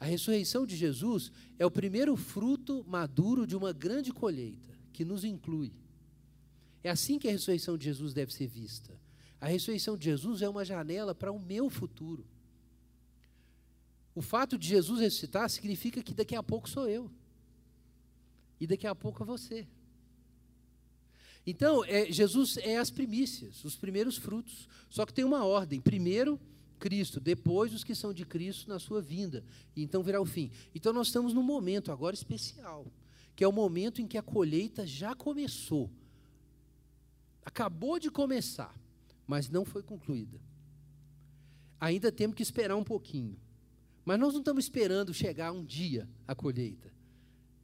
A 0.00 0.06
ressurreição 0.06 0.64
de 0.64 0.74
Jesus 0.74 1.30
é 1.58 1.66
o 1.66 1.70
primeiro 1.70 2.16
fruto 2.16 2.82
maduro 2.88 3.46
de 3.46 3.54
uma 3.54 3.70
grande 3.70 4.10
colheita, 4.12 4.74
que 4.94 5.04
nos 5.04 5.24
inclui. 5.24 5.72
É 6.82 6.88
assim 6.88 7.18
que 7.18 7.28
a 7.28 7.30
ressurreição 7.30 7.76
de 7.76 7.84
Jesus 7.84 8.14
deve 8.14 8.32
ser 8.32 8.46
vista. 8.46 8.98
A 9.38 9.46
ressurreição 9.46 9.98
de 9.98 10.06
Jesus 10.06 10.40
é 10.40 10.48
uma 10.48 10.64
janela 10.64 11.14
para 11.14 11.30
o 11.30 11.38
meu 11.38 11.68
futuro. 11.68 12.26
O 14.14 14.22
fato 14.22 14.56
de 14.58 14.66
Jesus 14.68 15.00
ressuscitar 15.00 15.48
significa 15.50 16.02
que 16.02 16.14
daqui 16.14 16.34
a 16.34 16.42
pouco 16.42 16.68
sou 16.68 16.88
eu. 16.88 17.10
E 18.58 18.66
daqui 18.66 18.86
a 18.86 18.94
pouco 18.94 19.22
é 19.22 19.26
você. 19.26 19.68
Então, 21.46 21.84
é, 21.84 22.10
Jesus 22.10 22.56
é 22.58 22.78
as 22.78 22.90
primícias, 22.90 23.64
os 23.64 23.76
primeiros 23.76 24.16
frutos. 24.16 24.66
Só 24.88 25.04
que 25.04 25.12
tem 25.12 25.24
uma 25.24 25.44
ordem. 25.44 25.78
Primeiro, 25.78 26.40
Cristo, 26.80 27.20
depois 27.20 27.72
os 27.72 27.84
que 27.84 27.94
são 27.94 28.12
de 28.12 28.24
Cristo 28.24 28.68
na 28.68 28.78
sua 28.78 29.02
vinda. 29.02 29.44
E 29.76 29.82
então 29.82 30.02
virá 30.02 30.20
o 30.20 30.26
fim. 30.26 30.50
Então 30.74 30.92
nós 30.92 31.08
estamos 31.08 31.32
num 31.32 31.42
momento 31.42 31.92
agora 31.92 32.14
especial, 32.14 32.86
que 33.36 33.44
é 33.44 33.48
o 33.48 33.52
momento 33.52 34.00
em 34.00 34.08
que 34.08 34.18
a 34.18 34.22
colheita 34.22 34.86
já 34.86 35.14
começou. 35.14 35.90
Acabou 37.44 37.98
de 37.98 38.10
começar, 38.10 38.74
mas 39.26 39.48
não 39.48 39.64
foi 39.64 39.82
concluída. 39.82 40.40
Ainda 41.78 42.10
temos 42.10 42.34
que 42.34 42.42
esperar 42.42 42.76
um 42.76 42.84
pouquinho. 42.84 43.38
Mas 44.04 44.18
nós 44.18 44.32
não 44.32 44.40
estamos 44.40 44.64
esperando 44.64 45.14
chegar 45.14 45.52
um 45.52 45.64
dia 45.64 46.08
a 46.26 46.34
colheita. 46.34 46.92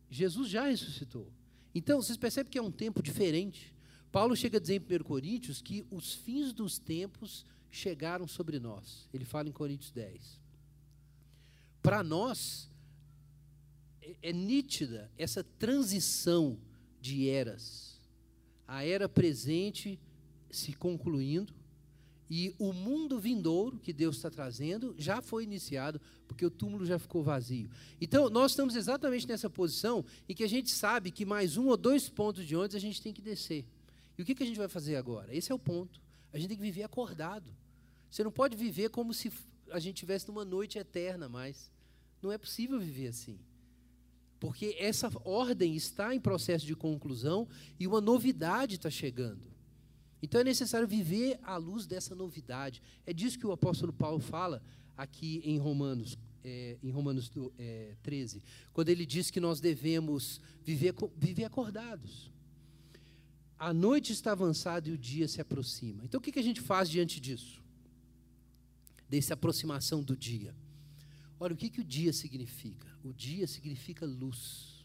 Jesus 0.08 0.48
já 0.48 0.66
ressuscitou. 0.66 1.32
Então, 1.74 2.00
vocês 2.00 2.16
percebem 2.16 2.50
que 2.50 2.58
é 2.58 2.62
um 2.62 2.70
tempo 2.70 3.02
diferente. 3.02 3.74
Paulo 4.10 4.36
chega 4.36 4.58
a 4.58 4.60
dizer 4.60 4.80
em 4.80 5.00
1 5.00 5.04
Coríntios 5.04 5.60
que 5.60 5.84
os 5.90 6.14
fins 6.14 6.52
dos 6.52 6.78
tempos 6.78 7.44
chegaram 7.76 8.26
sobre 8.26 8.58
nós. 8.58 9.08
Ele 9.12 9.24
fala 9.24 9.48
em 9.48 9.52
Coríntios 9.52 9.92
10. 9.92 10.40
Para 11.82 12.02
nós, 12.02 12.70
é, 14.02 14.16
é 14.22 14.32
nítida 14.32 15.10
essa 15.16 15.44
transição 15.44 16.58
de 17.00 17.28
eras. 17.28 18.00
A 18.66 18.84
era 18.84 19.08
presente 19.08 19.98
se 20.50 20.72
concluindo 20.72 21.54
e 22.28 22.54
o 22.58 22.72
mundo 22.72 23.18
vindouro 23.20 23.78
que 23.78 23.92
Deus 23.92 24.16
está 24.16 24.28
trazendo 24.28 24.94
já 24.98 25.22
foi 25.22 25.44
iniciado, 25.44 26.00
porque 26.26 26.44
o 26.44 26.50
túmulo 26.50 26.84
já 26.84 26.98
ficou 26.98 27.22
vazio. 27.22 27.70
Então, 28.00 28.28
nós 28.28 28.52
estamos 28.52 28.74
exatamente 28.74 29.28
nessa 29.28 29.48
posição 29.48 30.04
em 30.28 30.34
que 30.34 30.42
a 30.42 30.48
gente 30.48 30.70
sabe 30.70 31.12
que 31.12 31.24
mais 31.24 31.56
um 31.56 31.68
ou 31.68 31.76
dois 31.76 32.08
pontos 32.08 32.44
de 32.44 32.56
ônibus 32.56 32.74
a 32.74 32.80
gente 32.80 33.00
tem 33.00 33.12
que 33.12 33.22
descer. 33.22 33.64
E 34.18 34.22
o 34.22 34.24
que, 34.24 34.34
que 34.34 34.42
a 34.42 34.46
gente 34.46 34.58
vai 34.58 34.68
fazer 34.68 34.96
agora? 34.96 35.34
Esse 35.34 35.52
é 35.52 35.54
o 35.54 35.58
ponto. 35.58 36.00
A 36.32 36.38
gente 36.38 36.48
tem 36.48 36.56
que 36.56 36.62
viver 36.62 36.82
acordado. 36.82 37.48
Você 38.10 38.24
não 38.24 38.32
pode 38.32 38.56
viver 38.56 38.90
como 38.90 39.12
se 39.12 39.32
a 39.70 39.78
gente 39.78 39.96
tivesse 39.96 40.28
numa 40.28 40.44
noite 40.44 40.78
eterna 40.78 41.28
mais. 41.28 41.70
Não 42.22 42.32
é 42.32 42.38
possível 42.38 42.78
viver 42.78 43.08
assim. 43.08 43.38
Porque 44.38 44.76
essa 44.78 45.10
ordem 45.24 45.74
está 45.74 46.14
em 46.14 46.20
processo 46.20 46.66
de 46.66 46.74
conclusão 46.76 47.48
e 47.78 47.86
uma 47.86 48.00
novidade 48.00 48.76
está 48.76 48.90
chegando. 48.90 49.56
Então 50.22 50.40
é 50.40 50.44
necessário 50.44 50.86
viver 50.86 51.38
à 51.42 51.56
luz 51.56 51.86
dessa 51.86 52.14
novidade. 52.14 52.82
É 53.06 53.12
disso 53.12 53.38
que 53.38 53.46
o 53.46 53.52
apóstolo 53.52 53.92
Paulo 53.92 54.20
fala 54.20 54.62
aqui 54.96 55.40
em 55.44 55.58
Romanos, 55.58 56.18
é, 56.42 56.78
em 56.82 56.90
Romanos 56.90 57.30
é, 57.58 57.94
13, 58.02 58.42
quando 58.72 58.88
ele 58.88 59.04
diz 59.04 59.30
que 59.30 59.40
nós 59.40 59.60
devemos 59.60 60.40
viver, 60.64 60.94
viver 61.16 61.44
acordados. 61.44 62.30
A 63.58 63.72
noite 63.72 64.12
está 64.12 64.32
avançada 64.32 64.88
e 64.88 64.92
o 64.92 64.98
dia 64.98 65.28
se 65.28 65.40
aproxima. 65.40 66.04
Então 66.04 66.18
o 66.18 66.22
que, 66.22 66.32
que 66.32 66.38
a 66.38 66.42
gente 66.42 66.60
faz 66.60 66.88
diante 66.88 67.20
disso? 67.20 67.62
Dessa 69.08 69.34
aproximação 69.34 70.02
do 70.02 70.16
dia. 70.16 70.54
Olha, 71.38 71.54
o 71.54 71.56
que, 71.56 71.70
que 71.70 71.80
o 71.80 71.84
dia 71.84 72.12
significa? 72.12 72.86
O 73.04 73.12
dia 73.12 73.46
significa 73.46 74.06
luz. 74.06 74.84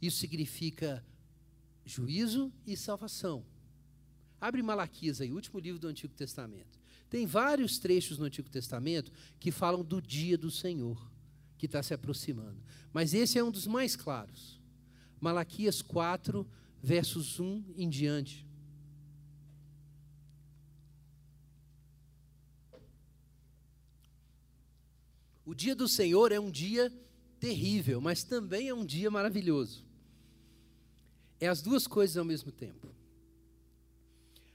Isso 0.00 0.18
significa 0.18 1.04
juízo 1.84 2.52
e 2.66 2.76
salvação. 2.76 3.44
Abre 4.40 4.62
Malaquias 4.62 5.20
aí, 5.20 5.32
último 5.32 5.60
livro 5.60 5.78
do 5.78 5.88
Antigo 5.88 6.14
Testamento. 6.14 6.80
Tem 7.10 7.26
vários 7.26 7.78
trechos 7.78 8.18
no 8.18 8.24
Antigo 8.24 8.48
Testamento 8.48 9.12
que 9.38 9.50
falam 9.50 9.84
do 9.84 10.00
dia 10.00 10.38
do 10.38 10.50
Senhor, 10.50 11.10
que 11.58 11.66
está 11.66 11.82
se 11.82 11.92
aproximando. 11.92 12.62
Mas 12.92 13.12
esse 13.12 13.38
é 13.38 13.44
um 13.44 13.50
dos 13.50 13.66
mais 13.66 13.96
claros. 13.96 14.60
Malaquias 15.20 15.82
4, 15.82 16.48
versos 16.82 17.38
1 17.38 17.74
em 17.76 17.88
diante. 17.88 18.46
O 25.44 25.54
dia 25.54 25.74
do 25.74 25.88
Senhor 25.88 26.32
é 26.32 26.38
um 26.38 26.50
dia 26.50 26.92
terrível, 27.38 28.00
mas 28.00 28.22
também 28.22 28.68
é 28.68 28.74
um 28.74 28.84
dia 28.84 29.10
maravilhoso. 29.10 29.84
É 31.40 31.48
as 31.48 31.62
duas 31.62 31.86
coisas 31.86 32.16
ao 32.16 32.24
mesmo 32.24 32.52
tempo. 32.52 32.88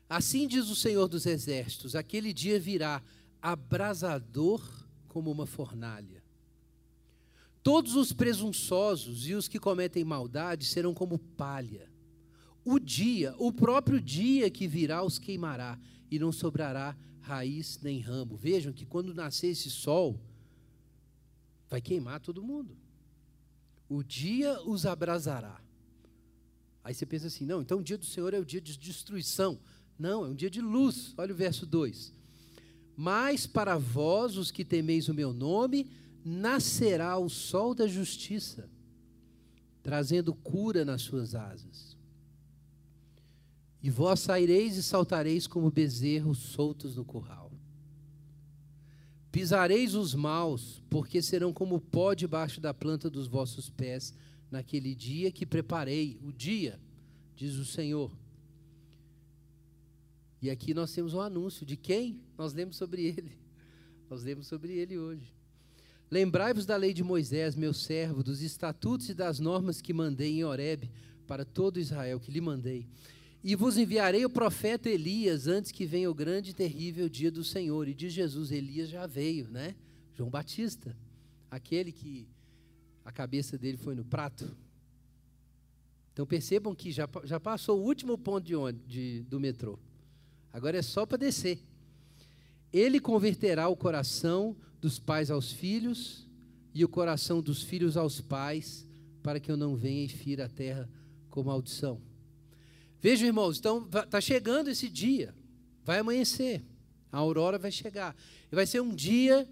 Assim 0.08 0.48
diz 0.48 0.70
o 0.70 0.76
Senhor 0.76 1.08
dos 1.08 1.26
Exércitos: 1.26 1.96
aquele 1.96 2.32
dia 2.32 2.60
virá 2.60 3.02
abrasador 3.42 4.62
como 5.08 5.32
uma 5.32 5.46
fornalha. 5.46 6.24
Todos 7.64 7.96
os 7.96 8.14
presunçosos 8.14 9.28
e 9.28 9.34
os 9.34 9.48
que 9.48 9.60
cometem 9.60 10.04
maldade 10.04 10.66
serão 10.66 10.94
como 10.94 11.18
palha. 11.18 11.90
O 12.64 12.80
dia, 12.80 13.34
o 13.40 13.52
próprio 13.52 14.00
dia 14.00 14.52
que 14.52 14.68
virá 14.68 15.04
os 15.04 15.18
queimará, 15.18 15.80
e 16.12 16.20
não 16.20 16.32
sobrará 16.32 16.96
raiz 17.22 17.80
nem 17.82 18.00
ramo. 18.00 18.38
Vejam 18.38 18.72
que 18.72 18.86
quando 18.86 19.16
nascer 19.16 19.48
esse 19.48 19.72
sol, 19.72 20.20
vai 21.70 21.82
queimar 21.82 22.20
todo 22.20 22.44
mundo. 22.44 22.78
O 23.88 24.04
dia 24.04 24.62
os 24.64 24.86
abrasará. 24.86 25.62
Aí 26.84 26.94
você 26.94 27.06
pensa 27.06 27.28
assim: 27.28 27.46
não, 27.46 27.62
então 27.62 27.80
o 27.80 27.84
dia 27.84 27.98
do 27.98 28.06
Senhor 28.06 28.34
é 28.34 28.40
o 28.40 28.46
dia 28.46 28.62
de 28.62 28.78
destruição. 28.78 29.60
Não, 29.98 30.26
é 30.26 30.30
um 30.30 30.36
dia 30.36 30.50
de 30.50 30.62
luz. 30.62 31.14
Olha 31.18 31.34
o 31.34 31.38
verso 31.38 31.66
2. 31.66 32.14
Mas 32.96 33.46
para 33.46 33.78
vós, 33.78 34.38
os 34.38 34.52
que 34.52 34.64
temeis 34.64 35.10
o 35.10 35.14
meu 35.14 35.34
nome, 35.34 35.90
nascerá 36.24 37.18
o 37.18 37.30
sol 37.30 37.76
da 37.76 37.88
justiça, 37.88 38.70
trazendo 39.84 40.34
cura 40.34 40.86
nas 40.86 41.02
suas 41.02 41.36
asas. 41.36 41.96
E 43.82 43.90
vós 43.90 44.22
saireis 44.22 44.78
e 44.78 44.84
saltareis 44.84 45.46
como 45.46 45.70
bezerros 45.70 46.40
soltos 46.40 46.96
no 46.96 47.06
curral. 47.06 47.45
Pisareis 49.36 49.96
os 49.96 50.16
maus, 50.16 50.82
porque 50.90 51.22
serão 51.22 51.52
como 51.52 51.82
pó 51.82 52.14
debaixo 52.14 52.62
da 52.62 52.74
planta 52.74 53.10
dos 53.10 53.28
vossos 53.28 53.70
pés, 53.70 54.14
naquele 54.50 54.96
dia 54.96 55.30
que 55.32 55.46
preparei, 55.46 56.18
o 56.24 56.32
dia, 56.32 56.80
diz 57.36 57.56
o 57.56 57.66
Senhor 57.66 58.12
e 60.46 60.50
aqui 60.52 60.76
nós 60.76 60.94
temos 60.94 61.16
um 61.16 61.22
anúncio 61.22 61.66
de 61.66 61.76
quem 61.76 62.22
nós 62.38 62.54
lemos 62.54 62.76
sobre 62.76 63.04
ele. 63.04 63.32
Nós 64.08 64.22
lemos 64.22 64.46
sobre 64.46 64.74
ele 64.74 64.96
hoje. 64.96 65.34
Lembrai-vos 66.12 66.68
da 66.68 66.76
lei 66.76 66.94
de 66.94 67.04
Moisés, 67.04 67.56
meu 67.56 67.74
servo, 67.74 68.22
dos 68.22 68.44
estatutos 68.44 69.10
e 69.10 69.16
das 69.16 69.40
normas 69.40 69.82
que 69.82 69.92
mandei 69.92 70.34
em 70.34 70.44
Horeb 70.44 70.92
para 71.26 71.44
todo 71.44 71.80
Israel, 71.80 72.20
que 72.20 72.30
lhe 72.30 72.40
mandei. 72.40 72.88
E 73.48 73.56
vos 73.56 73.78
enviarei 73.78 74.26
o 74.26 74.30
profeta 74.30 74.90
Elias 74.90 75.46
antes 75.46 75.72
que 75.72 75.86
venha 75.86 76.10
o 76.10 76.16
grande 76.16 76.50
e 76.50 76.54
terrível 76.56 77.08
dia 77.08 77.30
do 77.30 77.44
Senhor. 77.44 77.88
E 77.88 77.94
de 77.94 78.10
Jesus, 78.10 78.52
Elias 78.52 78.90
já 78.90 79.06
veio, 79.06 79.48
né? 79.50 79.76
João 80.16 80.32
Batista, 80.32 80.98
aquele 81.52 81.92
que 81.92 82.28
a 83.06 83.12
cabeça 83.12 83.56
dele 83.56 83.78
foi 83.78 83.94
no 83.94 84.04
prato. 84.04 84.58
Então 86.12 86.26
percebam 86.26 86.74
que 86.74 86.92
já, 86.92 87.08
já 87.24 87.40
passou 87.40 87.80
o 87.80 87.84
último 87.84 88.18
ponto 88.18 88.44
de, 88.44 88.56
de 88.88 89.22
do 89.30 89.40
metrô. 89.40 89.78
Agora 90.52 90.80
é 90.80 90.82
só 90.82 91.06
para 91.06 91.20
descer. 91.20 91.60
Ele 92.74 93.00
converterá 93.00 93.68
o 93.68 93.76
coração 93.76 94.58
dos 94.82 94.98
pais 94.98 95.30
aos 95.30 95.52
filhos 95.52 96.28
e 96.74 96.84
o 96.84 96.90
coração 96.90 97.44
dos 97.44 97.62
filhos 97.62 97.96
aos 97.96 98.20
pais, 98.20 98.88
para 99.22 99.40
que 99.40 99.52
eu 99.52 99.56
não 99.56 99.76
venha 99.76 100.04
e 100.04 100.10
fira 100.10 100.46
a 100.46 100.50
terra 100.50 100.90
com 101.30 101.44
maldição. 101.44 102.02
Vejam, 103.02 103.28
irmãos, 103.28 103.60
então 103.60 103.88
está 103.94 104.20
chegando 104.20 104.70
esse 104.70 104.90
dia, 104.90 105.36
vai 105.84 106.00
amanhecer, 106.00 106.64
a 107.12 107.18
aurora 107.18 107.58
vai 107.60 107.72
chegar, 107.72 108.16
e 108.52 108.56
vai 108.56 108.66
ser 108.66 108.82
um 108.82 108.94
dia 108.94 109.48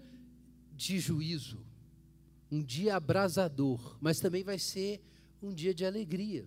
de 0.72 0.98
juízo. 0.98 1.64
um 2.50 2.62
dia 2.62 2.96
abrasador, 2.96 3.96
mas 4.00 4.20
também 4.20 4.44
vai 4.44 4.58
ser 4.58 5.02
um 5.42 5.52
dia 5.52 5.74
de 5.74 5.84
alegria. 5.84 6.46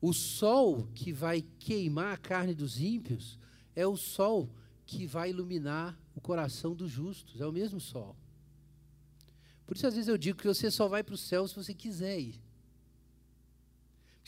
O 0.00 0.12
sol 0.12 0.88
que 0.94 1.12
vai 1.12 1.44
queimar 1.58 2.14
a 2.14 2.16
carne 2.16 2.54
dos 2.54 2.80
ímpios 2.80 3.38
é 3.74 3.86
o 3.86 3.96
sol 3.96 4.48
que 4.86 5.06
vai 5.06 5.30
iluminar 5.30 5.98
o 6.14 6.20
coração 6.20 6.74
dos 6.74 6.90
justos, 6.90 7.40
é 7.40 7.46
o 7.46 7.52
mesmo 7.52 7.80
sol. 7.80 8.16
Por 9.66 9.76
isso, 9.76 9.86
às 9.86 9.94
vezes, 9.94 10.08
eu 10.08 10.16
digo 10.16 10.38
que 10.38 10.46
você 10.46 10.70
só 10.70 10.88
vai 10.88 11.02
para 11.02 11.14
o 11.14 11.18
céu 11.18 11.46
se 11.46 11.54
você 11.54 11.74
quiser 11.74 12.18
ir. 12.20 12.40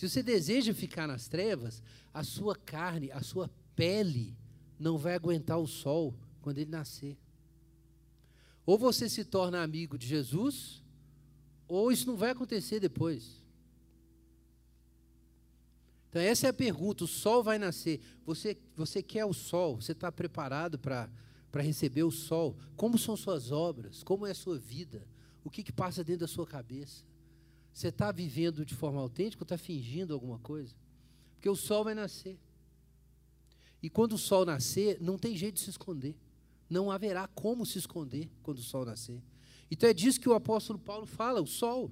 Se 0.01 0.09
você 0.09 0.23
deseja 0.23 0.73
ficar 0.73 1.07
nas 1.07 1.29
trevas, 1.29 1.83
a 2.15 2.25
sua 2.25 2.57
carne, 2.57 3.13
a 3.13 3.23
sua 3.23 3.51
pele 3.77 4.35
não 4.79 4.97
vai 4.97 5.15
aguentar 5.15 5.59
o 5.59 5.67
sol 5.67 6.19
quando 6.41 6.57
ele 6.57 6.71
nascer. 6.71 7.19
Ou 8.65 8.79
você 8.79 9.11
se 9.11 9.27
torna 9.27 9.63
amigo 9.63 9.99
de 9.99 10.07
Jesus, 10.07 10.83
ou 11.69 11.93
isso 11.93 12.07
não 12.07 12.17
vai 12.17 12.31
acontecer 12.31 12.81
depois. 12.81 13.45
Então, 16.09 16.23
essa 16.23 16.47
é 16.47 16.49
a 16.49 16.55
pergunta: 16.55 17.05
o 17.05 17.07
sol 17.07 17.43
vai 17.43 17.59
nascer. 17.59 18.01
Você, 18.25 18.57
você 18.75 19.03
quer 19.03 19.27
o 19.27 19.35
sol? 19.35 19.83
Você 19.83 19.93
está 19.93 20.11
preparado 20.11 20.79
para 20.79 21.11
receber 21.57 22.05
o 22.05 22.11
sol? 22.11 22.57
Como 22.75 22.97
são 22.97 23.19
suas 23.19 23.53
obras? 23.53 24.03
Como 24.03 24.27
é 24.27 24.31
a 24.31 24.35
sua 24.35 24.59
vida? 24.59 25.07
O 25.45 25.51
que, 25.51 25.63
que 25.63 25.71
passa 25.71 26.03
dentro 26.03 26.21
da 26.21 26.27
sua 26.27 26.47
cabeça? 26.47 27.10
Você 27.73 27.89
está 27.89 28.11
vivendo 28.13 28.65
de 28.65 28.75
forma 28.75 29.01
autêntica 29.01 29.43
ou 29.43 29.45
está 29.45 29.57
fingindo 29.57 30.13
alguma 30.13 30.39
coisa? 30.39 30.75
Porque 31.35 31.49
o 31.49 31.57
sol 31.57 31.85
vai 31.85 31.95
nascer. 31.95 32.39
E 33.83 33.89
quando 33.89 34.13
o 34.15 34.19
sol 34.19 34.45
nascer, 34.45 34.99
não 35.01 35.17
tem 35.17 35.37
jeito 35.37 35.55
de 35.55 35.61
se 35.61 35.71
esconder. 35.71 36.15
Não 36.69 36.91
haverá 36.91 37.27
como 37.29 37.65
se 37.65 37.79
esconder 37.79 38.29
quando 38.43 38.59
o 38.59 38.63
sol 38.63 38.85
nascer. 38.85 39.23
Então 39.71 39.89
é 39.89 39.95
disso 39.95 40.21
que 40.21 40.29
o 40.29 40.35
apóstolo 40.35 40.79
Paulo 40.79 41.07
fala: 41.07 41.41
o 41.41 41.47
sol. 41.47 41.91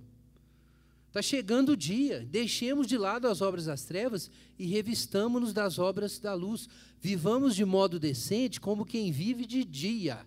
Está 1.07 1.23
chegando 1.23 1.71
o 1.71 1.77
dia, 1.77 2.27
deixemos 2.31 2.87
de 2.87 2.99
lado 2.99 3.27
as 3.27 3.41
obras 3.41 3.65
das 3.65 3.83
trevas 3.83 4.31
e 4.59 4.67
revistamos-nos 4.67 5.55
das 5.55 5.79
obras 5.79 6.19
da 6.19 6.35
luz. 6.35 6.69
Vivamos 7.01 7.57
de 7.57 7.65
modo 7.65 7.99
decente 7.99 8.61
como 8.61 8.85
quem 8.85 9.11
vive 9.11 9.47
de 9.47 9.65
dia. 9.65 10.27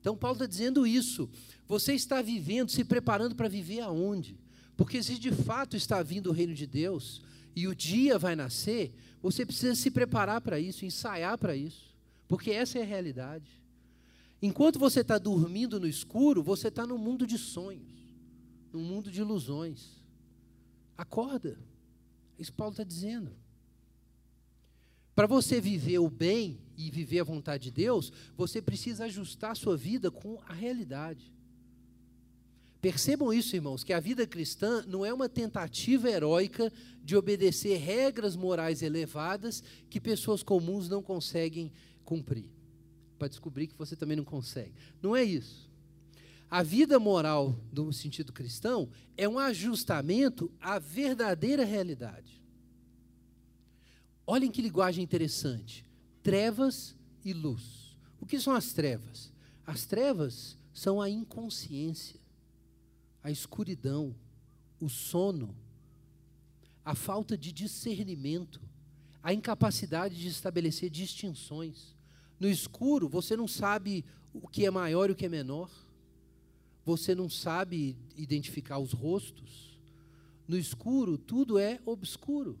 Então, 0.00 0.16
Paulo 0.16 0.36
está 0.36 0.46
dizendo 0.46 0.86
isso. 0.86 1.28
Você 1.66 1.94
está 1.94 2.22
vivendo, 2.22 2.70
se 2.70 2.84
preparando 2.84 3.34
para 3.34 3.48
viver 3.48 3.80
aonde? 3.80 4.38
Porque 4.76 5.02
se 5.02 5.18
de 5.18 5.30
fato 5.30 5.76
está 5.76 6.02
vindo 6.02 6.30
o 6.30 6.32
reino 6.32 6.54
de 6.54 6.66
Deus 6.66 7.22
e 7.54 7.68
o 7.68 7.74
dia 7.74 8.18
vai 8.18 8.34
nascer, 8.34 8.92
você 9.22 9.46
precisa 9.46 9.74
se 9.74 9.90
preparar 9.90 10.40
para 10.40 10.58
isso, 10.58 10.84
ensaiar 10.84 11.38
para 11.38 11.54
isso. 11.54 11.94
Porque 12.26 12.50
essa 12.50 12.78
é 12.78 12.82
a 12.82 12.86
realidade. 12.86 13.62
Enquanto 14.42 14.78
você 14.78 15.00
está 15.00 15.18
dormindo 15.18 15.80
no 15.80 15.86
escuro, 15.86 16.42
você 16.42 16.68
está 16.68 16.86
num 16.86 16.98
mundo 16.98 17.26
de 17.26 17.38
sonhos, 17.38 17.92
num 18.72 18.82
mundo 18.82 19.10
de 19.10 19.20
ilusões. 19.20 20.02
Acorda. 20.96 21.58
Isso 22.38 22.52
Paulo 22.52 22.72
está 22.72 22.84
dizendo. 22.84 23.32
Para 25.14 25.26
você 25.26 25.60
viver 25.60 25.98
o 25.98 26.10
bem 26.10 26.60
e 26.76 26.90
viver 26.90 27.20
a 27.20 27.24
vontade 27.24 27.64
de 27.64 27.70
Deus, 27.70 28.12
você 28.36 28.60
precisa 28.60 29.04
ajustar 29.04 29.52
a 29.52 29.54
sua 29.54 29.76
vida 29.76 30.10
com 30.10 30.40
a 30.48 30.52
realidade. 30.52 31.33
Percebam 32.84 33.32
isso, 33.32 33.56
irmãos, 33.56 33.82
que 33.82 33.94
a 33.94 33.98
vida 33.98 34.26
cristã 34.26 34.84
não 34.86 35.06
é 35.06 35.10
uma 35.10 35.26
tentativa 35.26 36.06
heróica 36.06 36.70
de 37.02 37.16
obedecer 37.16 37.78
regras 37.78 38.36
morais 38.36 38.82
elevadas 38.82 39.62
que 39.88 39.98
pessoas 39.98 40.42
comuns 40.42 40.86
não 40.86 41.02
conseguem 41.02 41.72
cumprir. 42.04 42.50
Para 43.18 43.28
descobrir 43.28 43.68
que 43.68 43.74
você 43.74 43.96
também 43.96 44.18
não 44.18 44.22
consegue. 44.22 44.74
Não 45.00 45.16
é 45.16 45.24
isso. 45.24 45.66
A 46.50 46.62
vida 46.62 46.98
moral, 46.98 47.58
no 47.72 47.90
sentido 47.90 48.34
cristão, 48.34 48.90
é 49.16 49.26
um 49.26 49.38
ajustamento 49.38 50.52
à 50.60 50.78
verdadeira 50.78 51.64
realidade. 51.64 52.42
Olhem 54.26 54.50
que 54.50 54.60
linguagem 54.60 55.02
interessante: 55.02 55.86
trevas 56.22 56.94
e 57.24 57.32
luz. 57.32 57.96
O 58.20 58.26
que 58.26 58.38
são 58.38 58.52
as 58.52 58.74
trevas? 58.74 59.32
As 59.66 59.86
trevas 59.86 60.58
são 60.70 61.00
a 61.00 61.08
inconsciência, 61.08 62.20
a 63.24 63.30
escuridão, 63.32 64.14
o 64.78 64.88
sono, 64.88 65.56
a 66.84 66.94
falta 66.94 67.36
de 67.36 67.50
discernimento, 67.50 68.60
a 69.20 69.34
incapacidade 69.34 70.14
de 70.14 70.28
estabelecer 70.28 70.88
distinções. 70.90 71.96
No 72.38 72.48
escuro, 72.48 73.08
você 73.08 73.36
não 73.36 73.48
sabe 73.48 74.04
o 74.32 74.46
que 74.46 74.64
é 74.64 74.70
maior 74.70 75.08
e 75.08 75.12
o 75.12 75.16
que 75.16 75.26
é 75.26 75.28
menor 75.28 75.68
você 76.84 77.14
não 77.14 77.30
sabe 77.30 77.96
identificar 78.16 78.78
os 78.78 78.92
rostos. 78.92 79.78
No 80.46 80.56
escuro, 80.56 81.16
tudo 81.16 81.58
é 81.58 81.80
obscuro. 81.86 82.58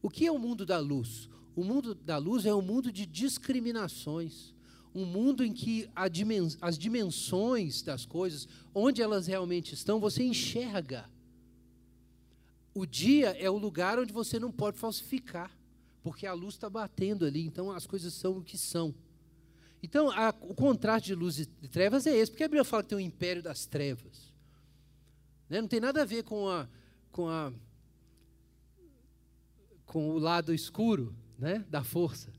O 0.00 0.08
que 0.08 0.26
é 0.26 0.32
o 0.32 0.38
mundo 0.38 0.64
da 0.64 0.78
luz? 0.78 1.28
O 1.54 1.62
mundo 1.62 1.94
da 1.94 2.16
luz 2.16 2.46
é 2.46 2.54
um 2.54 2.62
mundo 2.62 2.90
de 2.90 3.04
discriminações, 3.04 4.54
um 4.96 5.04
mundo 5.04 5.44
em 5.44 5.52
que 5.52 5.90
as 5.94 6.78
dimensões 6.78 7.82
das 7.82 8.06
coisas, 8.06 8.48
onde 8.74 9.02
elas 9.02 9.26
realmente 9.26 9.74
estão, 9.74 10.00
você 10.00 10.24
enxerga. 10.24 11.04
O 12.72 12.86
dia 12.86 13.36
é 13.38 13.50
o 13.50 13.58
lugar 13.58 13.98
onde 13.98 14.10
você 14.10 14.40
não 14.40 14.50
pode 14.50 14.78
falsificar, 14.78 15.54
porque 16.02 16.26
a 16.26 16.32
luz 16.32 16.54
está 16.54 16.70
batendo 16.70 17.26
ali, 17.26 17.44
então 17.44 17.70
as 17.70 17.86
coisas 17.86 18.14
são 18.14 18.38
o 18.38 18.42
que 18.42 18.56
são. 18.56 18.94
Então, 19.82 20.10
a, 20.10 20.34
o 20.40 20.54
contraste 20.54 21.08
de 21.08 21.14
luz 21.14 21.40
e 21.40 21.46
de 21.46 21.68
trevas 21.68 22.06
é 22.06 22.16
esse, 22.16 22.32
porque 22.32 22.44
a 22.44 22.48
Bíblia 22.48 22.64
fala 22.64 22.82
que 22.82 22.88
tem 22.88 22.96
o 22.96 23.00
império 23.00 23.42
das 23.42 23.66
trevas. 23.66 24.32
Né? 25.46 25.60
Não 25.60 25.68
tem 25.68 25.78
nada 25.78 26.00
a 26.00 26.06
ver 26.06 26.24
com, 26.24 26.48
a, 26.48 26.66
com, 27.12 27.28
a, 27.28 27.52
com 29.84 30.08
o 30.08 30.18
lado 30.18 30.54
escuro 30.54 31.14
né? 31.38 31.66
da 31.68 31.84
força. 31.84 32.32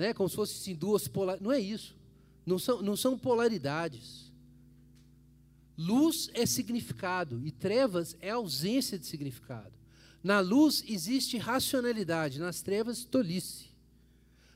Né? 0.00 0.14
Como 0.14 0.30
se 0.30 0.34
fossem 0.34 0.56
assim, 0.56 0.74
duas 0.74 1.06
polaridades. 1.06 1.44
Não 1.44 1.52
é 1.52 1.60
isso. 1.60 1.94
Não 2.46 2.58
são, 2.58 2.80
não 2.80 2.96
são 2.96 3.18
polaridades. 3.18 4.32
Luz 5.76 6.30
é 6.32 6.46
significado 6.46 7.46
e 7.46 7.50
trevas 7.50 8.16
é 8.18 8.30
ausência 8.30 8.98
de 8.98 9.04
significado. 9.04 9.74
Na 10.24 10.40
luz 10.40 10.82
existe 10.88 11.36
racionalidade, 11.36 12.38
nas 12.38 12.62
trevas, 12.62 13.04
tolice. 13.04 13.66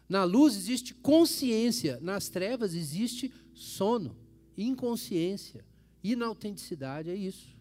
Na 0.09 0.25
luz 0.25 0.57
existe 0.57 0.95
consciência, 0.95 1.99
nas 2.01 2.31
trevas 2.31 2.73
existe 2.75 3.31
sono, 3.55 4.17
inconsciência, 4.57 5.63
inautenticidade, 6.03 7.11
é 7.11 7.15
isso. 7.15 7.55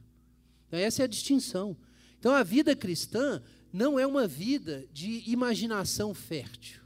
Então, 0.70 0.80
essa 0.80 1.02
é 1.02 1.04
a 1.04 1.08
distinção. 1.08 1.76
Então, 2.18 2.34
a 2.34 2.44
vida 2.44 2.78
cristã 2.78 3.44
não 3.74 4.00
é 4.00 4.08
uma 4.08 4.26
vida 4.26 4.86
de 4.94 5.22
imaginação 5.30 6.14
fértil. 6.14 6.83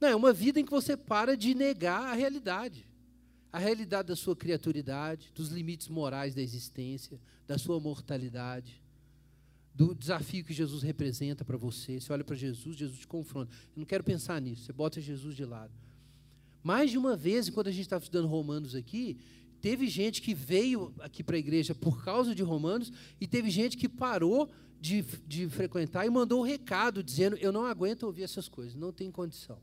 Não, 0.00 0.08
é 0.08 0.16
uma 0.16 0.32
vida 0.32 0.60
em 0.60 0.64
que 0.64 0.70
você 0.70 0.96
para 0.96 1.36
de 1.36 1.54
negar 1.54 2.02
a 2.02 2.14
realidade. 2.14 2.88
A 3.52 3.58
realidade 3.58 4.08
da 4.08 4.16
sua 4.16 4.36
criaturidade, 4.36 5.32
dos 5.34 5.48
limites 5.48 5.88
morais 5.88 6.34
da 6.34 6.42
existência, 6.42 7.20
da 7.46 7.58
sua 7.58 7.80
mortalidade 7.80 8.82
do 9.78 9.94
desafio 9.94 10.44
que 10.44 10.52
Jesus 10.52 10.82
representa 10.82 11.44
para 11.44 11.56
você. 11.56 12.00
Você 12.00 12.12
olha 12.12 12.24
para 12.24 12.34
Jesus, 12.34 12.76
Jesus 12.76 12.98
te 12.98 13.06
confronta. 13.06 13.54
Eu 13.76 13.78
não 13.78 13.86
quero 13.86 14.02
pensar 14.02 14.40
nisso, 14.40 14.64
você 14.64 14.72
bota 14.72 15.00
Jesus 15.00 15.36
de 15.36 15.44
lado. 15.44 15.72
Mais 16.64 16.90
de 16.90 16.98
uma 16.98 17.16
vez, 17.16 17.46
enquanto 17.46 17.68
a 17.68 17.70
gente 17.70 17.82
estava 17.82 18.02
estudando 18.02 18.26
Romanos 18.26 18.74
aqui, 18.74 19.16
teve 19.60 19.86
gente 19.86 20.20
que 20.20 20.34
veio 20.34 20.92
aqui 20.98 21.22
para 21.22 21.36
a 21.36 21.38
igreja 21.38 21.76
por 21.76 22.04
causa 22.04 22.34
de 22.34 22.42
Romanos 22.42 22.92
e 23.20 23.26
teve 23.28 23.50
gente 23.50 23.76
que 23.76 23.88
parou 23.88 24.50
de, 24.80 25.02
de 25.28 25.48
frequentar 25.48 26.04
e 26.04 26.10
mandou 26.10 26.40
um 26.40 26.44
recado 26.44 27.00
dizendo: 27.00 27.36
Eu 27.36 27.52
não 27.52 27.64
aguento 27.64 28.02
ouvir 28.02 28.24
essas 28.24 28.48
coisas, 28.48 28.74
não 28.74 28.92
tem 28.92 29.12
condição. 29.12 29.60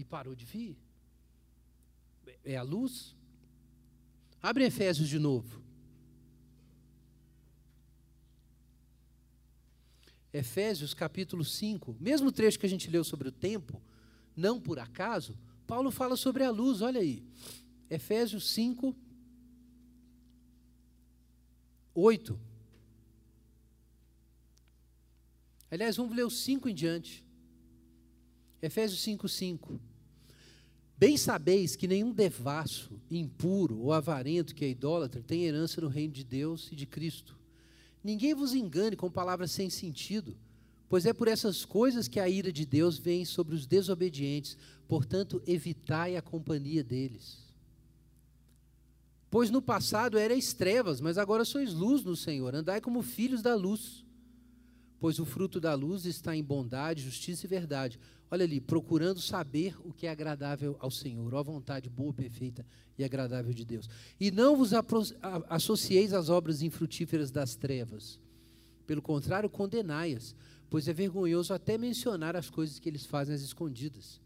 E 0.00 0.04
parou 0.04 0.34
de 0.34 0.46
vir. 0.46 0.78
É 2.42 2.56
a 2.56 2.62
luz. 2.62 3.14
Abre 4.40 4.64
Efésios 4.64 5.10
de 5.10 5.18
novo. 5.18 5.62
Efésios 10.32 10.94
capítulo 10.94 11.44
5, 11.44 11.98
mesmo 12.00 12.32
trecho 12.32 12.58
que 12.58 12.64
a 12.64 12.68
gente 12.68 12.88
leu 12.88 13.04
sobre 13.04 13.28
o 13.28 13.32
tempo, 13.32 13.82
não 14.34 14.58
por 14.58 14.78
acaso, 14.78 15.36
Paulo 15.66 15.90
fala 15.90 16.16
sobre 16.16 16.44
a 16.44 16.50
luz, 16.50 16.80
olha 16.80 17.00
aí. 17.00 17.22
Efésios 17.90 18.48
5, 18.50 18.96
8. 21.94 22.40
Aliás, 25.70 25.96
vamos 25.98 26.16
ler 26.16 26.24
os 26.24 26.40
5 26.40 26.70
em 26.70 26.74
diante. 26.74 27.22
Efésios 28.62 29.02
5, 29.02 29.28
5. 29.28 29.89
Bem 31.00 31.16
sabeis 31.16 31.76
que 31.76 31.88
nenhum 31.88 32.12
devasso, 32.12 33.00
impuro 33.10 33.78
ou 33.78 33.90
avarento 33.90 34.54
que 34.54 34.66
é 34.66 34.68
idólatra 34.68 35.22
tem 35.22 35.44
herança 35.44 35.80
no 35.80 35.88
reino 35.88 36.12
de 36.12 36.22
Deus 36.22 36.68
e 36.70 36.76
de 36.76 36.84
Cristo. 36.84 37.38
Ninguém 38.04 38.34
vos 38.34 38.52
engane 38.52 38.96
com 38.96 39.10
palavras 39.10 39.50
sem 39.50 39.70
sentido, 39.70 40.36
pois 40.90 41.06
é 41.06 41.14
por 41.14 41.26
essas 41.26 41.64
coisas 41.64 42.06
que 42.06 42.20
a 42.20 42.28
ira 42.28 42.52
de 42.52 42.66
Deus 42.66 42.98
vem 42.98 43.24
sobre 43.24 43.54
os 43.54 43.64
desobedientes, 43.64 44.58
portanto, 44.86 45.42
evitai 45.46 46.18
a 46.18 46.22
companhia 46.22 46.84
deles. 46.84 47.50
Pois 49.30 49.48
no 49.48 49.62
passado 49.62 50.18
erais 50.18 50.52
trevas, 50.52 51.00
mas 51.00 51.16
agora 51.16 51.46
sois 51.46 51.72
luz 51.72 52.04
no 52.04 52.14
Senhor. 52.14 52.54
Andai 52.54 52.78
como 52.78 53.00
filhos 53.00 53.40
da 53.40 53.54
luz. 53.54 54.04
Pois 54.98 55.18
o 55.18 55.24
fruto 55.24 55.58
da 55.58 55.72
luz 55.72 56.04
está 56.04 56.36
em 56.36 56.44
bondade, 56.44 57.00
justiça 57.00 57.46
e 57.46 57.48
verdade. 57.48 57.98
Olha 58.30 58.44
ali, 58.44 58.60
procurando 58.60 59.20
saber 59.20 59.76
o 59.84 59.92
que 59.92 60.06
é 60.06 60.10
agradável 60.10 60.76
ao 60.78 60.90
Senhor, 60.90 61.34
a 61.34 61.42
vontade 61.42 61.88
boa, 61.90 62.12
perfeita 62.12 62.64
e 62.96 63.02
agradável 63.02 63.52
de 63.52 63.64
Deus. 63.64 63.88
E 64.20 64.30
não 64.30 64.56
vos 64.56 64.70
associeis 65.48 66.12
às 66.12 66.28
obras 66.28 66.62
infrutíferas 66.62 67.30
das 67.30 67.56
trevas. 67.56 68.20
Pelo 68.86 69.02
contrário, 69.02 69.50
condenai-as, 69.50 70.34
pois 70.68 70.86
é 70.86 70.92
vergonhoso 70.92 71.52
até 71.52 71.76
mencionar 71.76 72.36
as 72.36 72.48
coisas 72.48 72.78
que 72.78 72.88
eles 72.88 73.04
fazem 73.04 73.34
às 73.34 73.42
escondidas. 73.42 74.20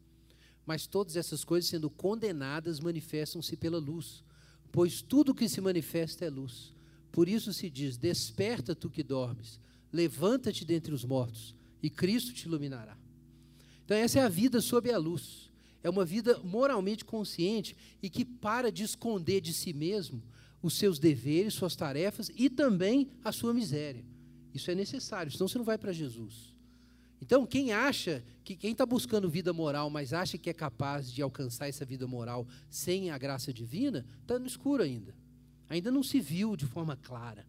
Mas 0.67 0.87
todas 0.87 1.17
essas 1.17 1.45
coisas, 1.45 1.71
sendo 1.71 1.89
condenadas, 1.89 2.81
manifestam-se 2.81 3.57
pela 3.57 3.79
luz 3.79 4.23
pois 4.75 5.01
tudo 5.01 5.33
que 5.33 5.49
se 5.49 5.61
manifesta 5.61 6.25
é 6.25 6.29
luz. 6.29 6.75
Por 7.13 7.29
isso 7.29 7.53
se 7.53 7.71
diz: 7.71 7.97
Desperta 7.97 8.75
tu 8.75 8.91
que 8.91 9.05
dormes, 9.05 9.61
levanta-te 9.93 10.65
dentre 10.65 10.93
os 10.93 11.05
mortos, 11.05 11.55
e 11.81 11.89
Cristo 11.89 12.35
te 12.35 12.49
iluminará. 12.49 12.99
Então, 13.85 13.97
essa 13.97 14.18
é 14.18 14.22
a 14.22 14.28
vida 14.28 14.61
sob 14.61 14.91
a 14.91 14.99
luz. 14.99 15.51
É 15.82 15.91
uma 15.91 16.05
vida 16.05 16.39
moralmente 16.43 17.05
consciente 17.05 17.76
e 18.03 18.09
que 18.09 18.24
para 18.24 18.72
de 18.72 18.82
esconder 18.82 19.41
de 19.41 19.53
si 19.53 19.72
mesmo 19.72 20.22
os 20.62 20.74
seus 20.74 20.99
deveres, 20.99 21.53
suas 21.53 21.76
tarefas 21.76 22.30
e 22.35 22.49
também 22.49 23.11
a 23.22 23.30
sua 23.30 23.53
miséria. 23.53 24.03
Isso 24.55 24.70
é 24.70 24.74
necessário, 24.74 25.30
senão 25.30 25.47
você 25.47 25.59
não 25.59 25.64
vai 25.64 25.76
para 25.76 25.93
Jesus. 25.93 26.55
Então, 27.20 27.47
quem 27.47 27.72
acha 27.72 28.24
que 28.43 28.57
quem 28.57 28.72
está 28.72 28.87
buscando 28.87 29.28
vida 29.28 29.53
moral, 29.53 29.91
mas 29.91 30.12
acha 30.12 30.39
que 30.39 30.49
é 30.49 30.55
capaz 30.55 31.11
de 31.11 31.22
alcançar 31.22 31.68
essa 31.68 31.85
vida 31.85 32.07
moral 32.07 32.47
sem 32.70 33.11
a 33.11 33.18
graça 33.18 33.53
divina, 33.53 34.05
está 34.22 34.39
no 34.39 34.47
escuro 34.47 34.82
ainda. 34.82 35.14
Ainda 35.68 35.91
não 35.91 36.03
se 36.03 36.20
viu 36.20 36.57
de 36.57 36.66
forma 36.66 36.97
clara. 36.97 37.47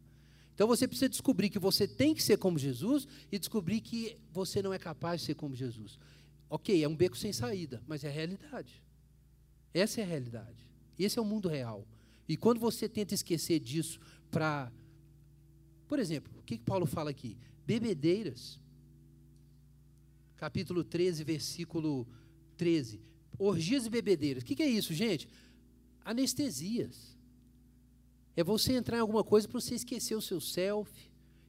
Então 0.53 0.67
você 0.67 0.88
precisa 0.88 1.09
descobrir 1.09 1.49
que 1.49 1.59
você 1.59 1.86
tem 1.86 2.15
que 2.15 2.23
ser 2.23 2.38
como 2.38 2.57
Jesus 2.57 3.05
e 3.29 3.38
descobrir 3.38 3.81
que 3.81 4.17
você 4.31 4.61
não 4.61 4.73
é 4.73 4.79
capaz 4.79 5.19
de 5.19 5.27
ser 5.27 5.36
como 5.36 5.53
Jesus. 5.53 5.99
Ok, 6.50 6.84
é 6.84 6.88
um 6.88 6.96
beco 6.96 7.18
sem 7.18 7.34
saída, 7.34 7.82
mas 7.88 8.04
é 8.04 8.08
a 8.08 8.12
realidade. 8.12 8.84
Essa 9.74 10.02
é 10.02 10.04
a 10.04 10.08
realidade. 10.08 10.66
Esse 10.98 11.20
é 11.20 11.22
o 11.22 11.26
mundo 11.26 11.50
real. 11.50 11.88
E 12.28 12.38
quando 12.38 12.60
você 12.60 12.88
tenta 12.88 13.14
esquecer 13.14 13.60
disso 13.60 14.00
para. 14.32 14.72
Por 15.88 16.00
exemplo, 16.00 16.32
o 16.39 16.43
que, 16.43 16.58
que 16.58 16.64
Paulo 16.64 16.86
fala 16.86 17.10
aqui? 17.10 17.38
Bebedeiras 17.66 18.60
capítulo 20.36 20.84
13, 20.84 21.24
versículo 21.24 22.08
13. 22.58 23.02
Orgias 23.38 23.86
e 23.86 23.89
bebedeiras. 23.89 24.43
O 24.43 24.46
que, 24.46 24.56
que 24.56 24.64
é 24.64 24.70
isso, 24.70 24.93
gente? 24.93 25.28
Anestesias. 26.04 27.18
É 28.36 28.43
você 28.43 28.74
entrar 28.74 28.98
em 28.98 29.02
alguma 29.02 29.24
coisa 29.24 29.48
para 29.48 29.60
você 29.60 29.76
esquecer 29.76 30.16
o 30.16 30.22
seu 30.22 30.41
self, 30.41 30.91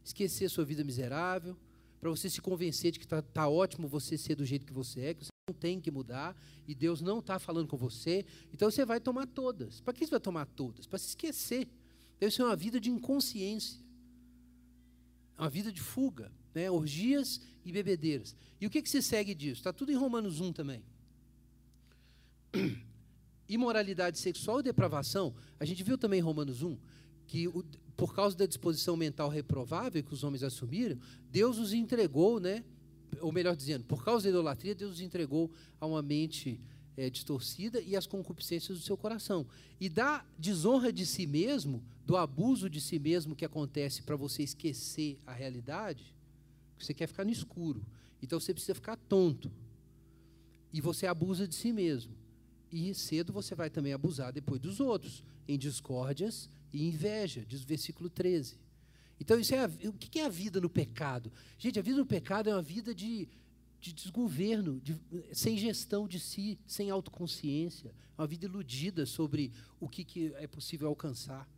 esquecer 0.04 0.46
a 0.46 0.48
sua 0.48 0.64
vida 0.64 0.84
miserável, 0.84 1.56
para 2.00 2.10
você 2.10 2.28
se 2.28 2.40
convencer 2.40 2.92
de 2.92 2.98
que 2.98 3.04
está 3.04 3.22
tá 3.22 3.48
ótimo 3.48 3.88
você 3.88 4.16
ser 4.16 4.34
do 4.34 4.44
jeito 4.44 4.66
que 4.66 4.72
você 4.72 5.00
é, 5.00 5.14
que 5.14 5.24
você 5.24 5.30
não 5.48 5.54
tem 5.54 5.80
que 5.80 5.90
mudar, 5.90 6.36
e 6.66 6.74
Deus 6.74 7.00
não 7.00 7.20
está 7.20 7.38
falando 7.38 7.68
com 7.68 7.76
você. 7.76 8.24
Então 8.52 8.70
você 8.70 8.84
vai 8.84 9.00
tomar 9.00 9.26
todas. 9.26 9.80
Para 9.80 9.94
que 9.94 10.04
você 10.04 10.10
vai 10.10 10.20
tomar 10.20 10.46
todas? 10.46 10.86
Para 10.86 10.98
se 10.98 11.08
esquecer. 11.08 11.68
Deve 12.18 12.34
ser 12.34 12.42
uma 12.42 12.56
vida 12.56 12.80
de 12.80 12.90
inconsciência. 12.90 13.80
Uma 15.38 15.48
vida 15.50 15.72
de 15.72 15.80
fuga 15.80 16.32
né? 16.56 16.70
orgias 16.70 17.38
e 17.66 17.70
bebedeiras. 17.70 18.34
E 18.58 18.66
o 18.66 18.70
que, 18.70 18.80
que 18.80 18.88
se 18.88 19.02
segue 19.02 19.34
disso? 19.34 19.60
Está 19.60 19.74
tudo 19.74 19.92
em 19.92 19.94
Romanos 19.94 20.40
1 20.40 20.54
também. 20.54 20.82
Imoralidade 23.46 24.18
sexual 24.18 24.60
e 24.60 24.62
depravação, 24.62 25.34
a 25.60 25.64
gente 25.66 25.84
viu 25.84 25.98
também 25.98 26.18
em 26.18 26.22
Romanos 26.22 26.62
1 26.62 26.78
que 27.26 27.46
o, 27.46 27.62
por 27.96 28.14
causa 28.14 28.36
da 28.36 28.46
disposição 28.46 28.96
mental 28.96 29.28
reprovável 29.28 30.02
que 30.02 30.12
os 30.12 30.22
homens 30.22 30.42
assumiram, 30.42 30.98
Deus 31.30 31.58
os 31.58 31.72
entregou, 31.72 32.38
né? 32.38 32.62
ou 33.20 33.32
melhor 33.32 33.56
dizendo, 33.56 33.84
por 33.84 34.04
causa 34.04 34.24
da 34.24 34.30
idolatria, 34.30 34.74
Deus 34.74 34.94
os 34.94 35.00
entregou 35.00 35.50
a 35.80 35.86
uma 35.86 36.02
mente 36.02 36.60
é, 36.96 37.10
distorcida 37.10 37.80
e 37.80 37.96
as 37.96 38.06
concupiscências 38.06 38.78
do 38.78 38.84
seu 38.84 38.96
coração. 38.96 39.46
E 39.80 39.88
da 39.88 40.24
desonra 40.38 40.92
de 40.92 41.04
si 41.06 41.26
mesmo, 41.26 41.82
do 42.04 42.16
abuso 42.16 42.70
de 42.70 42.80
si 42.80 42.98
mesmo 42.98 43.34
que 43.34 43.44
acontece 43.44 44.02
para 44.02 44.16
você 44.16 44.42
esquecer 44.42 45.18
a 45.26 45.32
realidade, 45.32 46.14
você 46.78 46.94
quer 46.94 47.06
ficar 47.06 47.24
no 47.24 47.30
escuro. 47.30 47.84
Então 48.22 48.40
você 48.40 48.52
precisa 48.52 48.74
ficar 48.74 48.96
tonto. 48.96 49.50
E 50.72 50.80
você 50.80 51.06
abusa 51.06 51.46
de 51.46 51.54
si 51.54 51.72
mesmo. 51.72 52.15
E 52.78 52.94
cedo 52.94 53.32
você 53.32 53.54
vai 53.54 53.70
também 53.70 53.94
abusar 53.94 54.30
depois 54.30 54.60
dos 54.60 54.80
outros, 54.80 55.24
em 55.48 55.56
discórdias 55.56 56.46
e 56.70 56.86
inveja, 56.86 57.42
diz 57.48 57.62
o 57.62 57.66
versículo 57.66 58.10
13. 58.10 58.58
Então, 59.18 59.40
isso 59.40 59.54
é 59.54 59.64
a, 59.64 59.70
o 59.88 59.94
que 59.94 60.20
é 60.20 60.26
a 60.26 60.28
vida 60.28 60.60
no 60.60 60.68
pecado? 60.68 61.32
Gente, 61.58 61.78
a 61.78 61.82
vida 61.82 61.96
no 61.96 62.04
pecado 62.04 62.50
é 62.50 62.52
uma 62.52 62.60
vida 62.60 62.94
de, 62.94 63.30
de 63.80 63.94
desgoverno, 63.94 64.78
de, 64.78 64.94
sem 65.32 65.56
gestão 65.56 66.06
de 66.06 66.20
si, 66.20 66.58
sem 66.66 66.90
autoconsciência, 66.90 67.94
uma 68.18 68.26
vida 68.26 68.44
iludida 68.44 69.06
sobre 69.06 69.52
o 69.80 69.88
que, 69.88 70.04
que 70.04 70.34
é 70.34 70.46
possível 70.46 70.86
alcançar 70.88 71.48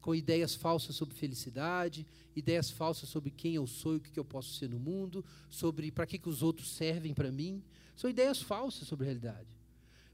com 0.00 0.14
ideias 0.14 0.54
falsas 0.54 0.94
sobre 0.94 1.16
felicidade, 1.16 2.06
ideias 2.36 2.70
falsas 2.70 3.08
sobre 3.08 3.32
quem 3.32 3.56
eu 3.56 3.66
sou 3.66 3.94
e 3.94 3.96
o 3.96 4.00
que 4.00 4.16
eu 4.16 4.24
posso 4.24 4.54
ser 4.54 4.68
no 4.68 4.78
mundo, 4.78 5.24
sobre 5.50 5.90
para 5.90 6.06
que, 6.06 6.20
que 6.20 6.28
os 6.28 6.40
outros 6.40 6.70
servem 6.70 7.12
para 7.12 7.32
mim. 7.32 7.64
São 7.96 8.08
ideias 8.08 8.40
falsas 8.40 8.86
sobre 8.86 9.06
a 9.06 9.08
realidade. 9.08 9.57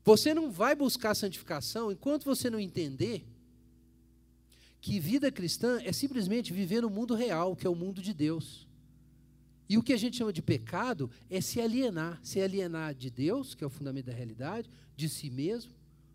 Você 0.04 0.34
não 0.34 0.50
vai 0.50 0.74
buscar 0.74 1.14
santificação 1.14 1.90
enquanto 1.90 2.24
você 2.24 2.50
não 2.50 2.60
entender 2.60 3.26
que 4.80 5.00
vida 5.00 5.32
cristã 5.32 5.80
é 5.82 5.92
simplesmente 5.92 6.52
viver 6.52 6.82
no 6.82 6.90
mundo 6.90 7.14
real, 7.14 7.56
que 7.56 7.66
é 7.66 7.70
o 7.70 7.74
mundo 7.74 8.02
de 8.02 8.12
Deus. 8.12 8.68
E 9.66 9.78
o 9.78 9.82
que 9.82 9.94
a 9.94 9.96
gente 9.96 10.18
chama 10.18 10.30
de 10.30 10.42
pecado 10.42 11.10
é 11.30 11.40
se 11.40 11.58
alienar, 11.58 12.20
se 12.22 12.38
alienar 12.38 12.94
de 12.94 13.08
Deus, 13.08 13.54
que 13.54 13.64
é 13.64 13.66
o 13.66 13.70
fundamento 13.70 14.06
da 14.06 14.12
realidade, 14.12 14.68
de 14.94 15.08
si 15.08 15.30
mesmo, 15.30 15.72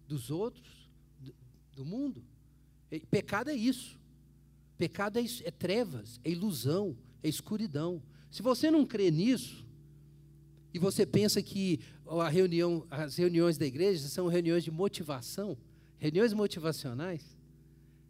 dos 0.08 0.30
outros, 0.30 0.88
do, 1.20 1.34
do 1.78 1.84
mundo. 1.84 2.24
Pecado 3.10 3.50
é 3.50 3.56
isso. 3.56 4.00
Pecado 4.78 5.18
é, 5.18 5.24
é 5.44 5.52
trevas, 5.52 6.20
é 6.24 6.30
ilusão, 6.30 6.96
é 7.24 7.28
escuridão. 7.28 8.04
Se 8.30 8.44
você 8.44 8.70
não 8.70 8.86
crê 8.86 9.10
nisso, 9.10 9.66
e 10.74 10.80
você 10.80 11.06
pensa 11.06 11.42
que 11.42 11.80
reunião, 12.32 12.86
as 12.90 13.16
reuniões 13.16 13.58
da 13.58 13.66
igreja 13.66 14.08
são 14.08 14.28
reuniões 14.28 14.64
de 14.64 14.72
motivação, 14.72 15.58
reuniões 15.98 16.34
motivacionais, 16.34 17.38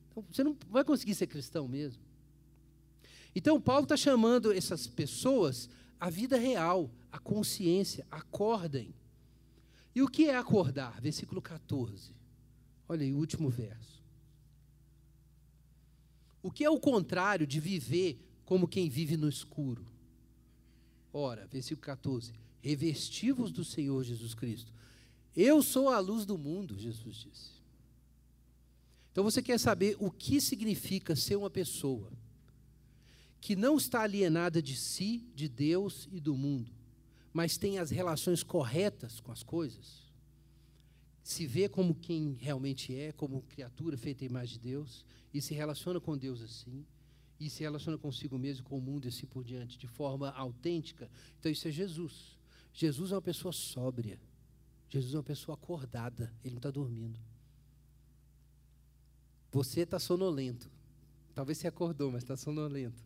então 0.09 0.25
você 0.31 0.43
não 0.43 0.57
vai 0.69 0.83
conseguir 0.83 1.15
ser 1.15 1.27
cristão 1.27 1.67
mesmo. 1.67 2.01
Então, 3.35 3.61
Paulo 3.61 3.83
está 3.83 3.95
chamando 3.95 4.51
essas 4.51 4.87
pessoas 4.87 5.69
à 5.99 6.09
vida 6.09 6.37
real, 6.37 6.91
à 7.11 7.19
consciência, 7.19 8.05
acordem. 8.09 8.93
E 9.93 10.01
o 10.01 10.07
que 10.07 10.29
é 10.29 10.35
acordar? 10.35 10.99
Versículo 10.99 11.41
14. 11.41 12.13
Olha 12.87 13.03
aí, 13.03 13.13
o 13.13 13.17
último 13.17 13.49
verso. 13.49 14.03
O 16.41 16.51
que 16.51 16.63
é 16.63 16.69
o 16.69 16.79
contrário 16.79 17.45
de 17.45 17.59
viver 17.59 18.19
como 18.45 18.67
quem 18.67 18.89
vive 18.89 19.15
no 19.15 19.29
escuro? 19.29 19.85
Ora, 21.13 21.47
versículo 21.47 21.81
14: 21.81 22.33
Revestivos 22.61 23.51
do 23.51 23.63
Senhor 23.63 24.03
Jesus 24.03 24.33
Cristo. 24.33 24.73
Eu 25.35 25.61
sou 25.61 25.89
a 25.89 25.99
luz 25.99 26.25
do 26.25 26.37
mundo, 26.37 26.77
Jesus 26.77 27.17
disse. 27.17 27.59
Então 29.11 29.23
você 29.23 29.41
quer 29.41 29.59
saber 29.59 29.95
o 29.99 30.09
que 30.09 30.39
significa 30.39 31.15
ser 31.15 31.35
uma 31.35 31.49
pessoa 31.49 32.11
que 33.41 33.55
não 33.55 33.77
está 33.77 34.01
alienada 34.01 34.61
de 34.61 34.75
si, 34.75 35.25
de 35.33 35.47
Deus 35.47 36.07
e 36.11 36.19
do 36.19 36.35
mundo, 36.35 36.71
mas 37.33 37.57
tem 37.57 37.79
as 37.79 37.89
relações 37.89 38.43
corretas 38.43 39.19
com 39.19 39.31
as 39.31 39.43
coisas? 39.43 40.09
Se 41.23 41.45
vê 41.45 41.69
como 41.69 41.95
quem 41.95 42.37
realmente 42.39 42.93
é, 42.95 43.11
como 43.11 43.41
criatura 43.43 43.97
feita 43.97 44.23
em 44.23 44.27
imagem 44.27 44.57
de 44.57 44.69
Deus, 44.69 45.05
e 45.33 45.41
se 45.41 45.53
relaciona 45.53 45.99
com 45.99 46.17
Deus 46.17 46.41
assim, 46.41 46.85
e 47.39 47.49
se 47.49 47.61
relaciona 47.61 47.97
consigo 47.97 48.37
mesmo, 48.37 48.63
com 48.65 48.77
o 48.77 48.81
mundo 48.81 49.05
e 49.05 49.09
assim 49.09 49.25
por 49.25 49.43
diante, 49.43 49.77
de 49.77 49.87
forma 49.87 50.31
autêntica, 50.31 51.09
então 51.39 51.51
isso 51.51 51.67
é 51.67 51.71
Jesus. 51.71 52.38
Jesus 52.73 53.11
é 53.11 53.15
uma 53.15 53.21
pessoa 53.21 53.51
sóbria. 53.51 54.19
Jesus 54.89 55.13
é 55.13 55.17
uma 55.17 55.23
pessoa 55.23 55.55
acordada. 55.55 56.33
Ele 56.43 56.55
não 56.55 56.59
está 56.59 56.71
dormindo. 56.71 57.19
Você 59.51 59.81
está 59.81 59.99
sonolento. 59.99 60.69
Talvez 61.33 61.57
você 61.57 61.67
acordou, 61.67 62.11
mas 62.11 62.23
está 62.23 62.35
sonolento. 62.35 63.03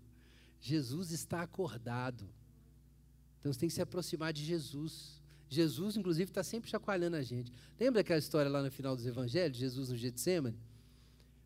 Jesus 0.60 1.12
está 1.12 1.42
acordado. 1.42 2.28
Então 3.40 3.52
você 3.52 3.60
tem 3.60 3.70
que 3.70 3.76
se 3.76 3.82
aproximar 3.82 4.34
de 4.34 4.44
Jesus. 4.44 5.22
Jesus, 5.50 5.98
inclusive, 5.98 6.32
está 6.32 6.44
sempre 6.44 6.70
chacoalhando 6.70 7.16
a 7.16 7.22
gente. 7.22 7.52
Lembra 7.80 8.02
aquela 8.02 8.20
história 8.20 8.50
lá 8.50 8.62
no 8.62 8.72
final 8.72 8.96
dos 8.96 9.06
evangelhos, 9.06 9.58
Jesus 9.58 9.90
no 9.90 9.98
Getsemane? 9.98 10.58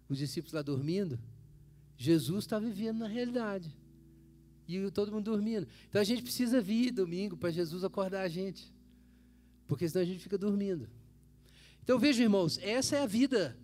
os 0.09 0.17
discípulos 0.17 0.53
lá 0.53 0.61
dormindo, 0.61 1.19
Jesus 1.97 2.45
está 2.45 2.59
vivendo 2.59 2.99
na 2.99 3.07
realidade. 3.07 3.75
E 4.67 4.91
todo 4.91 5.11
mundo 5.11 5.23
dormindo. 5.23 5.67
Então 5.87 6.01
a 6.01 6.03
gente 6.03 6.21
precisa 6.21 6.59
vir 6.59 6.91
domingo 6.91 7.37
para 7.37 7.49
Jesus 7.49 7.83
acordar 7.83 8.21
a 8.23 8.27
gente. 8.27 8.71
Porque 9.67 9.87
senão 9.87 10.01
a 10.01 10.05
gente 10.05 10.19
fica 10.19 10.37
dormindo. 10.37 10.89
Então 11.83 11.97
vejam, 11.97 12.23
irmãos, 12.23 12.57
essa 12.61 12.97
é 12.97 13.01
a 13.01 13.05
vida 13.05 13.57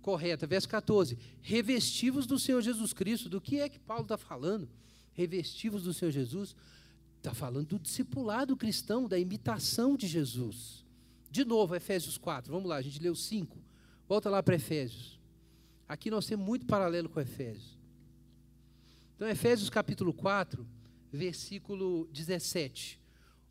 correta. 0.00 0.46
Verso 0.46 0.68
14: 0.68 1.18
Revestivos 1.42 2.26
do 2.26 2.38
Senhor 2.38 2.62
Jesus 2.62 2.92
Cristo. 2.92 3.28
Do 3.28 3.40
que 3.40 3.60
é 3.60 3.68
que 3.68 3.78
Paulo 3.78 4.02
está 4.02 4.16
falando? 4.16 4.68
Revestivos 5.12 5.82
do 5.82 5.92
Senhor 5.92 6.12
Jesus. 6.12 6.54
Está 7.16 7.34
falando 7.34 7.66
do 7.66 7.78
discipulado 7.78 8.56
cristão, 8.56 9.06
da 9.06 9.18
imitação 9.18 9.96
de 9.96 10.06
Jesus. 10.06 10.84
De 11.30 11.44
novo, 11.44 11.74
Efésios 11.74 12.16
4. 12.16 12.52
Vamos 12.52 12.68
lá, 12.68 12.76
a 12.76 12.82
gente 12.82 13.00
leu 13.02 13.14
5. 13.14 13.58
Volta 14.08 14.30
lá 14.30 14.42
para 14.42 14.54
Efésios. 14.54 15.20
Aqui 15.88 16.10
nós 16.10 16.26
temos 16.26 16.46
muito 16.46 16.66
paralelo 16.66 17.08
com 17.08 17.20
Efésios. 17.20 17.79
Então, 19.20 19.28
Efésios 19.28 19.68
capítulo 19.68 20.14
4, 20.14 20.66
versículo 21.12 22.08
17. 22.10 22.98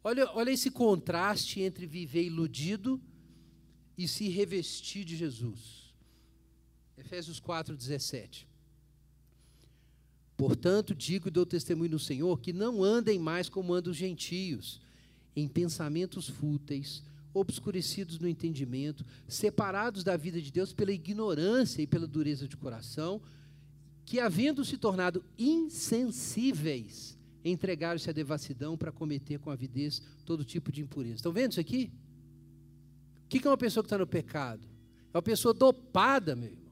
Olha, 0.04 0.28
olha 0.34 0.50
esse 0.50 0.72
contraste 0.72 1.62
entre 1.62 1.86
viver 1.86 2.24
iludido 2.24 3.00
e 3.96 4.08
se 4.08 4.28
revestir 4.30 5.06
de 5.06 5.16
Jesus. 5.16 5.94
Efésios 6.98 7.40
4, 7.40 7.78
17. 7.78 8.48
Portanto, 10.36 10.96
digo 10.96 11.28
e 11.28 11.32
dou 11.32 11.46
testemunho 11.46 11.92
no 11.92 12.00
Senhor 12.00 12.40
que 12.40 12.52
não 12.52 12.84
andem 12.84 13.20
mais 13.20 13.48
como 13.48 13.72
andam 13.72 13.92
os 13.92 13.98
gentios, 13.98 14.82
em 15.36 15.48
pensamentos 15.48 16.28
fúteis, 16.28 17.04
obscurecidos 17.32 18.18
no 18.18 18.28
entendimento, 18.28 19.06
separados 19.28 20.04
da 20.04 20.18
vida 20.18 20.42
de 20.42 20.52
Deus 20.52 20.74
pela 20.74 20.92
ignorância 20.92 21.80
e 21.80 21.86
pela 21.86 22.08
dureza 22.08 22.48
de 22.48 22.58
coração, 22.58 23.22
que, 24.10 24.20
havendo 24.20 24.66
se 24.66 24.76
tornado 24.76 25.24
insensíveis, 25.38 27.16
entregaram-se 27.45 28.10
à 28.10 28.12
devassidão 28.12 28.76
para 28.76 28.91
cometer 28.91 29.38
com 29.38 29.51
avidez 29.51 30.01
todo 30.26 30.43
tipo 30.43 30.72
de 30.72 30.82
impureza. 30.82 31.18
Estão 31.18 31.32
vendo 31.32 31.51
isso 31.51 31.60
aqui? 31.60 31.91
O 33.24 33.28
que 33.28 33.47
é 33.47 33.51
uma 33.51 33.55
pessoa 33.55 33.84
que 33.84 33.86
está 33.86 33.99
no 33.99 34.07
pecado? 34.07 34.68
É 35.14 35.18
uma 35.18 35.22
pessoa 35.22 35.53
dopada, 35.53 36.36
meu 36.36 36.49
irmão. 36.49 36.72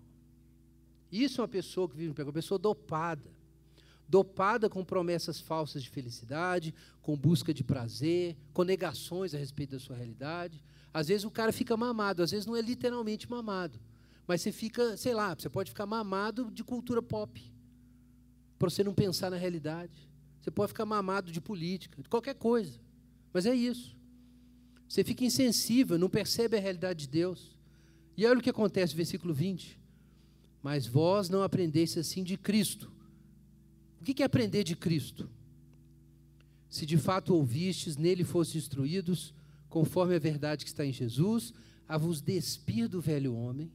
Isso 1.12 1.40
é 1.40 1.42
uma 1.44 1.48
pessoa 1.48 1.88
que 1.88 1.96
vive 1.96 2.08
no 2.08 2.16
pecado, 2.16 2.30
uma 2.30 2.34
pessoa 2.34 2.58
dopada. 2.58 3.30
Dopada 4.10 4.68
com 4.68 4.84
promessas 4.84 5.40
falsas 5.40 5.84
de 5.84 5.92
felicidade, 5.92 6.74
com 7.04 7.16
busca 7.16 7.54
de 7.54 7.64
prazer, 7.64 8.36
com 8.52 8.64
negações 8.64 9.36
a 9.36 9.38
respeito 9.38 9.74
da 9.74 9.80
sua 9.80 9.96
realidade. 9.96 10.64
Às 10.92 11.10
vezes 11.10 11.24
o 11.24 11.30
cara 11.30 11.54
fica 11.54 11.78
mamado, 11.78 12.24
às 12.24 12.32
vezes 12.32 12.48
não 12.48 12.56
é 12.56 12.62
literalmente 12.62 13.30
mamado. 13.30 13.80
Mas 14.28 14.42
você 14.42 14.52
fica, 14.52 14.98
sei 14.98 15.14
lá, 15.14 15.34
você 15.34 15.50
pode 15.50 15.70
ficar 15.72 15.86
mamado 15.86 16.52
de 16.52 16.64
cultura 16.64 17.02
pop. 17.02 17.42
Para 18.60 18.70
você 18.70 18.84
não 18.84 18.94
pensar 18.94 19.30
na 19.30 19.38
realidade. 19.38 20.08
Você 20.42 20.52
pode 20.52 20.70
ficar 20.70 20.86
mamado 20.86 21.32
de 21.32 21.40
política, 21.40 22.02
de 22.02 22.10
qualquer 22.10 22.36
coisa. 22.36 22.80
Mas 23.32 23.46
é 23.46 23.56
isso. 23.56 23.96
Você 24.88 25.04
fica 25.04 25.24
insensível, 25.24 25.98
não 25.98 26.10
percebe 26.10 26.58
a 26.58 26.60
realidade 26.60 27.02
de 27.02 27.08
Deus. 27.10 27.58
E 28.16 28.26
olha 28.26 28.40
o 28.40 28.42
que 28.42 28.50
acontece 28.50 28.94
no 28.94 28.98
versículo 28.98 29.34
20. 29.34 29.80
Mas 30.62 30.86
vós 30.86 31.30
não 31.30 31.44
aprendeste 31.44 32.00
assim 32.00 32.24
de 32.24 32.38
Cristo. 32.38 32.92
O 34.02 34.04
que 34.04 34.22
é 34.22 34.26
aprender 34.26 34.64
de 34.64 34.76
Cristo? 34.76 35.30
Se 36.70 36.86
de 36.86 36.98
fato 36.98 37.34
ouvistes, 37.34 37.96
nele 37.96 38.24
fostes 38.24 38.64
instruídos, 38.64 39.34
conforme 39.70 40.16
a 40.16 40.20
verdade 40.20 40.66
que 40.66 40.70
está 40.70 40.86
em 40.86 40.92
Jesus, 40.92 41.54
a 41.88 41.98
vos 41.98 42.22
despir 42.22 42.90
do 42.90 43.00
velho 43.00 43.34
homem, 43.34 43.72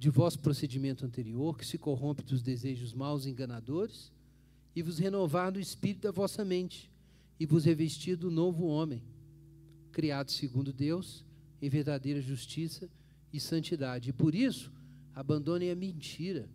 de 0.00 0.08
vosso 0.08 0.38
procedimento 0.38 1.04
anterior, 1.04 1.58
que 1.58 1.66
se 1.66 1.76
corrompe 1.76 2.22
dos 2.22 2.40
desejos 2.40 2.94
maus 2.94 3.26
e 3.26 3.28
enganadores, 3.28 4.10
e 4.74 4.80
vos 4.80 4.98
renovar 4.98 5.52
no 5.52 5.60
espírito 5.60 6.00
da 6.00 6.10
vossa 6.10 6.42
mente, 6.42 6.90
e 7.38 7.44
vos 7.44 7.66
revestir 7.66 8.16
do 8.16 8.30
novo 8.30 8.64
homem, 8.64 9.02
criado 9.92 10.30
segundo 10.30 10.72
Deus, 10.72 11.22
em 11.60 11.68
verdadeira 11.68 12.18
justiça 12.22 12.88
e 13.30 13.38
santidade. 13.38 14.08
E 14.08 14.12
por 14.14 14.34
isso, 14.34 14.72
abandonem 15.14 15.70
a 15.70 15.76
mentira 15.76 16.48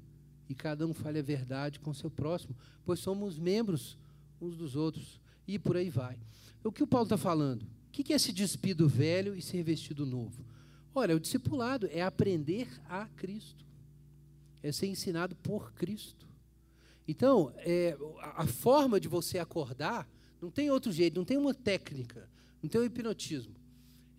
e 0.49 0.55
cada 0.55 0.87
um 0.87 0.93
fale 0.93 1.19
a 1.19 1.23
verdade 1.23 1.79
com 1.79 1.93
seu 1.93 2.09
próximo, 2.09 2.55
pois 2.83 2.99
somos 2.99 3.37
membros 3.37 3.95
uns 4.41 4.57
dos 4.57 4.75
outros. 4.75 5.21
E 5.47 5.59
por 5.59 5.77
aí 5.77 5.91
vai. 5.91 6.17
O 6.63 6.71
que 6.71 6.81
o 6.81 6.87
Paulo 6.87 7.05
está 7.05 7.17
falando? 7.17 7.61
O 7.61 7.91
que 7.91 8.11
é 8.11 8.17
se 8.17 8.33
despir 8.33 8.75
do 8.75 8.89
velho 8.89 9.35
e 9.35 9.41
se 9.41 9.55
revestir 9.55 9.93
do 9.93 10.03
novo? 10.03 10.43
Olha, 10.97 11.13
o 11.13 11.19
discipulado 11.19 11.89
é 11.91 12.01
aprender 12.01 12.69
a 12.87 13.05
Cristo, 13.17 13.65
é 14.63 14.71
ser 14.71 14.87
ensinado 14.87 15.35
por 15.35 15.73
Cristo. 15.73 16.25
Então, 17.05 17.53
é, 17.57 17.97
a 18.21 18.47
forma 18.47 18.97
de 18.97 19.09
você 19.09 19.37
acordar 19.37 20.09
não 20.41 20.49
tem 20.49 20.71
outro 20.71 20.93
jeito, 20.93 21.17
não 21.17 21.25
tem 21.25 21.35
uma 21.35 21.53
técnica, 21.53 22.29
não 22.63 22.69
tem 22.69 22.79
um 22.79 22.85
hipnotismo. 22.85 23.53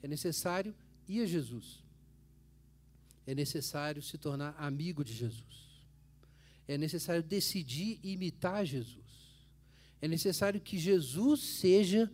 É 0.03 0.07
necessário 0.07 0.74
ir 1.09 1.22
a 1.22 1.27
Jesus. 1.27 1.83
É 3.27 3.35
necessário 3.35 4.03
se 4.03 4.18
tornar 4.18 4.55
amigo 4.59 5.03
de 5.03 5.14
Jesus. 5.14 5.83
É 6.68 6.77
necessário 6.77 7.22
decidir 7.22 7.99
imitar 8.03 8.66
Jesus. 8.66 9.07
É 10.01 10.07
necessário 10.07 10.61
que 10.61 10.79
Jesus 10.79 11.41
seja 11.41 12.11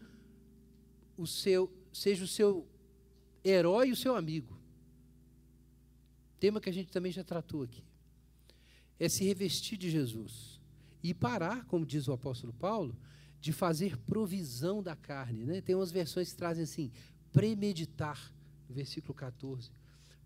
o 1.17 1.27
seu, 1.27 1.71
seja 1.93 2.25
o 2.25 2.29
seu 2.29 2.67
herói 3.45 3.89
e 3.89 3.93
o 3.93 3.97
seu 3.97 4.17
amigo. 4.17 4.59
Tema 6.39 6.61
que 6.61 6.69
a 6.69 6.73
gente 6.73 6.91
também 6.91 7.13
já 7.13 7.23
tratou 7.23 7.63
aqui. 7.63 7.85
É 8.99 9.09
se 9.09 9.25
revestir 9.25 9.79
de 9.79 9.91
Jesus. 9.91 10.61
E 11.03 11.13
parar, 11.13 11.65
como 11.67 11.87
diz 11.87 12.09
o 12.09 12.13
apóstolo 12.13 12.53
Paulo, 12.53 12.97
de 13.41 13.53
fazer 13.53 13.97
provisão 13.97 14.83
da 14.83 14.95
carne. 14.95 15.45
Né? 15.45 15.61
Tem 15.61 15.75
umas 15.75 15.91
versões 15.91 16.31
que 16.31 16.37
trazem 16.37 16.65
assim, 16.65 16.93
premeditar, 17.33 18.33
no 18.69 18.75
versículo 18.75 19.15
14, 19.15 19.71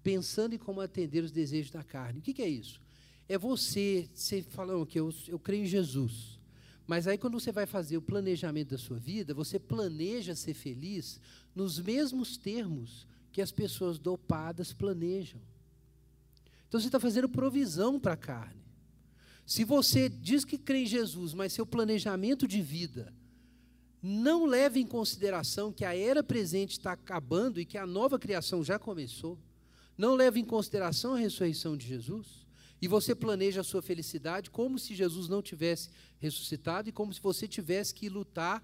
pensando 0.03 0.55
em 0.55 0.59
como 0.59 0.81
atender 0.81 1.25
os 1.25 1.33
desejos 1.33 1.71
da 1.71 1.83
carne. 1.83 2.19
O 2.19 2.23
que, 2.23 2.35
que 2.35 2.43
é 2.43 2.49
isso? 2.49 2.81
É 3.29 3.39
você, 3.39 4.09
você 4.15 4.43
falando 4.43 4.87
que 4.87 5.01
eu, 5.01 5.13
eu 5.27 5.39
creio 5.39 5.65
em 5.65 5.67
Jesus, 5.67 6.39
mas 6.87 7.09
aí 7.09 7.19
quando 7.19 7.41
você 7.41 7.51
vai 7.51 7.67
fazer 7.67 7.97
o 7.97 8.03
planejamento 8.03 8.71
da 8.71 8.79
sua 8.79 8.99
vida, 8.99 9.35
você 9.35 9.59
planeja 9.59 10.35
ser 10.35 10.55
feliz 10.55 11.21
nos 11.57 11.81
mesmos 11.81 12.37
termos 12.37 13.07
que 13.33 13.41
as 13.41 13.51
pessoas 13.51 13.99
dopadas 13.99 14.75
planejam. 14.75 15.41
Então 16.69 16.79
você 16.79 16.87
está 16.87 17.01
fazendo 17.01 17.29
provisão 17.29 17.99
para 17.99 18.13
a 18.13 18.17
carne. 18.17 18.63
Se 19.47 19.65
você 19.65 20.09
diz 20.09 20.45
que 20.45 20.59
crê 20.59 20.83
em 20.83 20.87
Jesus, 20.87 21.33
mas 21.33 21.53
seu 21.53 21.65
planejamento 21.65 22.47
de 22.47 22.61
vida 22.61 23.15
não 24.03 24.45
leva 24.45 24.79
em 24.79 24.87
consideração 24.87 25.73
que 25.73 25.85
a 25.85 25.97
era 25.97 26.23
presente 26.23 26.73
está 26.73 26.93
acabando 26.93 27.61
e 27.61 27.65
que 27.65 27.79
a 27.79 27.87
nova 27.87 28.19
criação 28.19 28.63
já 28.63 28.79
começou, 28.79 29.39
não 29.97 30.15
leva 30.15 30.39
em 30.39 30.45
consideração 30.45 31.15
a 31.15 31.19
ressurreição 31.19 31.77
de 31.77 31.87
Jesus, 31.87 32.47
e 32.83 32.87
você 32.87 33.15
planeja 33.15 33.63
a 33.63 33.65
sua 33.65 33.81
felicidade 33.81 34.51
como 34.51 34.79
se 34.79 34.95
Jesus 34.95 35.29
não 35.29 35.41
tivesse 35.41 35.89
ressuscitado 36.19 36.89
e 36.89 36.93
como 36.93 37.13
se 37.13 37.21
você 37.21 37.49
tivesse 37.49 37.95
que 37.95 38.09
lutar 38.09 38.63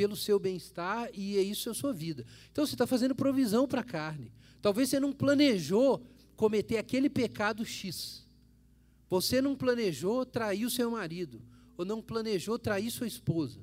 pelo 0.00 0.16
seu 0.16 0.38
bem-estar 0.38 1.10
e 1.12 1.36
é 1.36 1.42
isso 1.42 1.68
a 1.68 1.74
sua 1.74 1.92
vida. 1.92 2.24
Então 2.50 2.64
você 2.64 2.74
está 2.74 2.86
fazendo 2.86 3.14
provisão 3.14 3.68
para 3.68 3.82
a 3.82 3.84
carne. 3.84 4.32
Talvez 4.62 4.88
você 4.88 4.98
não 4.98 5.12
planejou 5.12 6.02
cometer 6.36 6.78
aquele 6.78 7.10
pecado 7.10 7.66
X. 7.66 8.26
Você 9.10 9.42
não 9.42 9.54
planejou 9.54 10.24
trair 10.24 10.64
o 10.64 10.70
seu 10.70 10.90
marido, 10.90 11.42
ou 11.76 11.84
não 11.84 12.00
planejou 12.00 12.58
trair 12.58 12.90
sua 12.90 13.06
esposa. 13.06 13.60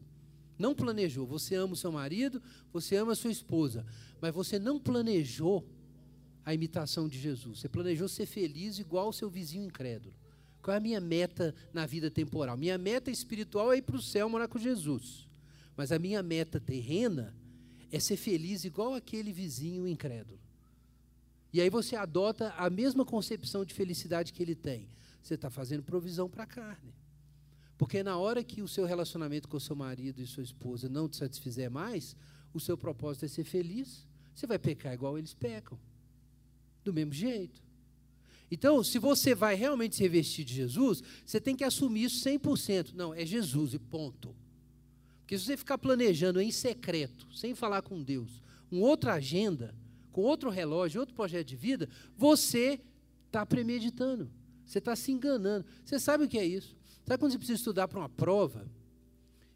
Não 0.60 0.76
planejou. 0.76 1.26
Você 1.26 1.56
ama 1.56 1.74
o 1.74 1.76
seu 1.76 1.92
marido, 1.92 2.40
você 2.72 2.98
ama 2.98 3.14
a 3.14 3.16
sua 3.16 3.32
esposa, 3.32 3.84
mas 4.22 4.32
você 4.32 4.60
não 4.60 4.78
planejou 4.78 5.68
a 6.46 6.54
imitação 6.54 7.10
de 7.10 7.18
Jesus. 7.18 7.62
Você 7.62 7.68
planejou 7.68 8.08
ser 8.08 8.28
feliz 8.28 8.78
igual 8.78 9.10
o 9.10 9.14
seu 9.14 9.28
vizinho 9.28 9.66
incrédulo. 9.66 10.14
Qual 10.62 10.76
é 10.76 10.78
a 10.78 10.82
minha 10.82 11.02
meta 11.02 11.56
na 11.74 11.88
vida 11.88 12.12
temporal? 12.12 12.56
Minha 12.56 12.78
meta 12.78 13.10
espiritual 13.10 13.74
é 13.74 13.78
ir 13.78 13.82
para 13.82 13.96
o 13.96 14.02
céu 14.04 14.30
morar 14.30 14.48
com 14.48 14.60
Jesus. 14.60 15.27
Mas 15.78 15.92
a 15.92 16.00
minha 16.00 16.24
meta 16.24 16.60
terrena 16.60 17.36
é 17.92 18.00
ser 18.00 18.18
feliz 18.18 18.66
igual 18.66 18.96
aquele 18.96 19.32
vizinho 19.32 19.88
incrédulo. 19.88 20.40
E 21.54 21.62
aí 21.62 21.70
você 21.70 21.96
adota 21.96 22.54
a 22.58 22.70
mesma 22.70 23.06
concepção 23.06 23.64
de 23.64 23.74
felicidade 23.74 24.34
que 24.34 24.42
ele 24.42 24.56
tem. 24.56 24.90
Você 25.22 25.36
está 25.36 25.50
fazendo 25.50 25.84
provisão 25.84 26.28
para 26.30 26.44
a 26.44 26.48
carne. 26.48 26.94
Porque 27.78 28.02
na 28.02 28.18
hora 28.18 28.44
que 28.44 28.62
o 28.62 28.68
seu 28.68 28.86
relacionamento 28.86 29.48
com 29.48 29.58
o 29.58 29.62
seu 29.62 29.76
marido 29.76 30.20
e 30.20 30.26
sua 30.26 30.44
esposa 30.44 30.90
não 30.90 31.08
te 31.08 31.16
satisfizer 31.16 31.70
mais, 31.70 32.16
o 32.54 32.60
seu 32.60 32.76
propósito 32.76 33.26
é 33.26 33.28
ser 33.28 33.44
feliz, 33.44 34.08
você 34.34 34.48
vai 34.48 34.58
pecar 34.58 34.94
igual 34.94 35.18
eles 35.18 35.34
pecam. 35.34 35.80
Do 36.84 36.92
mesmo 36.92 37.14
jeito. 37.14 37.62
Então, 38.50 38.84
se 38.84 38.98
você 38.98 39.36
vai 39.36 39.56
realmente 39.56 39.96
se 39.96 40.02
revestir 40.02 40.44
de 40.44 40.54
Jesus, 40.54 41.04
você 41.26 41.40
tem 41.40 41.56
que 41.56 41.64
assumir 41.64 42.06
isso 42.06 42.28
100%. 42.28 42.94
Não, 42.94 43.14
é 43.14 43.26
Jesus 43.26 43.74
e 43.74 43.80
ponto. 43.80 44.36
Porque 45.28 45.38
se 45.38 45.44
você 45.44 45.58
ficar 45.58 45.78
planejando 45.78 46.40
em 46.40 46.50
secreto, 46.52 47.28
sem 47.36 47.54
falar 47.54 47.82
com 47.82 48.02
Deus, 48.02 48.42
uma 48.72 48.88
outra 48.88 49.16
agenda, 49.16 49.76
com 50.10 50.22
outro 50.22 50.50
relógio, 50.50 51.02
outro 51.02 51.14
projeto 51.14 51.48
de 51.48 51.56
vida, 51.58 51.90
você 52.16 52.80
está 53.26 53.46
premeditando. 53.46 54.32
Você 54.66 54.78
está 54.78 54.96
se 54.96 55.12
enganando. 55.12 55.66
Você 55.84 56.00
sabe 56.00 56.24
o 56.24 56.30
que 56.30 56.40
é 56.40 56.46
isso? 56.46 56.78
Sabe 57.06 57.20
quando 57.20 57.34
você 57.34 57.38
precisa 57.40 57.58
estudar 57.58 57.90
para 57.90 58.00
uma 58.00 58.08
prova? 58.08 58.72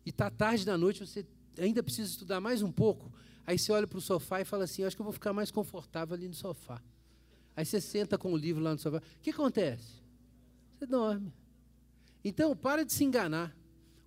E 0.06 0.10
está 0.10 0.30
tarde 0.30 0.66
da 0.66 0.78
noite, 0.78 1.08
você 1.08 1.26
ainda 1.58 1.82
precisa 1.82 2.12
estudar 2.12 2.42
mais 2.42 2.62
um 2.62 2.72
pouco. 2.72 3.10
Aí 3.48 3.58
você 3.58 3.72
olha 3.72 3.88
para 3.88 3.98
o 3.98 4.02
sofá 4.02 4.42
e 4.42 4.46
fala 4.46 4.66
assim: 4.66 4.84
Acho 4.84 4.98
que 4.98 5.02
eu 5.02 5.06
vou 5.06 5.14
ficar 5.14 5.32
mais 5.32 5.52
confortável 5.52 6.14
ali 6.16 6.28
no 6.28 6.34
sofá. 6.34 6.84
Aí 7.56 7.64
você 7.64 7.80
senta 7.80 8.18
com 8.18 8.34
o 8.34 8.38
livro 8.38 8.62
lá 8.62 8.74
no 8.74 8.78
sofá. 8.78 8.98
O 8.98 9.22
que 9.22 9.30
acontece? 9.30 10.02
Você 10.78 10.86
dorme. 10.86 11.32
Então, 12.26 12.58
para 12.58 12.84
de 12.84 12.92
se 12.92 13.06
enganar. 13.06 13.56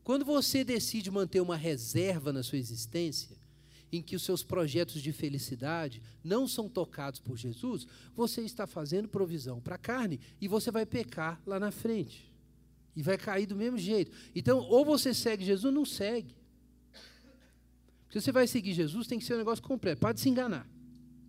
Quando 0.05 0.25
você 0.25 0.63
decide 0.63 1.11
manter 1.11 1.41
uma 1.41 1.57
reserva 1.57 2.31
na 2.31 2.43
sua 2.43 2.59
existência, 2.59 3.37
em 3.91 4.03
que 4.03 4.15
os 4.15 4.23
seus 4.23 4.43
projetos 4.43 5.01
de 5.01 5.13
felicidade 5.13 6.03
não 6.23 6.47
são 6.47 6.69
tocados 6.69 7.21
por 7.21 7.39
Jesus, 7.39 7.87
você 8.15 8.43
está 8.43 8.67
fazendo 8.67 9.09
provisão 9.09 9.61
para 9.61 9.77
a 9.77 9.79
carne 9.79 10.21
e 10.41 10.47
você 10.47 10.71
vai 10.71 10.85
pecar 10.85 11.41
lá 11.47 11.59
na 11.59 11.71
frente. 11.71 12.31
E 12.95 13.03
vai 13.03 13.17
cair 13.17 13.47
do 13.47 13.57
mesmo 13.57 13.79
jeito. 13.79 14.13
Então, 14.35 14.59
ou 14.59 14.85
você 14.85 15.15
segue 15.15 15.45
Jesus 15.45 15.65
ou 15.65 15.73
não 15.73 15.85
segue. 15.85 16.37
Se 18.11 18.21
você 18.21 18.31
vai 18.31 18.47
seguir 18.47 18.75
Jesus, 18.75 19.07
tem 19.07 19.19
que 19.19 19.25
ser 19.25 19.35
um 19.35 19.39
negócio 19.39 19.65
completo. 19.65 20.01
Para 20.01 20.13
de 20.13 20.21
se 20.21 20.29
enganar. 20.29 20.69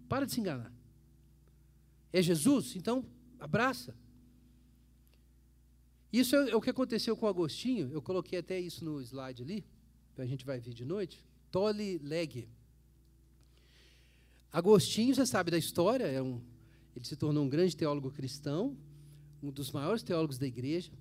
Para 0.07 0.25
de 0.25 0.33
se 0.33 0.39
enganar. 0.39 0.71
É 2.11 2.21
Jesus? 2.21 2.75
Então, 2.75 3.05
abraça. 3.39 3.95
Isso 6.11 6.35
é, 6.35 6.51
é 6.51 6.55
o 6.55 6.61
que 6.61 6.69
aconteceu 6.69 7.15
com 7.15 7.27
Agostinho. 7.27 7.89
Eu 7.91 8.01
coloquei 8.01 8.39
até 8.39 8.59
isso 8.59 8.83
no 8.83 9.01
slide 9.01 9.43
ali, 9.43 9.65
que 10.15 10.21
a 10.21 10.25
gente 10.25 10.45
vai 10.45 10.59
ver 10.59 10.73
de 10.73 10.85
noite. 10.85 11.23
Tolle 11.51 11.97
Legge. 11.99 12.47
Agostinho, 14.51 15.13
você 15.13 15.25
sabe 15.25 15.51
da 15.51 15.57
história, 15.57 16.05
é 16.05 16.21
um, 16.21 16.41
ele 16.95 17.05
se 17.05 17.15
tornou 17.15 17.43
um 17.43 17.49
grande 17.49 17.75
teólogo 17.75 18.09
cristão, 18.09 18.77
um 19.43 19.51
dos 19.51 19.71
maiores 19.71 20.01
teólogos 20.01 20.37
da 20.37 20.47
igreja, 20.47 20.91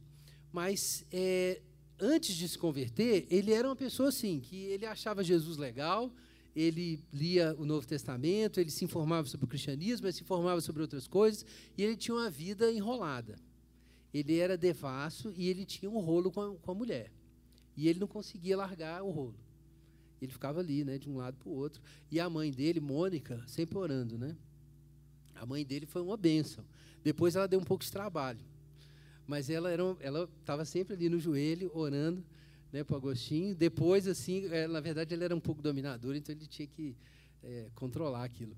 mas 0.53 1.07
é, 1.13 1.63
antes 2.01 2.35
de 2.35 2.49
se 2.49 2.59
converter, 2.59 3.27
ele 3.31 3.53
era 3.53 3.69
uma 3.69 3.77
pessoa 3.77 4.09
assim, 4.09 4.41
que 4.41 4.57
ele 4.57 4.85
achava 4.87 5.23
Jesus 5.23 5.57
legal, 5.57 6.13
ele 6.55 7.05
lia 7.13 7.55
o 7.59 7.65
Novo 7.65 7.87
Testamento, 7.87 8.59
ele 8.59 8.71
se 8.71 8.85
informava 8.85 9.27
sobre 9.29 9.45
o 9.45 9.49
cristianismo, 9.49 10.07
ele 10.07 10.13
se 10.13 10.23
informava 10.23 10.61
sobre 10.61 10.83
outras 10.83 11.07
coisas, 11.07 11.45
e 11.77 11.83
ele 11.83 11.97
tinha 11.97 12.15
uma 12.15 12.31
vida 12.31 12.73
enrolada. 12.73 13.37
Ele 14.15 14.39
era 14.39 14.57
devasso 14.57 15.33
e 15.37 15.49
ele 15.49 15.67
tinha 15.67 15.91
um 15.91 15.99
rolo 15.99 16.31
com 16.31 16.41
a, 16.41 16.55
com 16.55 16.71
a 16.71 16.75
mulher. 16.75 17.11
E 17.77 17.89
ele 17.89 17.99
não 17.99 18.07
conseguia 18.07 18.57
largar 18.57 19.03
o 19.03 19.11
rolo. 19.11 19.35
Ele 20.23 20.31
ficava 20.31 20.61
ali, 20.61 20.85
né, 20.85 20.97
de 20.97 21.11
um 21.11 21.17
lado 21.17 21.37
para 21.37 21.49
o 21.49 21.53
outro. 21.53 21.83
E 22.11 22.21
a 22.21 22.31
mãe 22.31 22.53
dele, 22.53 22.79
Mônica, 22.79 23.43
sempre 23.49 23.77
orando, 23.77 24.17
né? 24.17 24.37
A 25.35 25.45
mãe 25.45 25.65
dele 25.65 25.85
foi 25.85 26.01
uma 26.01 26.17
bênção. 26.17 26.65
Depois 27.03 27.35
ela 27.35 27.49
deu 27.49 27.59
um 27.59 27.65
pouco 27.65 27.85
de 27.85 27.91
trabalho. 27.91 28.41
Mas 29.27 29.51
ela 29.51 29.69
era 29.69 29.83
ela 30.01 30.31
estava 30.41 30.65
sempre 30.65 30.95
ali 30.95 31.09
no 31.09 31.19
joelho, 31.19 31.71
orando, 31.75 32.25
né, 32.73 32.85
para 32.85 32.95
o 32.95 32.97
Agostinho. 32.97 33.55
Depois, 33.55 34.07
assim, 34.07 34.47
é, 34.47 34.69
na 34.69 34.81
verdade, 34.81 35.12
ele 35.12 35.25
era 35.25 35.35
um 35.35 35.41
pouco 35.41 35.61
dominador, 35.61 36.15
então 36.15 36.33
ele 36.33 36.47
tinha 36.47 36.69
que 36.69 36.97
é, 37.43 37.69
controlar 37.75 38.25
aquilo. 38.25 38.57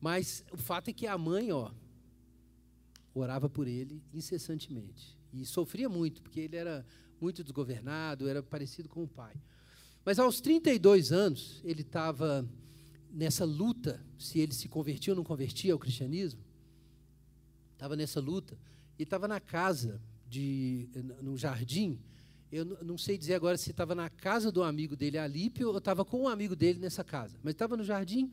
Mas 0.00 0.44
o 0.52 0.56
fato 0.56 0.90
é 0.90 0.92
que 0.92 1.06
a 1.06 1.16
mãe, 1.16 1.50
ó, 1.50 1.70
orava 3.18 3.48
por 3.48 3.66
ele 3.66 4.02
incessantemente. 4.12 5.16
E 5.32 5.44
sofria 5.44 5.88
muito, 5.88 6.22
porque 6.22 6.40
ele 6.40 6.56
era 6.56 6.86
muito 7.20 7.42
desgovernado, 7.42 8.28
era 8.28 8.42
parecido 8.42 8.88
com 8.88 9.02
o 9.02 9.08
pai. 9.08 9.34
Mas 10.04 10.18
aos 10.18 10.40
32 10.40 11.12
anos, 11.12 11.60
ele 11.64 11.82
estava 11.82 12.48
nessa 13.10 13.44
luta, 13.44 14.02
se 14.18 14.38
ele 14.38 14.52
se 14.52 14.68
convertia 14.68 15.12
ou 15.12 15.16
não 15.16 15.24
convertia 15.24 15.72
ao 15.72 15.78
cristianismo. 15.78 16.40
Estava 17.74 17.94
nessa 17.94 18.20
luta. 18.20 18.58
E 18.98 19.02
estava 19.02 19.28
na 19.28 19.40
casa, 19.40 20.00
de, 20.28 20.88
no 21.22 21.36
jardim. 21.36 21.98
Eu 22.50 22.64
não 22.64 22.96
sei 22.96 23.18
dizer 23.18 23.34
agora 23.34 23.56
se 23.56 23.70
estava 23.70 23.94
na 23.94 24.08
casa 24.08 24.50
do 24.50 24.62
amigo 24.62 24.96
dele, 24.96 25.18
Alípio, 25.18 25.68
ou 25.68 25.78
estava 25.78 26.04
com 26.04 26.22
um 26.22 26.28
amigo 26.28 26.54
dele 26.54 26.78
nessa 26.78 27.04
casa. 27.04 27.38
Mas 27.42 27.52
estava 27.52 27.76
no 27.76 27.84
jardim 27.84 28.30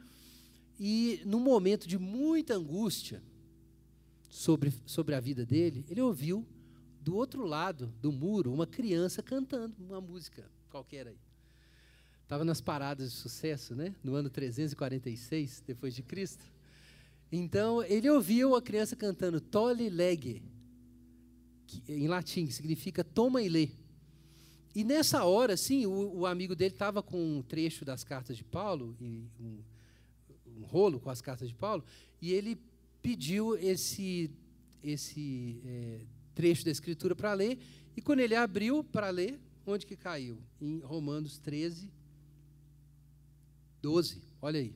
e, 0.79 1.21
num 1.25 1.39
momento 1.39 1.87
de 1.87 1.97
muita 1.97 2.55
angústia 2.55 3.21
sobre, 4.29 4.73
sobre 4.85 5.15
a 5.15 5.19
vida 5.19 5.45
dele, 5.45 5.85
ele 5.89 6.01
ouviu 6.01 6.45
do 7.01 7.15
outro 7.15 7.45
lado 7.45 7.93
do 8.01 8.11
muro 8.11 8.51
uma 8.51 8.65
criança 8.65 9.21
cantando 9.21 9.75
uma 9.79 10.01
música 10.01 10.49
qualquer 10.69 11.07
aí. 11.07 11.19
Estava 12.23 12.43
nas 12.43 12.59
paradas 12.59 13.11
de 13.11 13.17
sucesso, 13.17 13.75
né? 13.75 13.95
No 14.03 14.15
ano 14.15 14.29
346 14.29 15.63
depois 15.65 15.93
de 15.93 16.01
Cristo. 16.01 16.43
Então 17.31 17.83
ele 17.83 18.09
ouviu 18.09 18.55
a 18.55 18.61
criança 18.61 18.95
cantando 18.95 19.39
Tole 19.39 19.89
Lege, 19.89 20.41
que, 21.67 21.83
em 21.87 22.07
latim, 22.07 22.47
que 22.47 22.53
significa 22.53 23.03
toma 23.03 23.41
e 23.41 23.49
lê. 23.49 23.69
E 24.73 24.83
nessa 24.83 25.23
hora, 25.23 25.55
sim, 25.55 25.85
o, 25.85 26.19
o 26.19 26.25
amigo 26.25 26.55
dele 26.55 26.73
estava 26.73 27.01
com 27.01 27.37
um 27.37 27.41
trecho 27.41 27.85
das 27.85 28.03
cartas 28.03 28.35
de 28.35 28.43
Paulo, 28.43 28.95
e 28.99 29.29
um, 29.39 29.63
um 30.57 30.63
rolo 30.63 30.99
com 30.99 31.09
as 31.09 31.21
cartas 31.21 31.47
de 31.47 31.55
Paulo, 31.55 31.83
e 32.21 32.33
ele 32.33 32.59
pediu 33.05 33.55
esse, 33.55 34.31
esse 34.83 35.61
é, 35.63 35.99
trecho 36.33 36.65
da 36.65 36.71
Escritura 36.71 37.15
para 37.15 37.33
ler, 37.33 37.59
e 37.95 38.01
quando 38.01 38.19
ele 38.19 38.33
abriu 38.33 38.83
para 38.83 39.11
ler, 39.11 39.39
onde 39.63 39.85
que 39.85 39.95
caiu? 39.95 40.39
Em 40.59 40.79
Romanos 40.79 41.37
13, 41.37 41.87
12. 43.79 44.23
Olha 44.41 44.59
aí. 44.59 44.73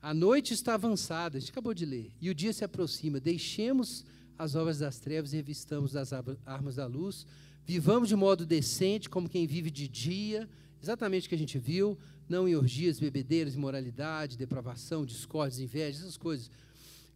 A 0.00 0.14
noite 0.14 0.54
está 0.54 0.72
avançada, 0.72 1.36
a 1.36 1.40
gente 1.40 1.50
acabou 1.50 1.74
de 1.74 1.84
ler, 1.84 2.10
e 2.22 2.30
o 2.30 2.34
dia 2.34 2.54
se 2.54 2.64
aproxima. 2.64 3.20
Deixemos 3.20 4.02
as 4.38 4.54
obras 4.54 4.78
das 4.78 4.98
trevas 4.98 5.34
e 5.34 5.36
revistamos 5.36 5.92
das 5.92 6.10
armas 6.46 6.76
da 6.76 6.86
luz. 6.86 7.26
Vivamos 7.66 8.08
de 8.08 8.16
modo 8.16 8.46
decente, 8.46 9.10
como 9.10 9.28
quem 9.28 9.46
vive 9.46 9.70
de 9.70 9.86
dia, 9.86 10.48
exatamente 10.82 11.26
o 11.26 11.28
que 11.28 11.34
a 11.34 11.38
gente 11.38 11.58
viu, 11.58 11.98
não 12.28 12.48
em 12.48 12.56
orgias, 12.56 12.98
bebedeiras, 12.98 13.54
imoralidade, 13.54 14.36
depravação, 14.36 15.04
discórdias, 15.04 15.60
invejas, 15.60 16.02
essas 16.02 16.16
coisas, 16.16 16.50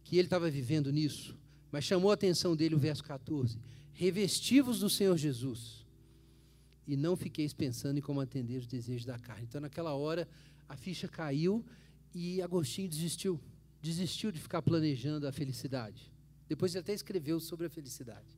que 0.03 0.17
ele 0.17 0.27
estava 0.27 0.49
vivendo 0.49 0.91
nisso. 0.91 1.37
Mas 1.71 1.83
chamou 1.83 2.11
a 2.11 2.13
atenção 2.13 2.55
dele 2.55 2.75
o 2.75 2.79
verso 2.79 3.03
14: 3.03 3.59
Revestivos 3.93 4.79
do 4.79 4.89
Senhor 4.89 5.17
Jesus 5.17 5.85
e 6.87 6.95
não 6.95 7.17
fiqueis 7.17 7.53
pensando 7.53 7.97
em 7.97 8.01
como 8.01 8.21
atender 8.21 8.57
os 8.57 8.65
desejos 8.65 9.05
da 9.05 9.19
carne. 9.19 9.43
Então, 9.43 9.59
naquela 9.59 9.93
hora, 9.93 10.27
a 10.69 10.77
ficha 10.77 11.07
caiu 11.07 11.65
e 12.15 12.41
Agostinho 12.41 12.87
desistiu. 12.87 13.39
Desistiu 13.81 14.31
de 14.31 14.39
ficar 14.39 14.61
planejando 14.61 15.27
a 15.27 15.31
felicidade. 15.31 16.09
Depois 16.47 16.73
ele 16.73 16.79
até 16.79 16.93
escreveu 16.93 17.39
sobre 17.41 17.65
a 17.65 17.69
felicidade. 17.69 18.37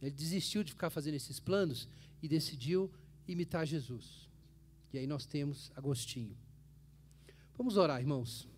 Ele 0.00 0.10
desistiu 0.10 0.64
de 0.64 0.72
ficar 0.72 0.88
fazendo 0.88 1.14
esses 1.14 1.38
planos 1.38 1.86
e 2.22 2.28
decidiu 2.28 2.90
imitar 3.28 3.66
Jesus. 3.66 4.25
E 4.92 4.98
aí 4.98 5.06
nós 5.06 5.26
temos 5.26 5.70
Agostinho. 5.74 6.36
Vamos 7.56 7.76
orar, 7.76 8.00
irmãos. 8.00 8.48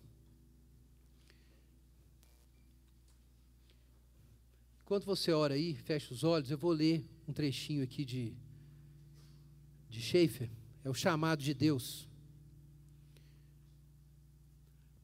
Enquanto 4.83 5.05
você 5.05 5.31
ora 5.31 5.53
aí, 5.53 5.75
fecha 5.75 6.13
os 6.13 6.23
olhos, 6.23 6.49
eu 6.49 6.57
vou 6.57 6.71
ler 6.71 7.05
um 7.27 7.33
trechinho 7.33 7.83
aqui 7.83 8.03
de 8.03 8.35
de 9.89 9.99
Schaefer 10.01 10.49
é 10.83 10.89
o 10.89 10.93
chamado 10.93 11.41
de 11.41 11.53
Deus 11.53 12.07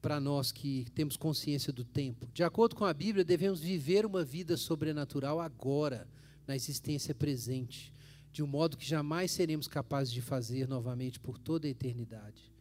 para 0.00 0.20
nós 0.20 0.52
que 0.52 0.86
temos 0.94 1.16
consciência 1.16 1.72
do 1.72 1.84
tempo. 1.84 2.30
De 2.32 2.44
acordo 2.44 2.76
com 2.76 2.84
a 2.84 2.94
Bíblia, 2.94 3.24
devemos 3.24 3.60
viver 3.60 4.06
uma 4.06 4.24
vida 4.24 4.56
sobrenatural 4.56 5.40
agora, 5.40 6.08
na 6.46 6.54
existência 6.54 7.12
presente, 7.12 7.92
de 8.36 8.42
um 8.42 8.46
modo 8.46 8.76
que 8.76 8.86
jamais 8.86 9.30
seremos 9.30 9.66
capazes 9.66 10.12
de 10.12 10.20
fazer 10.20 10.68
novamente 10.68 11.18
por 11.18 11.38
toda 11.38 11.66
a 11.66 11.70
eternidade. 11.70 12.52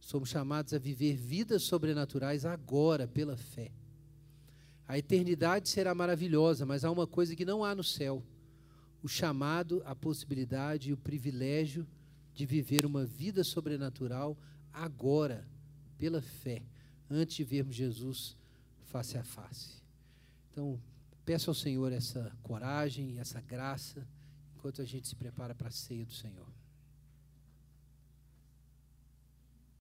Somos 0.00 0.30
chamados 0.30 0.72
a 0.72 0.78
viver 0.78 1.16
vidas 1.16 1.64
sobrenaturais 1.64 2.46
agora, 2.46 3.06
pela 3.06 3.36
fé. 3.36 3.70
A 4.86 4.96
eternidade 4.96 5.68
será 5.68 5.94
maravilhosa, 5.94 6.64
mas 6.64 6.82
há 6.82 6.90
uma 6.90 7.06
coisa 7.06 7.36
que 7.36 7.44
não 7.44 7.62
há 7.62 7.74
no 7.74 7.84
céu 7.84 8.24
o 9.02 9.06
chamado, 9.06 9.82
a 9.84 9.94
possibilidade 9.94 10.88
e 10.88 10.92
o 10.94 10.96
privilégio 10.96 11.86
de 12.32 12.46
viver 12.46 12.86
uma 12.86 13.04
vida 13.04 13.44
sobrenatural 13.44 14.34
agora, 14.72 15.46
pela 15.98 16.22
fé, 16.22 16.62
antes 17.10 17.36
de 17.36 17.44
vermos 17.44 17.76
Jesus 17.76 18.34
face 18.86 19.18
a 19.18 19.22
face. 19.22 19.82
Então, 20.50 20.80
peço 21.26 21.50
ao 21.50 21.54
Senhor 21.54 21.92
essa 21.92 22.32
coragem, 22.42 23.18
essa 23.18 23.42
graça, 23.42 24.08
enquanto 24.58 24.82
a 24.82 24.84
gente 24.84 25.06
se 25.06 25.14
prepara 25.14 25.54
para 25.54 25.68
a 25.68 25.70
ceia 25.70 26.04
do 26.04 26.12
Senhor. 26.12 26.46